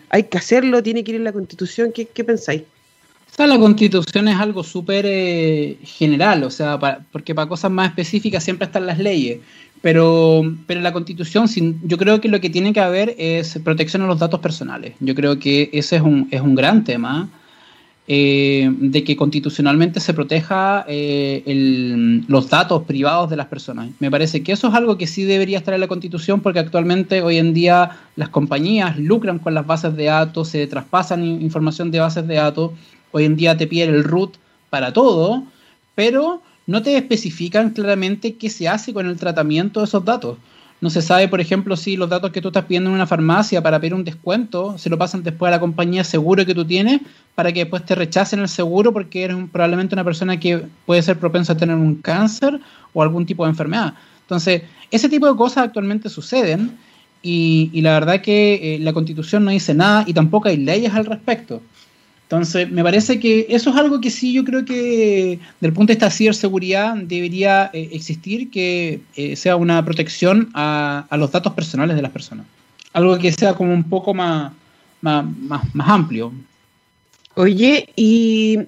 ¿hay 0.10 0.24
que 0.24 0.40
hacerlo? 0.40 0.82
¿Tiene 0.82 1.04
que 1.04 1.12
ir 1.12 1.18
en 1.18 1.24
la 1.24 1.34
Constitución? 1.34 1.92
¿Qué, 1.92 2.08
qué 2.08 2.24
pensáis? 2.24 2.64
O 2.64 3.36
sea, 3.36 3.46
la 3.46 3.60
constitución 3.60 4.28
es 4.28 4.38
algo 4.38 4.64
súper 4.64 5.06
eh, 5.08 5.78
general, 5.84 6.44
o 6.46 6.50
sea, 6.50 6.80
porque 7.12 7.36
para 7.36 7.48
cosas 7.48 7.70
más 7.70 7.90
específicas 7.90 8.44
siempre 8.44 8.66
están 8.66 8.88
las 8.88 8.98
leyes. 8.98 9.40
Pero, 9.82 10.42
pero 10.66 10.82
la 10.82 10.94
constitución, 10.94 11.48
yo 11.84 11.98
creo 11.98 12.22
que 12.22 12.30
lo 12.30 12.42
que 12.42 12.50
tiene 12.50 12.74
que 12.74 12.80
haber 12.80 13.14
es 13.20 13.60
protección 13.64 14.02
a 14.02 14.08
los 14.08 14.18
datos 14.18 14.40
personales. 14.40 14.96
Yo 15.00 15.14
creo 15.14 15.38
que 15.38 15.70
ese 15.74 15.98
es 15.98 16.02
un, 16.02 16.28
es 16.32 16.42
un 16.42 16.56
gran 16.56 16.84
tema. 16.84 17.30
Eh, 18.08 18.70
de 18.72 19.04
que 19.04 19.16
constitucionalmente 19.16 20.00
se 20.00 20.14
proteja 20.14 20.86
eh, 20.88 21.42
los 22.28 22.50
datos 22.52 22.84
privados 22.84 23.32
de 23.32 23.36
las 23.36 23.48
personas. 23.48 23.90
Me 23.98 24.12
parece 24.12 24.44
que 24.44 24.52
eso 24.52 24.68
es 24.68 24.76
algo 24.76 24.96
que 24.96 25.08
sí 25.08 25.24
debería 25.24 25.58
estar 25.58 25.74
en 25.74 25.80
la 25.80 25.88
constitución 25.88 26.42
porque 26.42 26.60
actualmente 26.60 27.24
hoy 27.24 27.38
en 27.40 27.56
día 27.56 27.98
las 28.16 28.30
compañías 28.30 29.00
lucran 29.00 29.40
con 29.40 29.56
las 29.56 29.66
bases 29.66 29.96
de 29.96 30.04
datos, 30.04 30.50
se 30.50 30.68
traspasan 30.68 31.26
información 31.26 31.90
de 31.90 32.00
bases 32.00 32.28
de 32.28 32.36
datos, 32.36 32.74
hoy 33.12 33.26
en 33.26 33.36
día 33.38 33.58
te 33.58 33.66
piden 33.66 33.96
el 33.96 34.04
root 34.04 34.36
para 34.70 34.94
todo, 34.94 35.44
pero 35.96 36.44
no 36.68 36.84
te 36.84 36.96
especifican 36.98 37.72
claramente 37.72 38.36
qué 38.36 38.52
se 38.52 38.68
hace 38.68 38.94
con 38.94 39.08
el 39.08 39.18
tratamiento 39.18 39.80
de 39.80 39.88
esos 39.88 40.06
datos. 40.06 40.38
No 40.82 40.90
se 40.90 41.02
sabe, 41.02 41.28
por 41.28 41.40
ejemplo, 41.40 41.78
si 41.78 41.96
los 41.96 42.10
datos 42.10 42.32
que 42.32 42.42
tú 42.42 42.50
estás 42.50 42.66
pidiendo 42.66 42.90
en 42.90 42.96
una 42.96 43.08
farmacia 43.08 43.64
para 43.64 43.80
pedir 43.80 43.94
un 43.94 44.04
descuento 44.04 44.78
se 44.78 44.90
lo 44.90 44.98
pasan 44.98 45.24
después 45.24 45.48
a 45.48 45.52
la 45.52 45.60
compañía 45.60 46.04
seguro 46.04 46.46
que 46.46 46.54
tú 46.54 46.66
tienes 46.66 47.02
para 47.34 47.52
que 47.52 47.62
después 47.62 47.86
te 47.86 47.96
rechacen 47.96 48.40
el 48.40 48.50
seguro 48.50 48.92
porque 48.92 49.24
eres 49.24 49.38
probablemente 49.52 49.96
una 49.96 50.04
persona 50.04 50.40
que 50.40 50.64
puede 50.86 51.02
ser 51.02 51.18
propensa 51.18 51.54
a 51.54 51.58
tener 51.58 51.76
un 51.76 51.96
cáncer 51.96 52.60
o 52.94 53.02
algún 53.02 53.26
tipo 53.26 53.46
de 53.46 53.52
enfermedad. 53.52 53.94
Entonces, 54.22 54.64
ese 54.92 55.08
tipo 55.08 55.28
de 55.28 55.36
cosas 55.36 55.66
actualmente 55.66 56.10
suceden 56.10 56.78
y, 57.22 57.82
la 57.82 57.94
verdad 57.94 58.22
que 58.22 58.76
eh, 58.76 58.80
la 58.80 58.94
constitución 58.94 59.46
no 59.46 59.52
dice 59.52 59.74
nada 59.74 60.04
y 60.06 60.14
tampoco 60.14 60.48
hay 60.48 60.58
leyes 60.58 60.94
al 60.94 61.06
respecto. 61.06 61.62
Entonces, 62.26 62.72
me 62.72 62.82
parece 62.82 63.20
que 63.20 63.46
eso 63.50 63.70
es 63.70 63.76
algo 63.76 64.02
que 64.02 64.10
sí 64.10 64.34
yo 64.34 64.44
creo 64.44 64.66
que, 64.66 65.40
del 65.62 65.74
punto 65.74 65.92
de 65.92 65.94
vista 65.94 66.08
de 66.08 66.12
ciberseguridad, 66.12 66.96
debería 66.96 67.70
eh, 67.72 67.90
existir, 67.92 68.50
que 68.50 69.00
eh, 69.16 69.36
sea 69.36 69.56
una 69.56 69.86
protección 69.86 70.50
a, 70.56 71.06
los 71.12 71.32
datos 71.32 71.54
personales 71.54 71.96
de 71.96 72.02
las 72.02 72.12
personas. 72.12 72.48
Algo 72.94 73.20
que 73.20 73.32
sea 73.32 73.54
como 73.54 73.74
un 73.74 73.84
poco 73.84 74.16
más, 74.16 74.52
más, 75.02 75.24
más, 75.38 75.88
amplio. 75.88 76.34
Oye, 77.36 77.90
¿y 77.96 78.60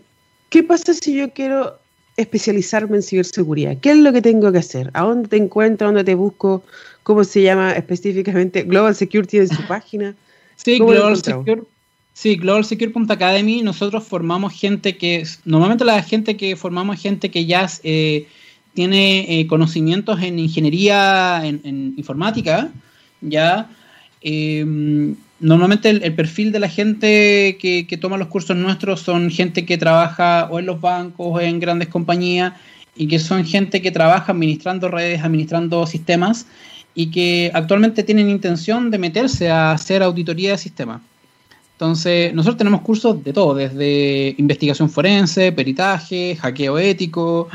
qué 0.49 0.61
pasa 0.61 0.93
si 0.93 1.15
yo 1.15 1.33
quiero 1.33 1.79
especializarme 2.15 2.97
en 2.97 3.01
ciberseguridad? 3.01 3.77
¿Qué 3.81 3.89
es 3.89 3.97
lo 3.97 4.13
que 4.13 4.21
tengo 4.21 4.51
que 4.51 4.59
hacer? 4.59 4.91
¿A 4.93 5.01
dónde 5.01 5.29
te 5.29 5.37
encuentro? 5.37 5.87
¿A 5.87 5.89
dónde 5.89 6.03
te 6.03 6.13
busco? 6.13 6.63
¿Cómo 7.01 7.23
se 7.23 7.41
llama 7.41 7.71
específicamente? 7.71 8.61
Global 8.63 8.93
Security 8.93 9.37
en 9.37 9.47
su 9.47 9.63
página. 9.67 10.13
Sí, 10.57 10.77
Global 10.77 11.15
Security 11.15 11.76
Sí, 12.17 12.35
globalsecure.academy, 12.35 13.61
nosotros 13.61 14.03
formamos 14.03 14.51
gente 14.51 14.97
que, 14.97 15.23
normalmente 15.45 15.85
la 15.85 16.01
gente 16.01 16.35
que 16.35 16.55
formamos 16.55 16.95
es 16.95 17.03
gente 17.03 17.29
que 17.29 17.45
ya 17.45 17.69
eh, 17.83 18.25
tiene 18.73 19.39
eh, 19.39 19.45
conocimientos 19.45 20.19
en 20.23 20.39
ingeniería, 20.39 21.45
en, 21.45 21.93
informática, 21.95 22.71
ya. 23.21 23.69
Em, 24.21 25.15
normalmente 25.39 25.91
el, 25.91 26.15
perfil 26.15 26.51
de 26.51 26.59
la 26.59 26.69
gente 26.69 27.55
que, 27.59 27.99
toma 28.01 28.17
los 28.17 28.29
cursos 28.29 28.57
nuestros 28.57 29.01
son 29.01 29.29
gente 29.29 29.63
que 29.63 29.77
trabaja 29.77 30.47
o 30.49 30.57
en 30.57 30.65
los 30.65 30.81
bancos 30.81 31.27
o 31.29 31.39
en 31.39 31.59
grandes 31.59 31.89
compañías 31.89 32.53
y 32.95 33.07
que 33.07 33.19
son 33.19 33.45
gente 33.45 33.79
que 33.83 33.91
trabaja 33.91 34.31
administrando 34.31 34.89
redes, 34.89 35.21
administrando 35.23 35.85
sistemas 35.85 36.47
y 36.95 37.11
que 37.11 37.51
actualmente 37.53 38.01
tienen 38.01 38.27
intención 38.31 38.89
de 38.89 38.97
meterse 38.97 39.51
a 39.51 39.71
hacer 39.73 40.01
auditoría 40.01 40.53
de 40.53 40.57
sistemas. 40.57 41.01
Entonces, 41.77 42.33
nosotros 42.33 42.57
tenemos 42.57 42.81
cursos 42.81 43.23
de 43.23 43.31
todo, 43.33 43.53
desde 43.53 44.33
investigación 44.39 44.89
forense, 44.89 45.51
peritaje, 45.51 46.35
hackeo 46.35 46.79
ético. 46.79 47.49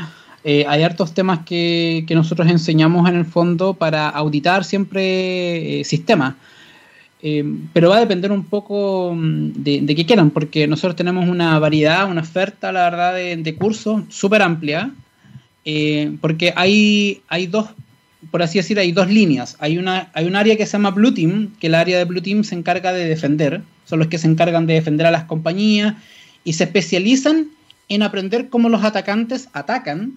Eh, 0.45 0.63
hay 0.65 0.81
hartos 0.81 1.13
temas 1.13 1.39
que, 1.45 2.05
nosotros 2.09 2.49
enseñamos 2.49 3.09
en 3.09 3.17
el 3.17 3.25
fondo 3.25 3.73
para 3.73 4.07
auditar 4.07 4.63
siempre 4.63 5.81
eh, 5.81 5.83
sistemas. 5.83 6.35
Eh, 7.21 7.43
pero 7.73 7.89
va 7.89 7.97
a 7.97 7.99
depender 7.99 8.31
un 8.31 8.45
poco 8.45 9.13
mm, 9.13 9.51
de, 9.55 9.93
qué 9.93 10.05
quieran, 10.05 10.29
porque 10.29 10.67
nosotros 10.67 10.95
tenemos 10.95 11.27
una 11.27 11.59
variedad, 11.59 12.09
una 12.09 12.21
oferta, 12.21 12.71
la 12.71 12.89
verdad, 12.89 13.15
de, 13.15 13.35
de 13.35 13.55
cursos 13.55 14.03
súper 14.07 14.41
amplia, 14.41 14.89
porque 16.21 16.53
hay, 16.55 17.21
hay 17.27 17.47
dos 17.47 17.67
por 18.31 18.41
así 18.41 18.59
decir, 18.59 18.79
hay 18.79 18.91
dos 18.91 19.09
líneas. 19.09 19.55
Hay, 19.59 19.77
una, 19.77 20.09
hay 20.13 20.25
un 20.25 20.35
área 20.35 20.55
que 20.55 20.65
se 20.65 20.73
llama 20.73 20.91
Blue 20.91 21.13
Team, 21.13 21.53
que 21.59 21.67
el 21.67 21.75
área 21.75 21.97
de 21.97 22.05
Blue 22.05 22.21
Team 22.21 22.43
se 22.43 22.55
encarga 22.55 22.93
de 22.93 23.05
defender, 23.05 23.61
son 23.85 23.99
los 23.99 24.07
que 24.07 24.17
se 24.17 24.27
encargan 24.27 24.65
de 24.65 24.73
defender 24.73 25.05
a 25.05 25.11
las 25.11 25.25
compañías 25.25 25.95
y 26.43 26.53
se 26.53 26.65
especializan 26.65 27.47
en 27.89 28.01
aprender 28.01 28.49
cómo 28.49 28.69
los 28.69 28.83
atacantes 28.83 29.49
atacan 29.53 30.13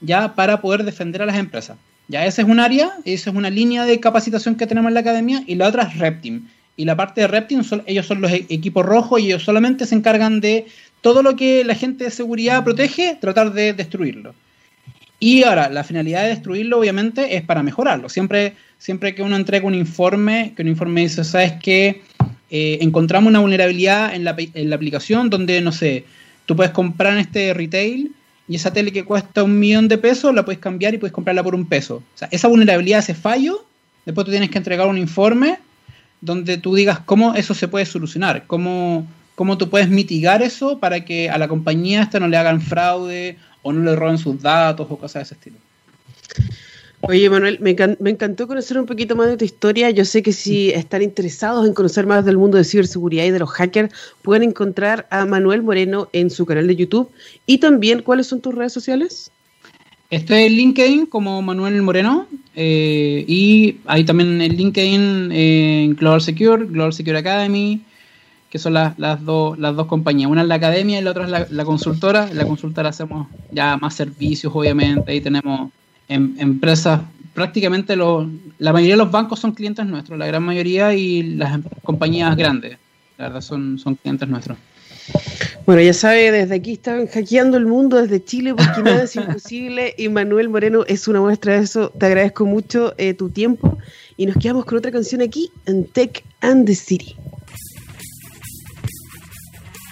ya 0.00 0.34
para 0.34 0.60
poder 0.60 0.84
defender 0.84 1.22
a 1.22 1.26
las 1.26 1.36
empresas. 1.36 1.76
Ya 2.08 2.24
esa 2.24 2.42
es 2.42 2.48
un 2.48 2.60
área, 2.60 2.92
esa 3.04 3.30
es 3.30 3.36
una 3.36 3.50
línea 3.50 3.84
de 3.84 3.98
capacitación 3.98 4.54
que 4.54 4.66
tenemos 4.66 4.90
en 4.90 4.94
la 4.94 5.00
academia 5.00 5.42
y 5.46 5.56
la 5.56 5.68
otra 5.68 5.84
es 5.84 5.98
Reptim. 5.98 6.46
Y 6.76 6.84
la 6.84 6.94
parte 6.94 7.22
de 7.22 7.26
Reptim, 7.26 7.64
son, 7.64 7.82
ellos 7.86 8.06
son 8.06 8.20
los 8.20 8.30
e-, 8.30 8.46
equipos 8.48 8.84
rojos 8.84 9.20
y 9.20 9.26
ellos 9.26 9.42
solamente 9.42 9.86
se 9.86 9.94
encargan 9.94 10.40
de 10.40 10.66
todo 11.00 11.22
lo 11.22 11.36
que 11.36 11.64
la 11.64 11.74
gente 11.74 12.04
de 12.04 12.10
seguridad 12.10 12.62
protege, 12.64 13.16
tratar 13.20 13.52
de 13.52 13.72
destruirlo. 13.72 14.34
Y 15.18 15.44
ahora, 15.44 15.70
la 15.70 15.82
finalidad 15.84 16.22
de 16.22 16.28
destruirlo, 16.28 16.78
obviamente, 16.78 17.36
es 17.36 17.42
para 17.42 17.62
mejorarlo. 17.62 18.08
Siempre, 18.08 18.54
siempre 18.78 19.14
que 19.14 19.22
uno 19.22 19.36
entrega 19.36 19.66
un 19.66 19.74
informe, 19.74 20.52
que 20.54 20.62
un 20.62 20.68
informe 20.68 21.02
dice, 21.02 21.24
¿sabes 21.24 21.54
qué? 21.62 22.02
Eh, 22.50 22.78
encontramos 22.82 23.30
una 23.30 23.40
vulnerabilidad 23.40 24.14
en 24.14 24.24
la, 24.24 24.36
en 24.38 24.70
la, 24.70 24.76
aplicación 24.76 25.30
donde, 25.30 25.60
no 25.60 25.72
sé, 25.72 26.04
tú 26.44 26.54
puedes 26.54 26.72
comprar 26.72 27.14
en 27.14 27.20
este 27.20 27.54
retail 27.54 28.12
y 28.46 28.56
esa 28.56 28.72
tele 28.72 28.92
que 28.92 29.04
cuesta 29.04 29.42
un 29.42 29.58
millón 29.58 29.88
de 29.88 29.98
pesos 29.98 30.32
la 30.34 30.44
puedes 30.44 30.60
cambiar 30.60 30.94
y 30.94 30.98
puedes 30.98 31.12
comprarla 31.12 31.42
por 31.42 31.54
un 31.54 31.66
peso. 31.66 31.96
O 31.96 32.18
sea, 32.18 32.28
esa 32.30 32.46
vulnerabilidad, 32.46 33.00
ese 33.00 33.14
fallo, 33.14 33.64
después 34.04 34.24
tú 34.24 34.30
tienes 34.30 34.50
que 34.50 34.58
entregar 34.58 34.86
un 34.86 34.98
informe 34.98 35.58
donde 36.20 36.56
tú 36.58 36.74
digas 36.74 37.00
cómo 37.00 37.34
eso 37.34 37.54
se 37.54 37.68
puede 37.68 37.86
solucionar, 37.86 38.46
cómo, 38.46 39.06
cómo 39.34 39.58
tú 39.58 39.68
puedes 39.68 39.88
mitigar 39.88 40.42
eso 40.42 40.78
para 40.78 41.04
que 41.04 41.28
a 41.28 41.38
la 41.38 41.48
compañía 41.48 42.02
esta 42.02 42.20
no 42.20 42.28
le 42.28 42.36
hagan 42.36 42.60
fraude 42.60 43.36
o 43.66 43.72
no 43.72 43.82
le 43.82 43.96
roben 43.96 44.16
sus 44.16 44.40
datos 44.40 44.86
o 44.88 44.96
cosas 44.96 45.14
de 45.14 45.22
ese 45.22 45.34
estilo. 45.34 45.56
Oye, 47.00 47.28
Manuel, 47.28 47.58
me, 47.60 48.10
encantó 48.10 48.46
conocer 48.46 48.78
un 48.78 48.86
poquito 48.86 49.16
más 49.16 49.28
de 49.28 49.36
tu 49.36 49.44
historia. 49.44 49.90
Yo 49.90 50.04
sé 50.04 50.22
que 50.22 50.32
si 50.32 50.70
están 50.70 51.02
interesados 51.02 51.66
en 51.66 51.74
conocer 51.74 52.06
más 52.06 52.24
del 52.24 52.38
mundo 52.38 52.56
de 52.56 52.64
ciberseguridad 52.64 53.24
y 53.24 53.30
de 53.30 53.38
los 53.40 53.50
hackers, 53.50 53.92
pueden 54.22 54.44
encontrar 54.44 55.06
a 55.10 55.26
Manuel 55.26 55.62
Moreno 55.62 56.08
en 56.12 56.30
su 56.30 56.46
canal 56.46 56.66
de 56.66 56.76
YouTube. 56.76 57.10
Y 57.44 57.58
también, 57.58 58.02
¿cuáles 58.02 58.28
son 58.28 58.40
tus 58.40 58.54
redes 58.54 58.72
sociales? 58.72 59.30
Estoy 60.10 60.44
en 60.44 60.52
LinkedIn 60.52 61.06
como 61.06 61.42
Manuel 61.42 61.82
Moreno 61.82 62.28
eh, 62.54 63.24
y 63.26 63.78
hay 63.86 64.04
también 64.04 64.40
en 64.40 64.56
LinkedIn 64.56 65.32
en 65.32 65.96
Global 65.96 66.20
Secure, 66.20 66.64
Global 66.66 66.92
Secure 66.92 67.18
Academy, 67.18 67.82
que 68.50 68.58
son 68.58 68.74
las, 68.74 68.98
las, 68.98 69.24
dos, 69.24 69.58
las 69.58 69.74
dos 69.74 69.86
compañías. 69.86 70.30
Una 70.30 70.42
es 70.42 70.48
la 70.48 70.56
academia 70.56 70.98
y 70.98 71.02
la 71.02 71.10
otra 71.10 71.24
es 71.24 71.50
la, 71.50 71.64
consultora. 71.64 72.28
En 72.30 72.36
la 72.36 72.46
consultora 72.46 72.90
hacemos 72.90 73.26
ya 73.50 73.76
más 73.76 73.94
servicios, 73.94 74.52
obviamente. 74.54 75.10
Ahí 75.10 75.20
tenemos 75.20 75.70
em, 76.08 76.34
empresas, 76.38 77.00
prácticamente 77.34 77.96
lo, 77.96 78.28
la 78.58 78.72
mayoría 78.72 78.94
de 78.94 78.98
los 78.98 79.10
bancos 79.10 79.40
son 79.40 79.52
clientes 79.52 79.84
nuestros, 79.86 80.18
la 80.18 80.26
gran 80.26 80.42
mayoría, 80.42 80.94
y 80.94 81.22
las 81.22 81.60
compañías 81.82 82.36
grandes, 82.36 82.78
la 83.18 83.26
verdad, 83.26 83.40
son, 83.40 83.78
son 83.78 83.94
clientes 83.96 84.28
nuestros. 84.28 84.56
Bueno, 85.66 85.82
ya 85.82 85.92
sabe, 85.92 86.30
desde 86.30 86.54
aquí 86.54 86.72
están 86.72 87.06
hackeando 87.06 87.56
el 87.56 87.66
mundo 87.66 88.00
desde 88.00 88.24
Chile 88.24 88.54
porque 88.54 88.82
nada 88.82 89.04
es 89.04 89.16
imposible 89.16 89.94
y 89.98 90.08
Manuel 90.08 90.48
Moreno 90.48 90.84
es 90.86 91.08
una 91.08 91.20
muestra 91.20 91.54
de 91.54 91.64
eso. 91.64 91.90
Te 91.90 92.06
agradezco 92.06 92.46
mucho 92.46 92.94
eh, 92.98 93.14
tu 93.14 93.28
tiempo 93.28 93.78
y 94.16 94.26
nos 94.26 94.36
quedamos 94.36 94.64
con 94.64 94.78
otra 94.78 94.92
canción 94.92 95.22
aquí 95.22 95.50
en 95.66 95.84
Tech 95.84 96.24
and 96.40 96.66
the 96.66 96.74
City. 96.74 97.16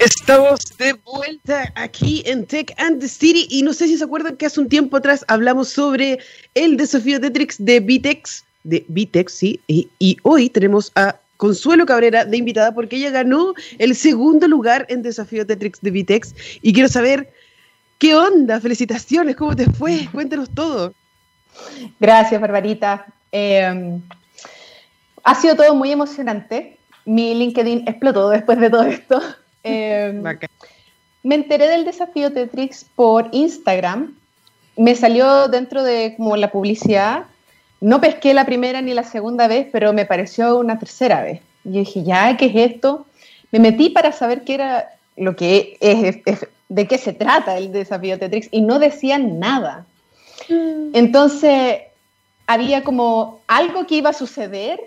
Estamos 0.05 0.61
de 0.77 0.93
vuelta 0.93 1.73
aquí 1.77 2.23
en 2.27 2.45
Tech 2.45 2.75
and 2.77 3.01
the 3.01 3.09
City 3.09 3.47
y 3.49 3.62
no 3.62 3.73
sé 3.73 3.88
si 3.88 3.97
se 3.97 4.05
acuerdan 4.05 4.37
que 4.37 4.45
hace 4.45 4.61
un 4.61 4.69
tiempo 4.69 4.99
atrás 4.99 5.25
hablamos 5.29 5.71
sobre 5.71 6.19
el 6.55 6.77
desafío 6.77 7.19
Tetrix 7.19 7.57
de 7.59 7.81
Vitex, 7.81 8.45
de 8.64 8.85
Vitex, 8.88 9.33
sí, 9.33 9.61
y, 9.67 10.19
hoy 10.23 10.51
tenemos 10.51 10.93
a 10.95 11.17
Consuelo 11.38 11.87
Cabrera 11.87 12.27
de 12.27 12.37
invitada 12.37 12.75
porque 12.75 12.97
ella 12.97 13.09
ganó 13.12 13.55
el 13.79 13.97
segundo 13.97 14.47
lugar 14.47 14.85
en 14.90 15.01
desafío 15.01 15.47
Tetrix 15.47 15.81
de 15.81 15.90
Vitex 15.90 16.35
y 16.61 16.75
quiero 16.75 16.90
saber 16.90 17.33
qué 17.97 18.14
onda, 18.14 18.61
felicitaciones, 18.61 19.37
cómo 19.37 19.57
te 19.57 19.71
fue, 19.71 20.07
cuéntanos 20.12 20.51
todo. 20.51 20.93
Gracias, 21.99 22.38
Barbarita. 22.38 23.07
Em, 23.33 24.03
ha 25.23 25.35
sido 25.35 25.57
todo 25.57 25.75
muy 25.75 25.93
emocionante. 25.93 26.77
Mi 27.07 27.35
LinkedIn 27.35 27.88
explotó 27.88 28.29
después 28.29 28.61
de 28.61 28.69
todo 28.69 28.83
esto. 28.83 29.23
Em, 29.64 30.22
me 31.22 31.35
enteré 31.35 31.68
del 31.68 31.85
desafío 31.85 32.33
Tetrix 32.33 32.87
por 32.94 33.29
Instagram. 33.33 34.14
Me 34.77 34.94
salió 34.94 35.48
dentro 35.48 35.83
de 35.83 36.14
como 36.16 36.37
la 36.37 36.53
publicidad. 36.53 37.24
No 37.81 38.00
pesqué 38.00 38.35
la 38.35 38.44
primera 38.44 38.83
ni 38.83 38.94
la 38.94 39.05
segunda 39.05 39.48
vez, 39.48 39.66
pero 39.72 39.92
me 39.92 40.07
pareció 40.07 40.59
una 40.59 40.79
tercera 40.79 41.22
vez. 41.22 41.40
Y 41.64 41.79
dije, 41.79 42.03
ya, 42.05 42.37
¿qué 42.37 42.46
es 42.46 42.72
esto? 42.72 43.07
Me 43.50 43.59
metí 43.59 43.90
para 43.90 44.12
saber 44.12 44.44
qué 44.44 44.55
era 44.55 44.90
lo 45.16 45.35
que 45.35 45.79
es, 45.81 46.18
de 46.68 46.87
qué 46.87 46.98
se 46.98 47.12
trata 47.12 47.57
el 47.57 47.72
desafío 47.72 48.18
Tetrix 48.18 48.48
y 48.50 48.61
no 48.61 48.79
decían 48.79 49.38
nada. 49.38 49.87
Mm. 50.48 50.90
Entonces, 50.92 51.79
había 52.46 52.85
como 52.85 53.40
algo 53.46 53.87
que 53.87 53.96
iba 53.96 54.11
a 54.11 54.14
suceder, 54.14 54.81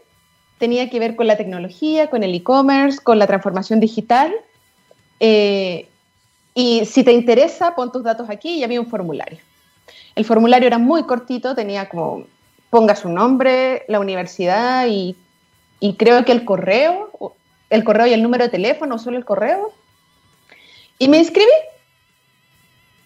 tenía 0.60 0.90
que 0.90 1.00
ver 1.00 1.16
con 1.16 1.28
la 1.28 1.38
tecnología, 1.38 2.10
con 2.10 2.24
el 2.24 2.36
e-commerce, 2.36 3.00
con 3.02 3.20
la 3.20 3.28
transformación 3.28 3.80
digital, 3.80 4.34
eh, 5.20 5.90
y 6.54 6.86
si 6.86 7.04
te 7.04 7.12
interesa, 7.12 7.76
pon 7.76 7.92
tus 7.92 8.04
datos 8.04 8.30
aquí 8.30 8.50
y 8.50 8.64
había 8.64 8.82
un 8.82 8.88
formulario. 8.88 9.40
El 10.16 10.26
formulario 10.26 10.68
era 10.68 10.80
muy 10.80 11.04
cortito, 11.04 11.54
tenía 11.54 11.88
como, 11.88 12.26
ponga 12.70 12.96
su 12.96 13.10
nombre, 13.10 13.86
la 13.88 14.00
universidad 14.00 14.88
y, 14.88 15.16
creo 15.98 16.26
que 16.26 16.32
el 16.32 16.44
correo, 16.44 17.36
el 17.70 17.84
correo 17.84 18.08
y 18.08 18.14
el 18.14 18.24
número 18.24 18.46
de 18.46 18.50
teléfono, 18.50 18.98
solo 18.98 19.18
el 19.18 19.26
correo. 19.26 19.72
Y 20.98 21.08
me 21.08 21.20
inscribí. 21.20 21.46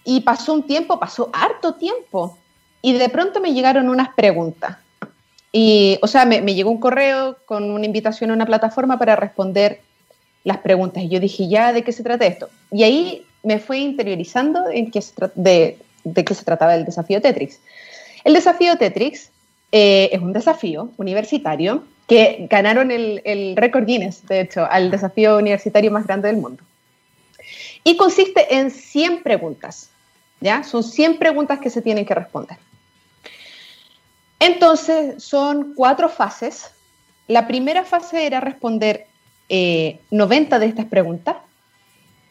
Y 0.05 0.21
pasó 0.21 0.53
un 0.53 0.63
tiempo, 0.63 0.99
pasó 0.99 1.29
harto 1.33 1.75
tiempo. 1.75 2.37
Y 2.81 2.93
de 2.93 3.09
pronto 3.09 3.41
me 3.41 3.53
llegaron 3.53 3.89
unas 3.89 4.15
preguntas. 4.15 4.77
Y, 5.51 5.99
o 6.01 6.07
sea, 6.07 6.23
me, 6.25 6.41
me 6.41 6.55
llegó 6.55 6.71
un 6.71 6.79
correo 6.79 7.37
con 7.45 7.69
una 7.69 7.85
invitación 7.85 8.31
a 8.31 8.33
una 8.33 8.45
plataforma 8.45 8.97
para 8.97 9.17
responder 9.17 9.81
las 10.43 10.57
preguntas. 10.57 11.03
Y 11.03 11.09
yo 11.09 11.19
dije, 11.19 11.47
ya, 11.47 11.73
¿de 11.73 11.83
qué 11.83 11.91
se 11.91 12.03
trata 12.03 12.25
esto? 12.25 12.49
Y 12.71 12.83
ahí 12.83 13.25
me 13.43 13.59
fui 13.59 13.79
interiorizando 13.79 14.69
en 14.69 14.91
qué 14.91 15.03
de, 15.35 15.77
de, 16.03 16.25
qué 16.25 16.33
se 16.33 16.45
trataba 16.45 16.75
el 16.75 16.85
desafío 16.85 17.21
Tetrix. 17.21 17.59
El 18.23 18.33
desafío 18.33 18.77
Tetrix 18.77 19.29
eh, 19.71 20.09
es 20.11 20.21
un 20.21 20.33
desafío 20.33 20.91
universitario 20.97 21.83
que 22.07 22.47
ganaron 22.49 22.91
el, 22.91 23.21
el 23.25 23.55
récord 23.55 23.85
Guinness, 23.85 24.27
de 24.27 24.41
hecho, 24.41 24.65
al 24.69 24.91
desafío 24.91 25.37
universitario 25.37 25.91
más 25.91 26.05
grande 26.05 26.27
del 26.27 26.37
mundo. 26.37 26.63
Y 27.83 27.97
consiste 27.97 28.55
en 28.55 28.69
100 28.69 29.23
preguntas, 29.23 29.89
¿ya? 30.39 30.63
Son 30.63 30.83
100 30.83 31.17
preguntas 31.17 31.59
que 31.59 31.69
se 31.69 31.81
tienen 31.81 32.05
que 32.05 32.13
responder. 32.13 32.57
Entonces, 34.39 35.23
son 35.23 35.73
cuatro 35.75 36.09
fases. 36.09 36.71
La 37.27 37.47
primera 37.47 37.85
fase 37.85 38.25
era 38.25 38.39
responder 38.39 39.07
90 39.51 40.55
eh, 40.55 40.59
de 40.59 40.65
estas 40.65 40.85
preguntas. 40.85 41.35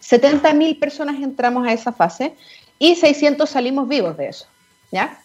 70.000 0.03 0.79
personas 0.79 1.17
entramos 1.17 1.67
a 1.67 1.73
esa 1.73 1.93
fase 1.93 2.35
y 2.79 2.95
600 2.97 3.49
salimos 3.49 3.87
vivos 3.87 4.17
de 4.17 4.29
eso, 4.29 4.47
¿ya? 4.91 5.21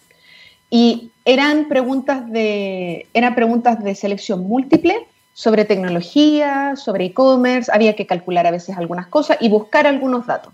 Y 0.70 1.12
eran 1.24 1.70
preguntas 1.70 2.30
de, 2.30 3.08
eran 3.14 3.34
preguntas 3.34 3.82
de 3.82 3.96
selección 3.96 4.46
múltiple 4.48 5.08
sobre 5.34 5.66
tecnología, 5.66 6.76
sobre 6.76 7.06
e-commerce, 7.06 7.72
había 7.74 7.96
que 7.96 8.06
calcular 8.06 8.46
a 8.48 8.52
veces 8.52 8.78
algunas 8.78 9.08
cosas 9.08 9.38
y 9.40 9.50
buscar 9.50 9.88
algunos 9.88 10.26
datos. 10.28 10.54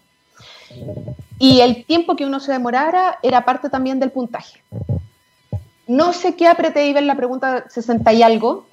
Y 1.39 1.61
el 1.61 1.85
tiempo 1.85 2.15
que 2.15 2.25
uno 2.25 2.39
se 2.39 2.51
demorara 2.51 3.17
era 3.23 3.45
parte 3.45 3.69
también 3.69 3.99
del 3.99 4.11
puntaje. 4.11 4.61
No 5.87 6.13
sé 6.13 6.35
qué 6.35 6.47
apreté 6.47 6.87
y 6.87 6.93
ver 6.93 7.03
la 7.03 7.15
pregunta 7.15 7.65
60 7.69 8.13
y 8.13 8.23
algo. 8.23 8.67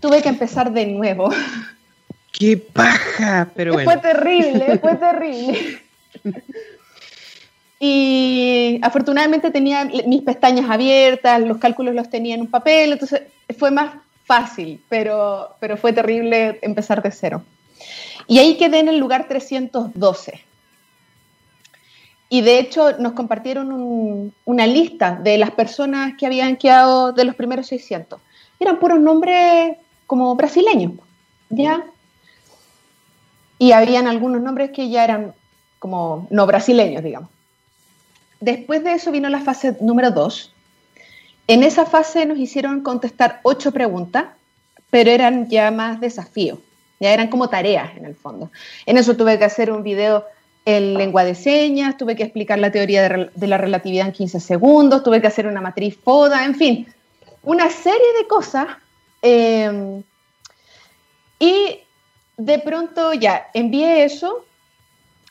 Tuve 0.00 0.22
que 0.22 0.28
empezar 0.28 0.72
de 0.72 0.86
nuevo. 0.86 1.30
¡Qué 2.32 2.56
paja! 2.56 3.50
Pero 3.54 3.74
Fue 3.74 3.96
terrible, 3.98 4.78
fue 4.78 4.94
terrible. 4.96 5.80
Y 7.78 8.78
afortunadamente 8.82 9.50
tenía 9.50 9.84
mis 9.84 10.22
pestañas 10.22 10.68
abiertas, 10.68 11.40
los 11.40 11.56
cálculos 11.56 11.94
los 11.94 12.10
tenía 12.10 12.34
en 12.34 12.42
un 12.42 12.50
papel, 12.50 12.92
entonces 12.92 13.22
fue 13.58 13.70
más 13.70 13.94
fácil, 14.24 14.80
pero, 14.88 15.56
pero 15.60 15.78
fue 15.78 15.92
terrible 15.92 16.58
empezar 16.62 17.02
de 17.02 17.10
cero. 17.10 17.42
Y 18.26 18.38
ahí 18.38 18.56
quedé 18.58 18.80
en 18.80 18.88
el 18.88 18.98
lugar 18.98 19.26
312. 19.28 20.40
Y 22.28 22.42
de 22.42 22.58
hecho 22.60 22.98
nos 22.98 23.14
compartieron 23.14 24.32
una 24.44 24.66
lista 24.66 25.16
de 25.16 25.36
las 25.36 25.50
personas 25.50 26.14
que 26.16 26.26
habían 26.26 26.56
quedado 26.56 27.12
de 27.12 27.24
los 27.24 27.34
primeros 27.34 27.66
600. 27.66 28.20
Eran 28.60 28.78
puros 28.78 29.00
nombres 29.00 29.78
como 30.06 30.36
brasileños, 30.36 30.92
¿ya? 31.48 31.82
Y 33.60 33.72
habían 33.72 34.06
algunos 34.06 34.40
nombres 34.40 34.70
que 34.70 34.88
ya 34.88 35.04
eran 35.04 35.34
como 35.78 36.26
no 36.30 36.46
brasileños, 36.46 37.04
digamos. 37.04 37.28
Después 38.40 38.82
de 38.82 38.94
eso 38.94 39.12
vino 39.12 39.28
la 39.28 39.40
fase 39.40 39.76
número 39.82 40.10
2. 40.10 40.50
En 41.46 41.62
esa 41.62 41.84
fase 41.84 42.24
nos 42.24 42.38
hicieron 42.38 42.80
contestar 42.80 43.40
ocho 43.42 43.70
preguntas, 43.70 44.24
pero 44.88 45.10
eran 45.10 45.50
ya 45.50 45.70
más 45.70 46.00
desafíos, 46.00 46.58
ya 47.00 47.12
eran 47.12 47.28
como 47.28 47.50
tareas 47.50 47.94
en 47.98 48.06
el 48.06 48.14
fondo. 48.14 48.50
En 48.86 48.96
eso 48.96 49.14
tuve 49.14 49.38
que 49.38 49.44
hacer 49.44 49.70
un 49.70 49.82
video 49.82 50.24
en 50.64 50.94
lengua 50.94 51.24
de 51.24 51.34
señas, 51.34 51.98
tuve 51.98 52.16
que 52.16 52.22
explicar 52.22 52.58
la 52.58 52.72
teoría 52.72 53.06
de, 53.34 53.46
la 53.46 53.58
relatividad 53.58 54.06
en 54.06 54.12
15 54.12 54.40
segundos, 54.40 55.02
tuve 55.02 55.20
que 55.20 55.26
hacer 55.26 55.46
una 55.46 55.60
matriz 55.60 55.98
FODA, 56.02 56.46
en 56.46 56.54
fin, 56.54 56.86
una 57.42 57.68
serie 57.68 58.12
de 58.18 58.26
cosas. 58.26 58.68
Em, 59.20 60.02
y 61.38 61.80
de 62.40 62.58
pronto 62.58 63.12
ya 63.12 63.48
envié 63.52 64.04
eso. 64.04 64.44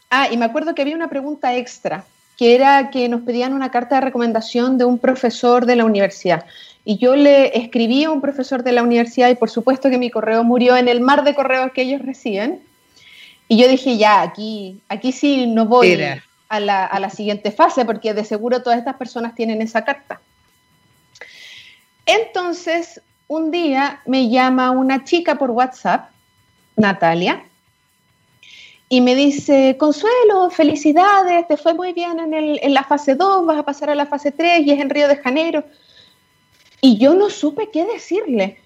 Ah, 0.10 0.28
y 0.32 0.38
me 0.38 0.46
acuerdo 0.46 0.76
que 0.76 0.82
había 0.82 0.96
una 0.96 1.10
pregunta 1.10 1.56
extra 1.56 2.06
que 2.38 2.56
era 2.56 2.90
que 2.90 3.10
nos 3.10 3.22
pedían 3.22 3.54
una 3.54 3.70
carta 3.70 3.96
de 3.96 4.02
recomendación 4.02 4.78
de 4.78 4.86
un 4.86 4.98
profesor 4.98 5.66
de 5.66 5.76
la 5.76 5.84
universidad. 5.84 6.46
Y 6.86 6.98
yo 6.98 7.16
le 7.18 7.58
escribí 7.58 8.06
a 8.06 8.12
un 8.12 8.22
profesor 8.22 8.64
de 8.64 8.72
la 8.72 8.82
universidad 8.82 9.30
y 9.30 9.36
por 9.36 9.50
supuesto 9.50 9.90
que 9.90 9.98
mi 9.98 10.10
correo 10.10 10.46
murió 10.46 10.78
en 10.78 10.88
el 10.88 11.02
mar 11.02 11.26
de 11.26 11.36
correos 11.36 11.74
que 11.74 11.82
ellos 11.82 12.02
reciben. 12.02 12.62
Y 13.50 13.58
yo 13.58 13.68
dije, 13.68 13.98
ya, 13.98 14.22
aquí, 14.22 14.80
aquí 14.88 15.12
sí 15.12 15.48
no 15.48 15.66
voy 15.66 16.02
a 16.48 16.60
la, 16.62 16.86
a 16.86 17.00
la 17.00 17.10
siguiente 17.10 17.52
fase 17.52 17.84
porque 17.84 18.14
de 18.14 18.24
seguro 18.24 18.64
todas 18.64 18.80
estas 18.80 18.96
personas 18.96 19.36
tienen 19.36 19.62
esa 19.62 19.84
carta. 19.84 20.22
Entonces, 22.06 23.02
un 23.28 23.52
día 23.52 24.02
me 24.06 24.30
llama 24.30 24.72
una 24.72 25.04
chica 25.04 25.36
por 25.36 25.52
WhatsApp, 25.52 26.10
Natalia, 26.80 27.44
y 28.88 29.02
me 29.02 29.14
dice, 29.14 29.76
Consuelo, 29.78 30.50
felicidades, 30.50 31.48
te 31.48 31.58
fue 31.58 31.76
muy 31.76 31.94
bien 31.94 32.20
en, 32.20 32.34
el, 32.34 32.60
en 32.64 32.74
la 32.74 32.84
fase 32.84 33.14
2, 33.14 33.46
vas 33.46 33.60
a 33.60 33.64
pasar 33.64 33.92
a 33.92 33.96
la 33.96 34.08
fase 34.08 34.32
3 34.32 34.62
y 34.62 34.72
es 34.72 34.80
en 34.80 34.90
Río 34.90 35.08
de 35.08 35.18
Janeiro. 35.18 35.64
Y 36.82 36.98
yo 36.98 37.14
no 37.14 37.30
supe 37.30 37.70
qué 37.72 37.86
decirle, 37.86 38.58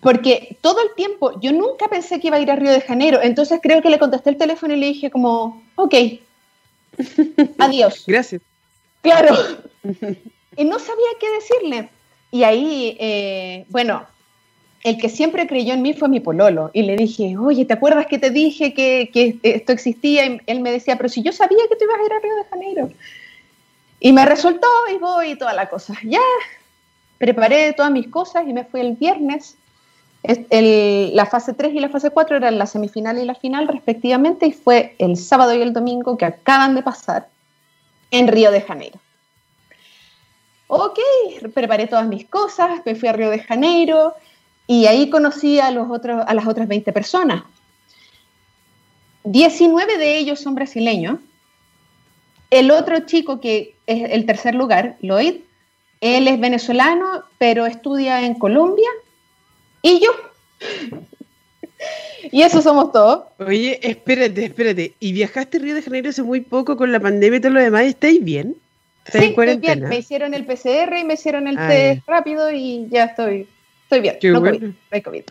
porque 0.00 0.58
todo 0.60 0.80
el 0.82 0.94
tiempo 0.94 1.40
yo 1.40 1.52
nunca 1.52 1.88
pensé 1.88 2.20
que 2.20 2.28
iba 2.28 2.36
a 2.36 2.40
ir 2.40 2.50
a 2.50 2.56
Río 2.56 2.70
de 2.70 2.82
Janeiro, 2.82 3.20
entonces 3.20 3.58
creo 3.62 3.82
que 3.82 3.90
le 3.90 3.98
contesté 3.98 4.30
el 4.30 4.36
teléfono 4.36 4.74
y 4.74 4.78
le 4.78 4.86
dije 4.86 5.10
como, 5.10 5.62
ok, 5.74 5.94
adiós. 7.58 8.04
Gracias. 8.06 8.42
Claro. 9.00 9.34
y 10.56 10.64
no 10.64 10.78
sabía 10.78 11.08
qué 11.18 11.30
decirle. 11.32 11.88
Y 12.30 12.44
ahí, 12.44 12.96
eh, 13.00 13.64
bueno, 13.70 14.06
el 14.82 14.98
que 14.98 15.08
siempre 15.08 15.46
creyó 15.46 15.74
en 15.74 15.82
mí 15.82 15.94
fue 15.94 16.08
mi 16.08 16.20
pololo. 16.20 16.70
Y 16.72 16.82
le 16.82 16.96
dije, 16.96 17.36
oye, 17.36 17.64
¿te 17.64 17.74
acuerdas 17.74 18.06
que 18.06 18.18
te 18.18 18.30
dije 18.30 18.72
que, 18.74 19.38
esto 19.42 19.72
existía? 19.72 20.26
Y 20.26 20.40
él 20.46 20.60
me 20.60 20.70
decía, 20.70 20.96
pero 20.96 21.08
si 21.08 21.22
yo 21.22 21.32
sabía 21.32 21.58
que 21.68 21.76
tú 21.76 21.84
ibas 21.84 21.98
a 21.98 22.04
ir 22.04 22.12
a 22.12 22.20
Río 22.20 22.36
de 22.36 22.44
Janeiro. 22.44 22.90
Y 24.00 24.12
me 24.12 24.24
resultó 24.26 24.68
y 24.94 24.98
voy 24.98 25.30
y 25.30 25.36
toda 25.36 25.54
la 25.54 25.68
cosa. 25.68 25.94
Ya 26.04 26.20
preparé 27.18 27.72
todas 27.72 27.90
mis 27.90 28.08
cosas 28.08 28.44
y 28.46 28.52
me 28.52 28.64
fui 28.64 28.80
el 28.80 28.92
viernes. 28.92 29.56
la 30.22 31.26
fase 31.26 31.54
3 31.54 31.74
y 31.74 31.80
la 31.80 31.88
fase 31.88 32.10
4 32.10 32.36
eran 32.36 32.58
la 32.58 32.66
semifinal 32.66 33.18
y 33.18 33.24
la 33.24 33.34
final 33.34 33.68
respectivamente 33.68 34.46
y 34.46 34.52
fue 34.52 34.94
el 34.98 35.16
sábado 35.16 35.54
y 35.54 35.62
el 35.62 35.72
domingo 35.72 36.16
que 36.16 36.26
acaban 36.26 36.74
de 36.74 36.82
pasar 36.82 37.28
en 38.10 38.28
Río 38.28 38.50
de 38.50 38.60
Janeiro. 38.60 39.00
Ok, 40.68 40.98
preparé 41.54 41.86
todas 41.86 42.08
mis 42.08 42.26
cosas, 42.26 42.80
me 42.84 42.96
fui 42.96 43.08
a 43.08 43.12
Río 43.12 43.30
de 43.30 43.38
Janeiro, 43.38 44.14
y 44.66 44.86
ahí 44.86 45.10
conocí 45.10 45.60
a, 45.60 45.70
los 45.70 45.90
otros, 45.90 46.24
a 46.26 46.34
las 46.34 46.46
otras 46.46 46.66
20 46.66 46.92
personas. 46.92 47.44
19 49.24 49.98
de 49.98 50.18
ellos 50.18 50.40
son 50.40 50.54
brasileños. 50.54 51.18
El 52.50 52.70
otro 52.70 53.00
chico 53.00 53.40
que 53.40 53.74
es 53.86 54.10
el 54.10 54.26
tercer 54.26 54.54
lugar, 54.54 54.96
Lloyd, 55.00 55.36
él 56.00 56.28
es 56.28 56.38
venezolano, 56.38 57.24
pero 57.38 57.66
estudia 57.66 58.24
en 58.24 58.34
Colombia. 58.34 58.88
Y 59.82 60.00
yo. 60.00 60.10
y 62.32 62.42
eso 62.42 62.60
somos 62.60 62.92
todos. 62.92 63.24
Oye, 63.38 63.78
espérate, 63.82 64.44
espérate. 64.44 64.94
¿Y 65.00 65.12
viajaste 65.12 65.58
a 65.58 65.60
Río 65.60 65.74
de 65.74 65.82
Janeiro 65.82 66.10
hace 66.10 66.22
muy 66.22 66.40
poco 66.40 66.76
con 66.76 66.92
la 66.92 67.00
pandemia 67.00 67.38
y 67.38 67.40
todo 67.40 67.52
lo 67.52 67.60
demás? 67.60 67.84
¿Estáis 67.84 68.22
bien? 68.22 68.56
sí, 69.10 69.18
estoy 69.18 69.56
bien. 69.58 69.88
Me 69.88 69.98
hicieron 69.98 70.34
el 70.34 70.44
PCR 70.44 70.96
y 70.98 71.04
me 71.04 71.14
hicieron 71.14 71.46
el 71.46 71.56
ah, 71.58 71.68
test 71.68 72.06
rápido 72.08 72.50
y 72.50 72.88
ya 72.90 73.04
estoy 73.04 73.48
Estoy 73.86 74.00
bien, 74.00 74.18
no 74.32 74.42
COVID, 74.42 74.62
no 74.62 74.74
hay 74.90 75.02
COVID. 75.02 75.22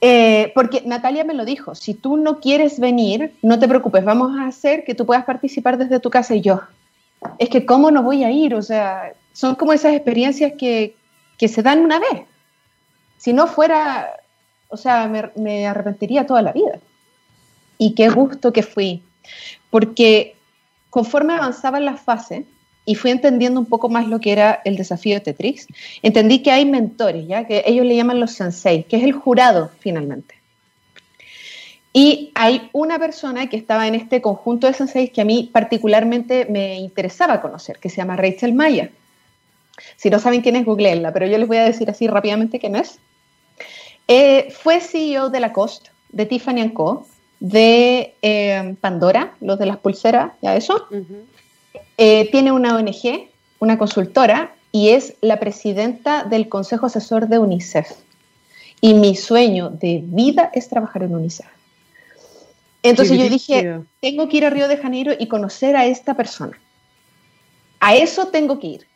Eh, 0.00 0.52
porque 0.54 0.82
Natalia 0.86 1.22
me 1.24 1.34
lo 1.34 1.44
dijo, 1.44 1.74
si 1.74 1.92
tú 1.92 2.16
no 2.16 2.40
quieres 2.40 2.80
venir, 2.80 3.34
no 3.42 3.58
te 3.58 3.68
preocupes, 3.68 4.04
vamos 4.04 4.38
a 4.38 4.46
hacer 4.46 4.84
que 4.84 4.94
tú 4.94 5.04
puedas 5.04 5.24
participar 5.24 5.76
desde 5.76 6.00
tu 6.00 6.08
casa 6.08 6.34
y 6.34 6.40
yo. 6.40 6.62
Es 7.38 7.50
que 7.50 7.66
cómo 7.66 7.90
no 7.90 8.02
voy 8.02 8.24
a 8.24 8.30
ir, 8.30 8.54
o 8.54 8.62
sea, 8.62 9.12
son 9.34 9.54
como 9.54 9.74
esas 9.74 9.92
experiencias 9.94 10.52
que, 10.58 10.96
que 11.36 11.48
se 11.48 11.62
dan 11.62 11.80
una 11.80 11.98
vez. 11.98 12.22
Si 13.18 13.34
no 13.34 13.46
fuera, 13.46 14.16
o 14.68 14.78
sea, 14.78 15.06
me, 15.06 15.30
me 15.36 15.66
arrepentiría 15.66 16.26
toda 16.26 16.40
la 16.40 16.52
vida. 16.52 16.78
Y 17.76 17.94
qué 17.94 18.08
gusto 18.08 18.50
que 18.52 18.62
fui, 18.62 19.02
porque 19.68 20.36
conforme 20.88 21.34
avanzaba 21.34 21.76
en 21.76 21.84
la 21.84 21.98
fase, 21.98 22.46
y 22.86 22.94
fui 22.94 23.10
entendiendo 23.10 23.60
un 23.60 23.66
poco 23.66 23.88
más 23.90 24.06
lo 24.06 24.20
que 24.20 24.32
era 24.32 24.62
el 24.64 24.76
desafío 24.76 25.14
de 25.14 25.20
Tetris, 25.20 25.66
entendí 26.02 26.38
que 26.42 26.52
hay 26.52 26.64
mentores, 26.64 27.26
¿ya? 27.26 27.46
que 27.46 27.64
ellos 27.66 27.84
le 27.84 27.96
llaman 27.96 28.20
los 28.20 28.30
sensei, 28.30 28.84
que 28.84 28.96
es 28.96 29.02
el 29.02 29.12
jurado 29.12 29.70
finalmente. 29.80 30.36
Y 31.92 32.30
hay 32.34 32.68
una 32.72 32.98
persona 32.98 33.48
que 33.48 33.56
estaba 33.56 33.88
en 33.88 33.94
este 33.94 34.20
conjunto 34.20 34.66
de 34.66 34.74
senseis 34.74 35.10
que 35.10 35.22
a 35.22 35.24
mí 35.24 35.48
particularmente 35.50 36.44
me 36.44 36.76
interesaba 36.76 37.40
conocer, 37.40 37.78
que 37.78 37.88
se 37.88 37.96
llama 37.96 38.16
Rachel 38.16 38.52
Maya. 38.52 38.90
Si 39.96 40.10
no 40.10 40.18
saben 40.18 40.42
quién 40.42 40.56
es, 40.56 40.66
googleenla, 40.66 41.12
pero 41.12 41.26
yo 41.26 41.38
les 41.38 41.48
voy 41.48 41.56
a 41.56 41.64
decir 41.64 41.88
así 41.88 42.06
rápidamente 42.06 42.60
quién 42.60 42.76
es. 42.76 42.98
Eh, 44.08 44.48
fue 44.50 44.80
CEO 44.80 45.30
de 45.30 45.40
Lacoste, 45.40 45.90
de 46.10 46.26
Tiffany 46.26 46.70
Co., 46.72 47.06
de 47.40 48.14
eh, 48.22 48.76
Pandora, 48.80 49.34
los 49.40 49.58
de 49.58 49.66
las 49.66 49.78
pulseras, 49.78 50.32
ya 50.42 50.54
eso. 50.54 50.86
Eh, 51.98 52.30
tiene 52.30 52.52
una 52.52 52.76
ONG, 52.76 53.28
una 53.58 53.78
consultora, 53.78 54.54
y 54.72 54.90
es 54.90 55.14
la 55.20 55.40
presidenta 55.40 56.24
del 56.24 56.48
Consejo 56.48 56.86
Asesor 56.86 57.28
de 57.28 57.38
UNICEF. 57.38 57.90
Y 58.80 58.94
mi 58.94 59.16
sueño 59.16 59.70
de 59.70 60.02
vida 60.04 60.50
es 60.52 60.68
trabajar 60.68 61.02
en 61.02 61.14
UNICEF. 61.14 61.46
Entonces 62.82 63.18
yo 63.18 63.28
dije, 63.28 63.80
tengo 64.00 64.28
que 64.28 64.36
ir 64.36 64.44
a 64.44 64.50
Río 64.50 64.68
de 64.68 64.76
Janeiro 64.76 65.12
y 65.18 65.28
conocer 65.28 65.76
a 65.76 65.86
esta 65.86 66.14
persona. 66.14 66.58
A 67.80 67.96
eso 67.96 68.28
tengo 68.28 68.60
que 68.60 68.66
ir. 68.66 68.86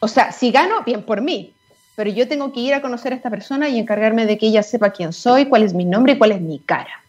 O 0.00 0.08
sea, 0.08 0.32
si 0.32 0.50
gano, 0.50 0.82
bien 0.84 1.02
por 1.02 1.20
mí, 1.20 1.52
pero 1.96 2.10
yo 2.10 2.28
tengo 2.28 2.52
que 2.52 2.60
ir 2.60 2.74
a 2.74 2.80
conocer 2.80 3.12
a 3.12 3.16
esta 3.16 3.28
persona 3.28 3.68
y 3.68 3.78
encargarme 3.78 4.24
de 4.24 4.38
que 4.38 4.46
ella 4.46 4.62
sepa 4.62 4.90
quién 4.90 5.12
soy, 5.12 5.46
cuál 5.46 5.64
es 5.64 5.74
mi 5.74 5.84
nombre 5.84 6.12
y 6.12 6.18
cuál 6.18 6.32
es 6.32 6.40
mi 6.40 6.60
cara. 6.60 7.02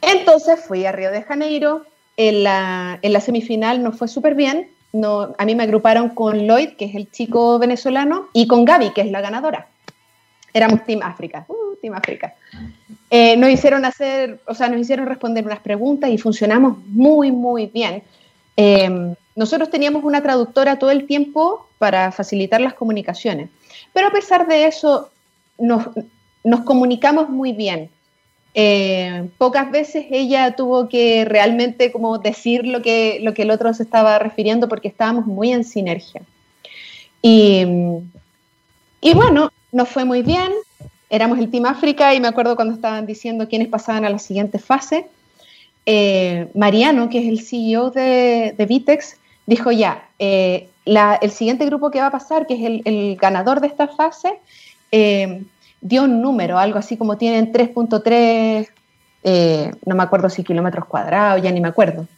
Entonces 0.00 0.60
fui 0.64 0.86
a 0.86 0.92
Río 0.92 1.10
de 1.10 1.22
Janeiro, 1.22 1.84
en 2.16 2.42
la, 2.44 3.20
semifinal 3.20 3.82
nos 3.82 3.98
fue 3.98 4.08
súper 4.08 4.34
bien. 4.34 4.68
No, 4.92 5.34
a 5.36 5.44
mí 5.44 5.54
me 5.54 5.64
agruparon 5.64 6.10
con 6.10 6.46
Lloyd, 6.46 6.70
que 6.76 6.84
es 6.84 6.94
el 6.94 7.10
chico 7.10 7.58
venezolano, 7.58 8.28
y 8.32 8.46
con 8.46 8.64
Gaby, 8.64 8.90
que 8.90 9.00
es 9.00 9.10
la 9.10 9.20
ganadora. 9.20 9.66
Éramos 10.52 10.84
Team 10.84 11.00
África. 11.02 11.44
Uh, 11.48 11.74
Team 11.82 11.94
África. 11.94 12.34
Eh, 13.10 13.36
nos 13.36 13.50
hicieron 13.50 13.84
hacer, 13.84 14.40
o 14.46 14.54
sea, 14.54 14.68
nos 14.68 14.80
hicieron 14.80 15.06
responder 15.06 15.44
unas 15.44 15.58
preguntas 15.60 16.10
y 16.10 16.18
funcionamos 16.18 16.78
muy, 16.86 17.32
muy 17.32 17.66
bien. 17.66 18.04
Eh, 18.56 19.14
nosotros 19.34 19.68
teníamos 19.68 20.04
una 20.04 20.22
traductora 20.22 20.78
todo 20.78 20.92
el 20.92 21.06
tiempo 21.06 21.66
para 21.78 22.12
facilitar 22.12 22.60
las 22.60 22.74
comunicaciones, 22.74 23.50
pero 23.92 24.06
a 24.06 24.12
pesar 24.12 24.46
de 24.46 24.66
eso, 24.66 25.10
nos 25.58 26.60
comunicamos 26.64 27.28
muy 27.28 27.52
bien. 27.52 27.90
Eh, 28.56 29.28
pocas 29.36 29.70
veces 29.72 30.06
ella 30.10 30.54
tuvo 30.54 30.88
que 30.88 31.24
realmente 31.24 31.90
como 31.90 32.18
decir 32.18 32.64
lo 32.66 32.82
que, 32.82 33.18
lo 33.20 33.34
que 33.34 33.42
el 33.42 33.50
otro 33.50 33.74
se 33.74 33.82
estaba 33.82 34.18
refiriendo 34.20 34.68
porque 34.68 34.88
estábamos 34.88 35.26
muy 35.26 35.52
en 35.52 35.64
sinergia. 35.64 36.22
Y, 37.20 37.66
y 39.00 39.14
bueno, 39.14 39.50
nos 39.72 39.88
fue 39.88 40.04
muy 40.04 40.22
bien. 40.22 40.52
Éramos 41.10 41.38
el 41.38 41.50
Team 41.50 41.66
África 41.66 42.14
y 42.14 42.20
me 42.20 42.28
acuerdo 42.28 42.54
cuando 42.54 42.74
estaban 42.74 43.06
diciendo 43.06 43.48
quiénes 43.48 43.68
pasaban 43.68 44.04
a 44.04 44.10
la 44.10 44.18
siguiente 44.18 44.58
fase. 44.58 45.06
Eh, 45.86 46.48
Mariano, 46.54 47.08
que 47.10 47.18
es 47.18 47.26
el 47.26 47.40
CEO 47.44 47.90
de, 47.90 48.54
de 48.56 48.66
Vitex, 48.66 49.18
dijo 49.46 49.70
ya, 49.72 50.08
eh, 50.18 50.68
el 50.86 51.30
siguiente 51.30 51.66
grupo 51.66 51.90
que 51.90 52.00
va 52.00 52.06
a 52.06 52.10
pasar, 52.10 52.46
que 52.46 52.54
es 52.54 52.62
el, 52.62 52.82
el 52.84 53.16
ganador 53.16 53.60
de 53.60 53.66
esta 53.66 53.88
fase, 53.88 54.38
dio 55.84 56.02
un 56.04 56.22
número, 56.22 56.58
algo 56.58 56.78
así 56.78 56.96
como 56.96 57.18
tienen 57.18 57.52
3.3, 57.52 58.68
eh, 59.22 59.70
no 59.84 59.94
me 59.94 60.02
acuerdo 60.02 60.30
si 60.30 60.42
kilómetros 60.42 60.86
cuadrados, 60.86 61.42
ya 61.42 61.52
ni 61.52 61.60
me 61.60 61.68
acuerdo. 61.68 62.08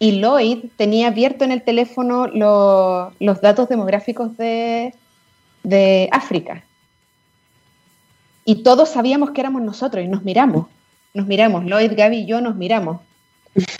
Y 0.00 0.18
Lloyd 0.20 0.64
tenía 0.76 1.08
abierto 1.08 1.44
en 1.44 1.52
el 1.52 1.62
teléfono 1.62 2.26
los 2.26 3.40
datos 3.40 3.68
demográficos 3.68 4.36
de, 4.38 4.94
de 5.62 6.08
África. 6.10 6.64
Y 8.46 8.62
todos 8.62 8.88
sabíamos 8.88 9.30
que 9.30 9.42
éramos 9.42 9.62
nosotros 9.62 10.02
y 10.02 10.08
nos 10.08 10.22
miramos. 10.22 10.66
Nos 11.12 11.26
miramos, 11.26 11.64
Lloyd, 11.64 11.92
Gaby 11.96 12.18
y 12.20 12.26
yo 12.26 12.40
nos 12.40 12.56
miramos. 12.56 13.00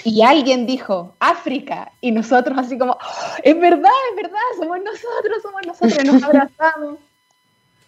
Y 0.05 0.23
alguien 0.23 0.67
dijo, 0.67 1.15
África. 1.21 1.93
Y 2.01 2.11
nosotros 2.11 2.57
así 2.59 2.77
como, 2.77 2.93
oh, 2.93 3.37
es 3.43 3.59
verdad, 3.59 3.91
es 4.11 4.17
verdad, 4.23 4.39
somos 4.59 4.79
nosotros, 4.79 5.43
somos 5.43 5.67
nosotros. 5.67 6.05
Y 6.05 6.07
nos 6.07 6.23
abrazamos. 6.23 6.99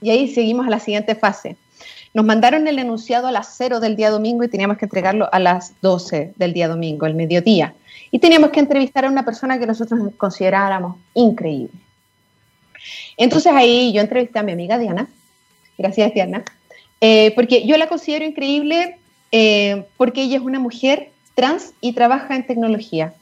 Y 0.01 0.11
ahí 0.11 0.29
seguimos 0.29 0.67
a 0.67 0.71
la 0.71 0.81
siguiente 0.81 1.15
fase. 1.15 1.57
Nos 2.15 2.25
mandaron 2.25 2.67
el 2.67 2.79
enunciado 2.79 3.27
a 3.27 3.33
las 3.33 3.55
0 3.57 3.81
del 3.81 3.97
día 3.97 4.11
domingo 4.11 4.45
y 4.45 4.49
teníamos 4.49 4.79
que 4.79 4.87
entregarlo 4.87 5.29
a 5.31 5.39
las 5.39 5.81
12 5.83 6.33
del 6.37 6.53
día 6.53 6.69
domingo, 6.69 7.07
el 7.07 7.15
mediodía. 7.15 7.75
Y 8.11 8.19
teníamos 8.19 8.51
que 8.51 8.61
entrevistar 8.61 9.05
a 9.05 9.11
una 9.11 9.25
persona 9.25 9.59
que 9.59 9.67
nosotros 9.67 10.01
consideráramos 10.17 10.97
increíble. 11.15 11.73
Entonces 13.17 13.53
ahí 13.53 13.93
yo 13.93 14.01
entrevisté 14.01 14.39
a 14.39 14.43
mi 14.43 14.53
amiga 14.53 14.79
Diana. 14.79 15.09
Gracias, 15.77 16.15
Diana. 16.15 16.45
Eh, 17.01 17.33
porque 17.35 17.67
yo 17.67 17.77
la 17.77 17.89
considero 17.89 18.25
increíble 18.25 18.99
eh, 19.31 19.85
porque 19.97 20.23
ella 20.23 20.39
es 20.39 20.43
una 20.43 20.59
mujer 20.59 21.11
trans 21.35 21.73
y 21.81 21.93
trabaja 21.93 22.35
en 22.35 22.47
tecnología. 22.47 23.15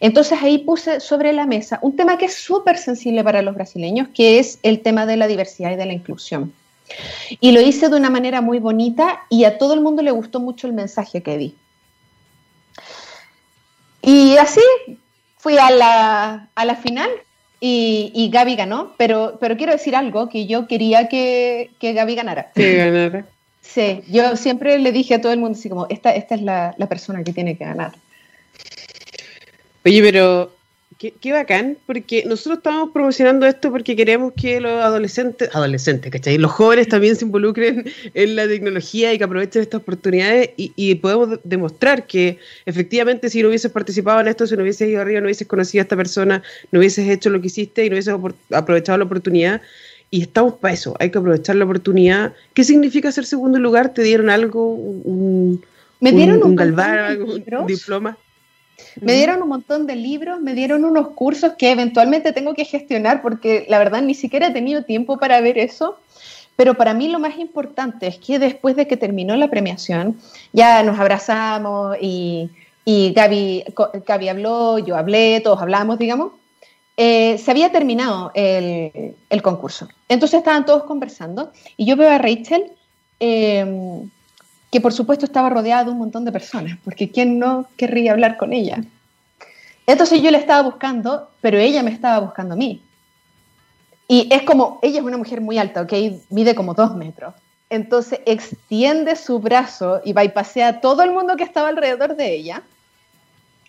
Entonces 0.00 0.38
ahí 0.42 0.58
puse 0.58 1.00
sobre 1.00 1.32
la 1.32 1.46
mesa 1.46 1.78
un 1.82 1.96
tema 1.96 2.18
que 2.18 2.26
es 2.26 2.34
súper 2.34 2.78
sensible 2.78 3.22
para 3.24 3.42
los 3.42 3.54
brasileños, 3.54 4.08
que 4.14 4.38
es 4.38 4.58
el 4.62 4.80
tema 4.80 5.06
de 5.06 5.16
la 5.16 5.26
diversidad 5.26 5.72
y 5.72 5.76
de 5.76 5.86
la 5.86 5.92
inclusión. 5.92 6.52
Y 7.40 7.52
lo 7.52 7.60
hice 7.60 7.88
de 7.88 7.96
una 7.96 8.10
manera 8.10 8.40
muy 8.40 8.58
bonita 8.58 9.22
y 9.28 9.44
a 9.44 9.58
todo 9.58 9.74
el 9.74 9.80
mundo 9.80 10.02
le 10.02 10.10
gustó 10.10 10.40
mucho 10.40 10.66
el 10.66 10.72
mensaje 10.72 11.22
que 11.22 11.38
di. 11.38 11.54
Y 14.02 14.36
así 14.36 14.60
fui 15.38 15.56
a 15.58 15.70
la, 15.70 16.48
a 16.54 16.64
la 16.64 16.76
final 16.76 17.10
y, 17.60 18.10
y, 18.14 18.30
Gaby 18.30 18.56
ganó, 18.56 18.94
pero, 18.96 19.38
pero 19.40 19.56
quiero 19.56 19.72
decir 19.72 19.94
algo, 19.94 20.28
que 20.28 20.46
yo 20.46 20.66
quería 20.66 21.08
que, 21.08 21.70
que 21.78 21.92
Gaby 21.92 22.16
ganara. 22.16 22.50
Que 22.52 22.76
ganara. 22.76 23.26
Sí, 23.60 24.02
yo 24.08 24.36
siempre 24.36 24.78
le 24.80 24.90
dije 24.90 25.14
a 25.14 25.20
todo 25.20 25.32
el 25.32 25.38
mundo 25.38 25.56
así 25.56 25.68
como, 25.68 25.86
esta, 25.88 26.12
esta 26.12 26.34
es 26.34 26.42
la, 26.42 26.74
la 26.76 26.88
persona 26.88 27.22
que 27.22 27.32
tiene 27.32 27.56
que 27.56 27.64
ganar. 27.64 27.92
Oye, 29.84 30.00
pero 30.02 30.52
qué, 31.20 31.32
bacán, 31.32 31.76
porque 31.86 32.24
nosotros 32.24 32.58
estamos 32.58 32.90
promocionando 32.92 33.46
esto 33.46 33.70
porque 33.70 33.96
queremos 33.96 34.32
que 34.34 34.60
los 34.60 34.80
adolescentes, 34.82 35.50
adolescentes, 35.52 36.12
¿cachai? 36.12 36.38
Los 36.38 36.52
jóvenes 36.52 36.88
también 36.88 37.16
se 37.16 37.24
involucren 37.24 37.84
en 38.14 38.36
la 38.36 38.46
tecnología 38.46 39.12
y 39.12 39.18
que 39.18 39.24
aprovechen 39.24 39.62
estas 39.62 39.80
oportunidades 39.80 40.50
y, 40.56 40.94
podemos 40.96 41.40
demostrar 41.42 42.06
que 42.06 42.38
efectivamente 42.66 43.28
si 43.28 43.42
no 43.42 43.48
hubieses 43.48 43.72
participado 43.72 44.20
en 44.20 44.28
esto, 44.28 44.46
si 44.46 44.56
no 44.56 44.62
hubieses 44.62 44.88
ido 44.88 45.00
arriba, 45.00 45.20
no 45.20 45.26
hubieses 45.26 45.48
conocido 45.48 45.80
a 45.80 45.84
esta 45.84 45.96
persona, 45.96 46.42
no 46.70 46.78
hubieses 46.78 47.08
hecho 47.08 47.30
lo 47.30 47.40
que 47.40 47.48
hiciste 47.48 47.84
y 47.84 47.90
no 47.90 47.94
hubieses 47.94 48.14
aprovechado 48.52 48.98
la 48.98 49.04
oportunidad. 49.04 49.60
Y 50.10 50.22
estamos 50.22 50.54
para 50.54 50.74
eso, 50.74 50.94
hay 51.00 51.10
que 51.10 51.18
aprovechar 51.18 51.56
la 51.56 51.64
oportunidad. 51.64 52.34
¿Qué 52.54 52.62
significa 52.62 53.10
ser 53.10 53.24
segundo 53.24 53.58
lugar? 53.58 53.94
¿Te 53.94 54.02
dieron 54.02 54.28
algo? 54.30 54.74
¿Un, 54.74 55.64
¿Me 56.00 56.12
dieron 56.12 56.36
un, 56.36 56.50
un 56.50 56.56
galvar, 56.56 57.18
un 57.18 57.66
diploma? 57.66 58.18
Me 59.00 59.14
dieron 59.14 59.42
un 59.42 59.48
montón 59.48 59.86
de 59.86 59.96
libros, 59.96 60.40
me 60.40 60.54
dieron 60.54 60.84
unos 60.84 61.08
cursos 61.08 61.54
que 61.58 61.70
eventualmente 61.70 62.32
tengo 62.32 62.54
que 62.54 62.64
gestionar 62.64 63.22
porque 63.22 63.66
la 63.68 63.78
verdad 63.78 64.02
ni 64.02 64.14
siquiera 64.14 64.48
he 64.48 64.52
tenido 64.52 64.84
tiempo 64.84 65.18
para 65.18 65.40
ver 65.40 65.58
eso. 65.58 65.98
Pero 66.56 66.74
para 66.74 66.92
mí 66.92 67.08
lo 67.08 67.18
más 67.18 67.38
importante 67.38 68.06
es 68.06 68.18
que 68.18 68.38
después 68.38 68.76
de 68.76 68.86
que 68.86 68.96
terminó 68.96 69.36
la 69.36 69.48
premiación, 69.48 70.18
ya 70.52 70.82
nos 70.82 70.98
abrazamos 70.98 71.96
y, 72.00 72.50
y 72.84 73.12
Gaby, 73.12 73.64
Gaby 74.06 74.28
habló, 74.28 74.78
yo 74.78 74.96
hablé, 74.96 75.40
todos 75.40 75.60
hablamos, 75.62 75.98
digamos. 75.98 76.32
Eh, 76.98 77.38
se 77.38 77.50
había 77.50 77.72
terminado 77.72 78.30
el, 78.34 79.14
el, 79.30 79.42
concurso. 79.42 79.88
Entonces 80.10 80.38
estaban 80.38 80.66
todos 80.66 80.84
conversando 80.84 81.50
y 81.78 81.86
yo 81.86 81.96
veo 81.96 82.10
a 82.10 82.18
Rachel 82.18 82.70
eh, 83.18 84.04
que 84.72 84.80
por 84.80 84.94
supuesto 84.94 85.26
estaba 85.26 85.50
rodeada 85.50 85.84
de 85.84 85.90
un 85.90 85.98
montón 85.98 86.24
de 86.24 86.32
personas, 86.32 86.78
porque 86.82 87.10
¿quién 87.10 87.38
no 87.38 87.66
querría 87.76 88.12
hablar 88.12 88.38
con 88.38 88.54
ella? 88.54 88.82
Entonces 89.86 90.22
yo 90.22 90.30
le 90.30 90.38
estaba 90.38 90.62
buscando, 90.62 91.28
pero 91.42 91.58
ella 91.58 91.82
me 91.82 91.90
estaba 91.90 92.20
buscando 92.20 92.54
a 92.54 92.56
mí. 92.56 92.80
Y 94.08 94.28
es 94.32 94.42
como, 94.44 94.78
ella 94.80 95.00
es 95.00 95.04
una 95.04 95.18
mujer 95.18 95.42
muy 95.42 95.58
alta, 95.58 95.82
¿ok? 95.82 95.92
Mide 96.30 96.54
como 96.54 96.72
dos 96.72 96.96
metros. 96.96 97.34
Entonces 97.68 98.20
extiende 98.24 99.14
su 99.14 99.40
brazo 99.40 100.00
y 100.06 100.14
va 100.14 100.24
y 100.24 100.30
pasea 100.30 100.68
a 100.68 100.80
todo 100.80 101.02
el 101.02 101.12
mundo 101.12 101.36
que 101.36 101.44
estaba 101.44 101.68
alrededor 101.68 102.16
de 102.16 102.34
ella 102.34 102.62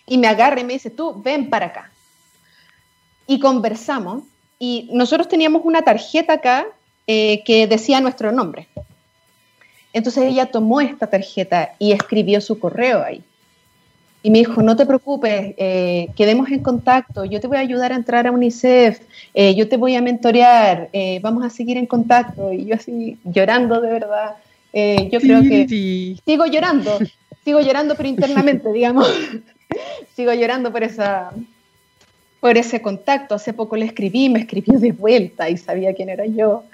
y 0.06 0.16
me 0.16 0.26
agarra 0.26 0.60
y 0.60 0.64
me 0.64 0.72
dice, 0.72 0.88
tú 0.88 1.20
ven 1.22 1.50
para 1.50 1.66
acá. 1.66 1.90
Y 3.26 3.40
conversamos 3.40 4.22
y 4.58 4.88
nosotros 4.90 5.28
teníamos 5.28 5.62
una 5.66 5.82
tarjeta 5.82 6.34
acá 6.34 6.66
eh, 7.06 7.42
que 7.44 7.66
decía 7.66 8.00
nuestro 8.00 8.32
nombre. 8.32 8.68
Entonces 9.94 10.24
ella 10.24 10.46
tomó 10.46 10.80
esta 10.80 11.06
tarjeta 11.06 11.74
y 11.78 11.92
escribió 11.92 12.40
su 12.40 12.58
correo 12.58 13.02
ahí. 13.02 13.22
Y 14.24 14.30
me 14.30 14.38
dijo, 14.38 14.60
no 14.60 14.74
te 14.74 14.86
preocupes, 14.86 15.54
eh, 15.56 16.08
quedemos 16.16 16.50
en 16.50 16.60
contacto, 16.60 17.24
yo 17.24 17.40
te 17.40 17.46
voy 17.46 17.58
a 17.58 17.60
ayudar 17.60 17.92
a 17.92 17.94
entrar 17.94 18.26
a 18.26 18.32
UNICEF, 18.32 19.00
eh, 19.34 19.54
yo 19.54 19.68
te 19.68 19.76
voy 19.76 19.94
a 19.94 20.02
mentorear, 20.02 20.88
eh, 20.92 21.20
vamos 21.22 21.44
a 21.44 21.50
seguir 21.50 21.76
en 21.76 21.86
contacto. 21.86 22.52
Y 22.52 22.64
yo 22.64 22.74
así 22.74 23.18
llorando 23.22 23.80
de 23.80 23.92
verdad. 23.92 24.36
yo 24.72 25.20
creo 25.20 25.42
que 25.42 26.16
sigo 26.26 26.46
llorando, 26.46 26.98
sigo 27.44 27.60
llorando 27.60 27.94
pero 27.94 28.08
internamente, 28.08 28.72
digamos. 28.72 29.08
sigo 30.16 30.32
llorando 30.32 30.72
por 30.72 30.82
esa 30.82 31.32
por 32.40 32.58
ese 32.58 32.82
contacto. 32.82 33.36
Hace 33.36 33.52
poco 33.52 33.76
le 33.76 33.86
escribí, 33.86 34.28
me 34.28 34.40
escribió 34.40 34.80
de 34.80 34.90
vuelta 34.90 35.48
y 35.48 35.56
sabía 35.56 35.94
quién 35.94 36.08
era 36.08 36.26
yo. 36.26 36.64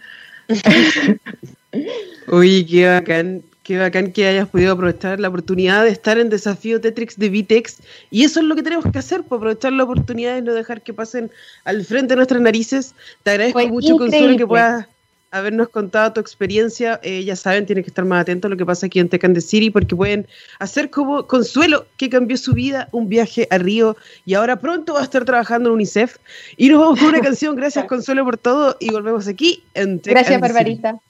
Uy, 2.29 2.67
qué 2.67 2.87
bacán, 2.89 3.43
qué 3.63 3.79
bacán 3.79 4.13
que 4.13 4.27
hayas 4.27 4.49
podido 4.49 4.73
aprovechar 4.73 5.21
la 5.21 5.29
oportunidad 5.29 5.85
de 5.85 5.91
estar 5.91 6.19
en 6.19 6.29
Desafío 6.29 6.81
Tetrix 6.81 7.19
de 7.19 7.29
Vitex. 7.29 7.79
Y 8.11 8.25
eso 8.25 8.41
es 8.41 8.47
lo 8.47 8.57
que 8.57 8.63
tenemos 8.63 8.85
que 8.91 8.99
hacer, 8.99 9.21
por 9.21 9.29
pues, 9.29 9.39
aprovechar 9.39 9.73
la 9.73 9.85
oportunidad 9.85 10.37
y 10.37 10.43
no 10.43 10.55
dejar 10.55 10.83
que 10.83 10.93
pasen 10.93 11.31
al 11.65 11.85
frente 11.85 12.09
de 12.13 12.17
nuestras 12.17 12.41
narices. 12.41 12.95
Te 13.23 13.31
agradezco 13.33 13.67
mucho, 13.69 13.97
Consuelo, 13.97 14.37
que 14.37 14.47
puedas 14.47 14.87
habernos 15.31 15.69
contado 15.69 16.13
tu 16.13 16.21
experiencia. 16.21 17.01
Eh, 17.03 17.25
ya 17.25 17.37
saben, 17.37 17.67
tienen 17.67 17.85
que 17.85 17.91
estar 17.91 18.05
más 18.05 18.23
atentos 18.23 18.49
a 18.49 18.51
lo 18.51 18.57
que 18.57 18.67
pasa 18.67 18.87
aquí 18.87 18.99
en 18.99 19.09
Tecan 19.09 19.35
de 19.35 19.41
City 19.41 19.71
porque 19.71 19.95
pueden 19.95 20.27
hacer 20.59 20.91
como 20.91 21.27
Consuelo, 21.27 21.87
que 21.97 22.11
cambió 22.11 22.37
su 22.37 22.53
vida, 22.53 22.89
un 22.93 23.09
viaje 23.09 23.47
a 23.51 23.59
Río 23.59 23.97
y 24.27 24.35
ahora 24.35 24.61
pronto 24.61 24.95
va 24.95 25.01
a 25.01 25.05
estar 25.05 25.25
trabajando 25.25 25.69
en 25.69 25.75
UNICEF. 25.75 26.17
Y 26.57 26.69
nos 26.69 26.81
vamos 26.81 26.99
con 26.99 27.09
una 27.09 27.21
canción. 27.23 27.57
Gracias, 27.57 27.85
Consuelo, 27.87 28.25
por 28.25 28.39
todo 28.39 28.77
y 28.81 28.91
volvemos 28.91 29.29
aquí 29.29 29.63
en 29.75 30.01
Tecan 30.01 30.23
Gracias, 30.23 30.41
Barbarita. 30.41 31.01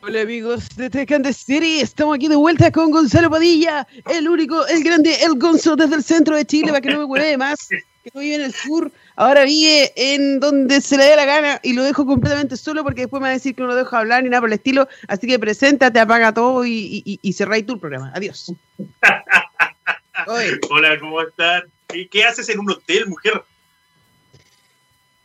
Hola 0.00 0.20
amigos 0.20 0.68
de 0.76 0.90
Tecan 0.90 1.22
de 1.22 1.32
City, 1.32 1.80
estamos 1.80 2.14
aquí 2.14 2.28
de 2.28 2.36
vuelta 2.36 2.70
con 2.70 2.92
Gonzalo 2.92 3.28
Padilla, 3.30 3.84
el 4.08 4.28
único, 4.28 4.64
el 4.68 4.84
grande, 4.84 5.12
el 5.24 5.36
Gonzo 5.36 5.74
desde 5.74 5.96
el 5.96 6.04
centro 6.04 6.36
de 6.36 6.44
Chile, 6.44 6.68
para 6.68 6.80
que 6.80 6.90
no 6.90 6.98
me 6.98 7.04
hueve 7.04 7.36
más, 7.36 7.68
que 8.10 8.18
no 8.18 8.22
vive 8.22 8.36
en 8.36 8.42
el 8.42 8.54
sur, 8.54 8.90
ahora 9.16 9.44
vive 9.44 9.92
en 9.96 10.40
donde 10.40 10.80
se 10.80 10.96
le 10.96 11.04
dé 11.04 11.16
la 11.16 11.24
gana 11.24 11.60
y 11.62 11.72
lo 11.74 11.82
dejo 11.82 12.06
completamente 12.06 12.56
solo 12.56 12.82
porque 12.82 13.02
después 13.02 13.20
me 13.20 13.28
va 13.28 13.30
a 13.30 13.34
decir 13.34 13.54
que 13.54 13.62
no 13.62 13.68
lo 13.68 13.74
dejo 13.74 13.96
hablar 13.96 14.22
ni 14.22 14.30
nada 14.30 14.40
por 14.40 14.48
el 14.48 14.54
estilo, 14.54 14.88
así 15.08 15.26
que 15.26 15.38
preséntate, 15.38 16.00
apaga 16.00 16.32
todo 16.32 16.64
y, 16.64 17.02
y, 17.04 17.18
y 17.20 17.32
cerráis 17.32 17.66
tu 17.66 17.78
programa. 17.78 18.12
Adiós. 18.14 18.52
Hola, 20.70 20.98
¿cómo 20.98 21.20
estás? 21.22 21.64
¿Qué 22.10 22.24
haces 22.24 22.48
en 22.48 22.60
un 22.60 22.70
hotel, 22.70 23.06
mujer? 23.06 23.42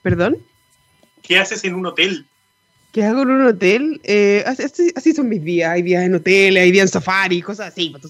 ¿Perdón? 0.02 0.38
¿Qué 1.22 1.40
haces 1.40 1.64
en 1.64 1.76
un 1.76 1.86
hotel? 1.86 2.26
¿Qué 2.92 3.04
hago 3.04 3.24
en 3.24 3.32
un 3.32 3.48
hotel? 3.48 4.02
Eh, 4.04 4.44
así, 4.46 5.14
son 5.14 5.28
mis 5.28 5.44
días. 5.44 5.72
Hay 5.72 5.82
días 5.82 6.04
en 6.04 6.14
hotel, 6.14 6.58
hay 6.58 6.72
días 6.72 6.84
en 6.84 6.90
safari, 6.90 7.42
cosas 7.42 7.70
así. 7.70 7.90
Pues, 7.90 8.04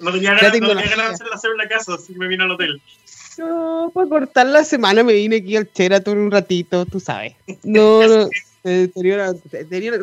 no, 0.00 0.12
tenía 0.12 0.34
ganas, 0.34 0.60
no 0.60 0.68
tenía 0.68 0.96
ganas 0.96 1.18
de 1.18 1.24
hacer 1.34 1.50
en 1.50 1.56
la 1.56 1.68
casa, 1.68 1.94
así 1.94 2.12
que 2.12 2.18
me 2.18 2.28
vine 2.28 2.44
al 2.44 2.52
hotel. 2.52 2.80
No, 3.38 3.90
por 3.92 4.08
cortar 4.08 4.46
la 4.46 4.64
semana 4.64 5.02
me 5.02 5.12
vine 5.12 5.36
aquí 5.36 5.56
al 5.56 5.68
Sheraton 5.72 6.18
un 6.18 6.30
ratito, 6.30 6.84
tú 6.86 7.00
sabes. 7.00 7.34
No, 7.62 8.06
no. 8.06 8.28
Eh, 8.62 8.90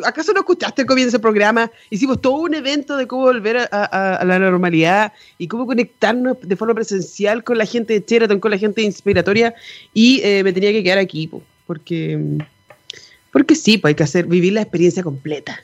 ¿Acaso 0.04 0.32
no 0.32 0.40
escuchaste 0.40 0.84
cómo 0.84 0.96
viene 0.96 1.10
ese 1.10 1.20
programa? 1.20 1.70
Hicimos 1.90 2.20
todo 2.20 2.38
un 2.38 2.54
evento 2.54 2.96
de 2.96 3.06
cómo 3.06 3.22
volver 3.22 3.68
a, 3.70 4.24
la 4.24 4.38
normalidad 4.40 5.12
y 5.38 5.46
cómo 5.46 5.64
conectarnos 5.64 6.36
de 6.42 6.56
forma 6.56 6.74
presencial 6.74 7.44
con 7.44 7.56
la 7.56 7.66
gente 7.66 7.94
de 7.94 8.04
Sheraton, 8.04 8.40
con 8.40 8.50
la 8.50 8.58
gente 8.58 8.82
Inspiratoria 8.82 9.54
y 9.94 10.20
eh, 10.24 10.42
me 10.42 10.52
tenía 10.52 10.72
que 10.72 10.82
quedar 10.82 10.98
aquí, 10.98 11.30
porque, 11.66 12.18
porque 13.32 13.54
sí, 13.54 13.78
pues 13.78 13.92
hay 13.92 13.94
que 13.94 14.02
hacer, 14.02 14.26
vivir 14.26 14.54
la 14.54 14.62
experiencia 14.62 15.04
completa. 15.04 15.62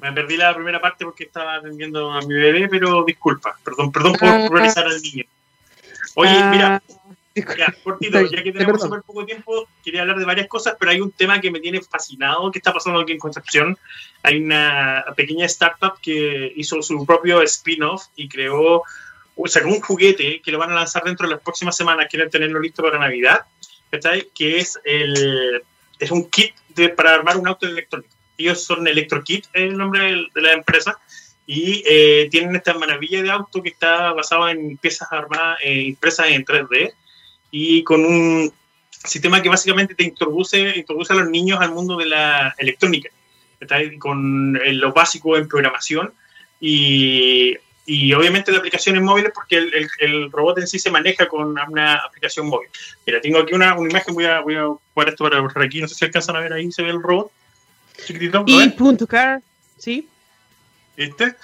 Me 0.00 0.10
perdí 0.12 0.38
la 0.38 0.54
primera 0.54 0.80
parte 0.80 1.04
porque 1.04 1.24
estaba 1.24 1.56
atendiendo 1.56 2.12
a 2.12 2.22
mi 2.22 2.34
bebé, 2.34 2.66
pero 2.68 3.04
disculpa, 3.04 3.58
perdón, 3.62 3.92
perdón 3.92 4.14
por 4.14 4.28
ah. 4.28 4.48
realizar 4.50 4.86
al 4.86 5.02
niño. 5.02 5.24
Oye, 6.14 6.44
mira, 6.50 6.76
ah. 6.76 6.92
Ya, 7.34 7.74
cortito, 7.82 8.20
ya 8.26 8.42
que 8.42 8.52
tenemos 8.52 8.82
súper 8.82 9.00
poco 9.02 9.24
tiempo, 9.24 9.66
quería 9.82 10.02
hablar 10.02 10.18
de 10.18 10.26
varias 10.26 10.48
cosas, 10.48 10.76
pero 10.78 10.90
hay 10.90 11.00
un 11.00 11.12
tema 11.12 11.40
que 11.40 11.50
me 11.50 11.60
tiene 11.60 11.80
fascinado 11.80 12.50
que 12.50 12.58
está 12.58 12.74
pasando 12.74 13.00
aquí 13.00 13.12
en 13.12 13.18
Concepción. 13.18 13.78
Hay 14.22 14.42
una 14.42 15.04
pequeña 15.16 15.46
startup 15.46 15.98
que 16.02 16.52
hizo 16.56 16.82
su 16.82 17.06
propio 17.06 17.40
spin-off 17.42 18.04
y 18.16 18.28
creó, 18.28 18.82
sacó 19.46 19.68
un 19.68 19.80
juguete 19.80 20.42
que 20.42 20.52
lo 20.52 20.58
van 20.58 20.72
a 20.72 20.74
lanzar 20.74 21.04
dentro 21.04 21.26
de 21.26 21.34
las 21.34 21.42
próximas 21.42 21.74
semanas, 21.74 22.08
quieren 22.10 22.28
tenerlo 22.28 22.60
listo 22.60 22.82
para 22.82 22.98
Navidad, 22.98 23.46
que 24.34 24.58
es, 24.58 24.78
el, 24.84 25.62
es 25.98 26.10
un 26.10 26.28
kit 26.28 26.54
de, 26.68 26.90
para 26.90 27.14
armar 27.14 27.38
un 27.38 27.48
auto 27.48 27.66
electrónico. 27.66 28.12
Ellos 28.36 28.64
son 28.64 28.86
ElectroKit, 28.86 29.46
es 29.52 29.62
el 29.62 29.76
nombre 29.76 30.28
de, 30.34 30.42
la 30.42 30.52
empresa, 30.52 30.98
y 31.46 31.82
eh, 31.86 32.28
tienen 32.30 32.54
esta 32.54 32.74
maravilla 32.74 33.22
de 33.22 33.30
auto 33.30 33.62
que 33.62 33.70
está 33.70 34.12
basado 34.12 34.48
en 34.48 34.76
piezas 34.76 35.10
armadas, 35.10 35.58
eh, 35.62 35.82
impresas 35.82 36.28
en 36.28 36.44
3D 36.44 36.92
y 37.50 37.82
con 37.82 38.04
un 38.04 38.52
sistema 39.04 39.42
que 39.42 39.48
básicamente 39.48 39.94
te 39.94 40.04
introduce, 40.04 40.76
introduce 40.76 41.12
a 41.12 41.16
los 41.16 41.28
niños 41.28 41.60
al 41.60 41.72
mundo 41.72 41.96
de 41.96 42.06
la 42.06 42.54
electrónica, 42.58 43.10
con 43.98 44.56
eh, 44.56 44.72
lo 44.72 44.92
básico 44.92 45.36
en 45.36 45.48
programación 45.48 46.12
y, 46.60 47.56
y, 47.86 48.12
obviamente 48.12 48.52
de 48.52 48.58
aplicaciones 48.58 49.02
móviles 49.02 49.32
porque 49.34 49.56
el, 49.56 49.88
el, 49.98 50.30
robot 50.30 50.58
en 50.58 50.66
sí 50.68 50.78
se 50.78 50.90
maneja 50.90 51.26
con 51.28 51.56
una 51.58 51.94
aplicación 51.94 52.46
móvil. 52.46 52.68
Mira, 53.04 53.20
tengo 53.20 53.40
aquí 53.40 53.54
una, 53.54 53.74
una 53.74 53.90
imagen, 53.90 54.14
voy 54.14 54.26
a, 54.26 54.40
voy 54.40 54.54
a 54.54 54.66
jugar 54.66 55.08
esto 55.08 55.24
para 55.24 55.40
borrar 55.40 55.64
aquí, 55.64 55.80
no 55.80 55.88
sé 55.88 55.96
si 55.96 56.04
alcanzan 56.04 56.36
a 56.36 56.40
ver 56.40 56.52
ahí, 56.52 56.70
se 56.70 56.82
ve 56.82 56.90
el 56.90 57.02
robot. 57.02 57.30
Chiquitito. 58.06 58.44
Y 58.46 58.68
punto 58.70 59.06
car, 59.06 59.42
sí. 59.76 60.08
¿Viste? 60.96 61.36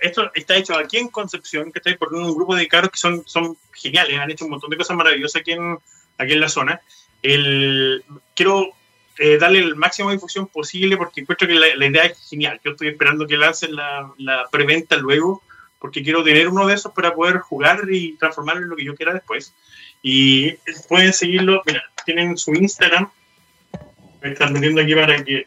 esto 0.00 0.30
está 0.34 0.56
hecho 0.56 0.76
aquí 0.76 0.98
en 0.98 1.08
Concepción, 1.08 1.70
que 1.70 1.78
está 1.78 1.96
por 1.96 2.12
un 2.14 2.34
grupo 2.34 2.56
de 2.56 2.66
caros 2.66 2.90
que 2.90 2.98
son, 2.98 3.22
son 3.26 3.56
geniales, 3.72 4.18
han 4.18 4.30
hecho 4.30 4.44
un 4.44 4.50
montón 4.50 4.70
de 4.70 4.76
cosas 4.76 4.96
maravillosas 4.96 5.40
aquí 5.40 5.52
en, 5.52 5.78
aquí 6.18 6.32
en 6.32 6.40
la 6.40 6.48
zona. 6.48 6.80
El, 7.22 8.02
quiero 8.34 8.72
eh, 9.18 9.38
darle 9.38 9.60
el 9.60 9.76
máximo 9.76 10.08
de 10.08 10.16
difusión 10.16 10.46
posible 10.46 10.96
porque 10.96 11.20
encuentro 11.20 11.46
que 11.46 11.54
la, 11.54 11.86
idea 11.86 12.04
es 12.04 12.28
genial. 12.28 12.60
Yo 12.64 12.72
estoy 12.72 12.88
esperando 12.88 13.26
que 13.26 13.36
lancen 13.36 13.76
la, 13.76 14.10
la 14.18 14.48
preventa 14.50 14.96
luego 14.96 15.42
porque 15.78 16.02
quiero 16.02 16.22
tener 16.22 16.48
uno 16.48 16.66
de 16.66 16.74
esos 16.74 16.92
para 16.92 17.14
poder 17.14 17.38
jugar 17.38 17.82
y 17.90 18.16
transformarlo 18.18 18.62
en 18.62 18.68
lo 18.68 18.76
que 18.76 18.84
yo 18.84 18.94
quiera 18.94 19.14
después. 19.14 19.54
Y 20.02 20.52
pueden 20.88 21.12
seguirlo, 21.12 21.62
mira, 21.66 21.82
tienen 22.04 22.36
su 22.36 22.52
Instagram, 22.54 23.10
me 24.22 24.32
están 24.32 24.52
metiendo 24.52 24.82
aquí 24.82 24.94
para 24.94 25.24
que 25.24 25.46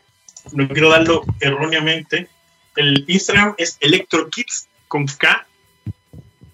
no 0.52 0.68
quiero 0.68 0.90
darlo 0.90 1.24
erróneamente, 1.40 2.28
el 2.76 3.06
Instagram 3.08 3.56
es 3.58 3.78
ElectroKids 3.80 4.68
con 4.88 5.06
K 5.06 5.48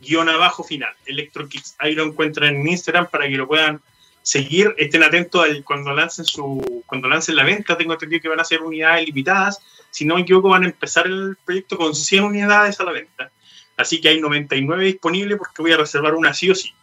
guion 0.02 0.30
abajo 0.30 0.64
final, 0.64 0.94
ElectroKids. 1.06 1.76
Ahí 1.80 1.94
lo 1.94 2.04
encuentran 2.04 2.56
en 2.56 2.68
Instagram 2.68 3.08
para 3.10 3.28
que 3.28 3.36
lo 3.36 3.48
puedan 3.48 3.82
seguir. 4.22 4.74
Estén 4.78 5.04
atentos 5.04 5.46
cuando 5.64 5.94
lancen 5.94 6.26
su 6.26 6.84
cuando 6.86 7.08
lancen 7.08 7.36
la 7.36 7.44
venta. 7.44 7.78
Tengo 7.78 7.94
entendido 7.94 8.22
que 8.22 8.30
van 8.30 8.40
a 8.40 8.46
ser 8.46 8.62
unidades 8.62 9.06
limitadas. 9.06 9.60
Si 9.92 10.06
no 10.06 10.16
me 10.16 10.22
equivoco, 10.22 10.50
van 10.50 10.64
a 10.64 10.68
empezar 10.68 11.08
el 11.08 11.38
proyecto 11.44 11.78
con 11.78 11.96
100 11.96 12.24
unidades 12.24 12.80
a 12.80 12.84
la 12.84 12.92
venta. 12.92 13.32
Así 13.78 14.02
que 14.02 14.10
hay 14.10 14.20
99 14.20 14.86
disponibles 14.86 15.38
porque 15.38 15.62
voy 15.62 15.72
a 15.72 15.78
reservar 15.78 16.14
una 16.16 16.34
sí 16.34 16.50
o 16.50 16.56
sí. 16.56 16.74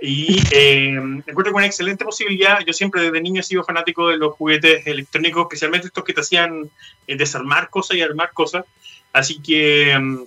Y 0.00 0.42
eh, 0.50 0.88
encuentro 0.88 1.52
con 1.52 1.56
una 1.56 1.66
excelente 1.66 2.04
posibilidad. 2.04 2.60
Yo 2.66 2.72
siempre 2.72 3.02
desde 3.02 3.20
niño 3.20 3.40
he 3.40 3.44
sido 3.44 3.64
fanático 3.64 4.08
de 4.08 4.16
los 4.16 4.34
juguetes 4.34 4.86
electrónicos, 4.86 5.42
especialmente 5.44 5.86
estos 5.86 6.04
que 6.04 6.12
te 6.12 6.20
hacían 6.20 6.70
eh, 7.06 7.16
desarmar 7.16 7.70
cosas 7.70 7.96
y 7.96 8.02
armar 8.02 8.32
cosas. 8.32 8.64
Así 9.12 9.40
que 9.40 9.94
um, 9.96 10.26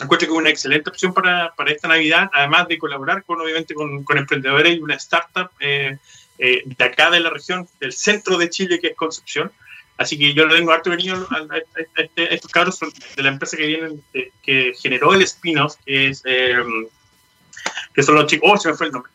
encuentro 0.00 0.26
que 0.26 0.34
es 0.34 0.38
una 0.38 0.50
excelente 0.50 0.90
opción 0.90 1.14
para, 1.14 1.54
para, 1.54 1.70
esta 1.70 1.86
Navidad, 1.86 2.28
además 2.32 2.66
de 2.66 2.78
colaborar 2.78 3.22
con, 3.24 3.40
obviamente, 3.40 3.74
con, 3.74 4.02
con 4.02 4.18
emprendedores 4.18 4.76
y 4.76 4.80
una 4.80 4.96
startup 4.96 5.50
eh, 5.60 5.96
eh, 6.38 6.62
de 6.64 6.84
acá 6.84 7.10
de 7.10 7.20
la 7.20 7.30
región, 7.30 7.68
del 7.78 7.92
centro 7.92 8.36
de 8.36 8.50
Chile, 8.50 8.80
que 8.80 8.88
es 8.88 8.96
Concepción. 8.96 9.52
Así 9.96 10.18
que 10.18 10.34
yo 10.34 10.44
le 10.44 10.56
tengo 10.56 10.72
harto 10.72 10.90
cariño 10.90 11.24
a, 11.30 11.46
este, 11.96 12.34
estos 12.34 12.50
cabros 12.50 12.80
de 12.80 13.22
la 13.22 13.28
empresa 13.28 13.56
que 13.56 13.66
vienen, 13.66 14.02
que 14.42 14.72
generó 14.76 15.14
el 15.14 15.22
spin-off, 15.22 15.76
que 15.86 16.08
es 16.08 16.24
que 17.94 18.02
son 18.02 18.14
los 18.16 18.26
chicos, 18.26 18.50
oh, 18.52 18.56
se 18.56 18.68
me 18.68 18.74
fue 18.74 18.86
el 18.86 18.92
nombre, 18.92 19.10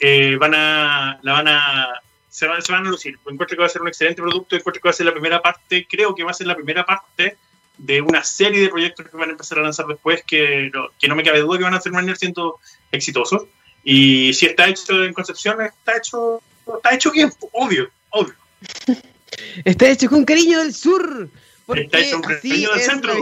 eh, 0.00 0.36
van 0.38 0.54
a, 0.54 1.18
la 1.22 1.32
van 1.32 1.48
a, 1.48 1.88
se 2.28 2.46
van, 2.46 2.62
se 2.62 2.72
van 2.72 2.86
a 2.86 2.90
lucir. 2.90 3.18
Encuentro 3.26 3.56
que 3.56 3.60
va 3.60 3.66
a 3.66 3.70
ser 3.70 3.82
un 3.82 3.88
excelente 3.88 4.22
producto, 4.22 4.56
encuentro 4.56 4.80
que 4.80 4.88
va 4.88 4.90
a 4.90 4.94
ser 4.94 5.06
la 5.06 5.12
primera 5.12 5.42
parte, 5.42 5.86
creo 5.88 6.14
que 6.14 6.24
va 6.24 6.30
a 6.30 6.34
ser 6.34 6.46
la 6.46 6.54
primera 6.54 6.84
parte 6.84 7.36
de 7.78 8.00
una 8.00 8.22
serie 8.22 8.60
de 8.60 8.68
proyectos 8.68 9.08
que 9.08 9.16
van 9.16 9.30
a 9.30 9.32
empezar 9.32 9.58
a 9.58 9.62
lanzar 9.62 9.86
después, 9.86 10.22
que 10.26 10.70
que 10.98 11.08
no 11.08 11.16
me 11.16 11.22
cabe 11.22 11.40
duda 11.40 11.58
que 11.58 11.64
van 11.64 11.74
a 11.74 11.80
ser 11.80 11.92
manera 11.92 12.16
siendo 12.16 12.58
exitosos. 12.92 13.44
Y 13.82 14.32
si 14.34 14.46
está 14.46 14.68
hecho 14.68 15.04
en 15.04 15.14
Concepción, 15.14 15.60
está 15.62 15.96
hecho, 15.96 16.42
está 16.76 16.94
hecho 16.94 17.10
bien, 17.10 17.32
obvio, 17.52 17.90
obvio. 18.10 18.34
Está 19.64 19.88
hecho 19.88 20.10
con 20.10 20.24
cariño 20.24 20.58
del 20.58 20.74
sur. 20.74 21.30
Porque 21.70 21.84
Está 21.84 22.00
hecho 22.00 22.16
un 22.16 22.22
cariño 22.22 22.70
del 22.72 22.80
centro. 22.80 23.12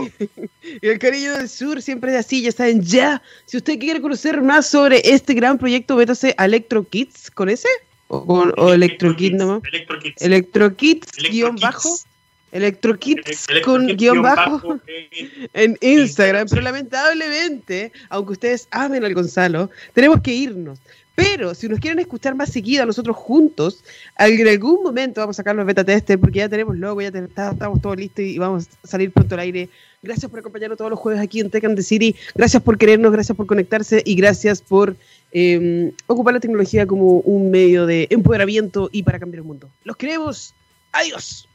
Y 0.81 0.87
el 0.87 0.97
cariño 0.97 1.33
del 1.37 1.47
sur 1.47 1.81
siempre 1.81 2.11
es 2.11 2.25
así, 2.25 2.41
ya 2.41 2.51
saben, 2.51 2.81
ya. 2.81 3.21
Si 3.45 3.57
usted 3.57 3.77
quiere 3.77 4.01
conocer 4.01 4.41
más 4.41 4.67
sobre 4.67 5.01
este 5.03 5.35
gran 5.35 5.59
proyecto, 5.59 5.95
vétase 5.95 6.33
a 6.37 6.45
Electro 6.45 6.83
Kids, 6.87 7.29
¿con 7.29 7.49
ese? 7.49 7.67
¿O, 8.07 8.25
con, 8.25 8.53
o 8.57 8.73
Electro, 8.73 9.15
Kids 9.15 9.37
nomás? 9.37 9.61
Electro 10.17 10.75
Kids. 10.75 11.11
guion 11.29 11.55
bajo. 11.57 11.89
Electro 12.51 12.97
Kids 12.97 13.45
con 13.63 13.85
guion 13.85 14.23
bajo 14.23 14.79
en 15.53 15.77
Instagram, 15.81 16.47
pero 16.49 16.63
lamentablemente, 16.63 17.91
aunque 18.09 18.31
ustedes 18.33 18.67
amen 18.71 19.05
al 19.05 19.13
Gonzalo, 19.13 19.69
tenemos 19.93 20.21
que 20.21 20.33
irnos. 20.33 20.79
Pero 21.19 21.53
si 21.53 21.67
nos 21.67 21.79
quieren 21.79 21.99
escuchar 21.99 22.33
más 22.33 22.49
seguido 22.49 22.83
a 22.83 22.85
nosotros 22.85 23.13
juntos, 23.17 23.83
en 24.17 24.47
algún 24.47 24.83
momento 24.83 25.19
vamos 25.19 25.35
a 25.35 25.39
sacar 25.41 25.53
los 25.53 25.65
beta 25.65 25.83
testes 25.83 26.17
porque 26.17 26.39
ya 26.39 26.47
tenemos 26.47 26.77
logo, 26.77 27.01
ya 27.01 27.09
estamos 27.09 27.81
todos 27.81 27.97
listos 27.97 28.23
y 28.23 28.37
vamos 28.37 28.69
a 28.81 28.87
salir 28.87 29.11
pronto 29.11 29.35
al 29.35 29.41
aire. 29.41 29.67
Gracias 30.01 30.31
por 30.31 30.39
acompañarnos 30.39 30.77
todos 30.77 30.91
los 30.91 30.97
jueves 30.97 31.21
aquí 31.21 31.41
en 31.41 31.49
Tech 31.49 31.65
and 31.65 31.75
the 31.75 31.83
City. 31.83 32.15
Gracias 32.35 32.63
por 32.63 32.77
querernos, 32.77 33.11
gracias 33.11 33.35
por 33.35 33.47
conectarse 33.47 34.01
y 34.05 34.15
gracias 34.15 34.61
por 34.61 34.95
em, 35.33 35.91
ocupar 36.07 36.35
la 36.35 36.39
tecnología 36.39 36.87
como 36.87 37.19
un 37.19 37.51
medio 37.51 37.85
de 37.85 38.07
empoderamiento 38.11 38.89
y 38.93 39.03
para 39.03 39.19
cambiar 39.19 39.39
el 39.39 39.47
mundo. 39.47 39.69
Los 39.83 39.97
queremos. 39.97 40.53
Adiós. 40.93 41.49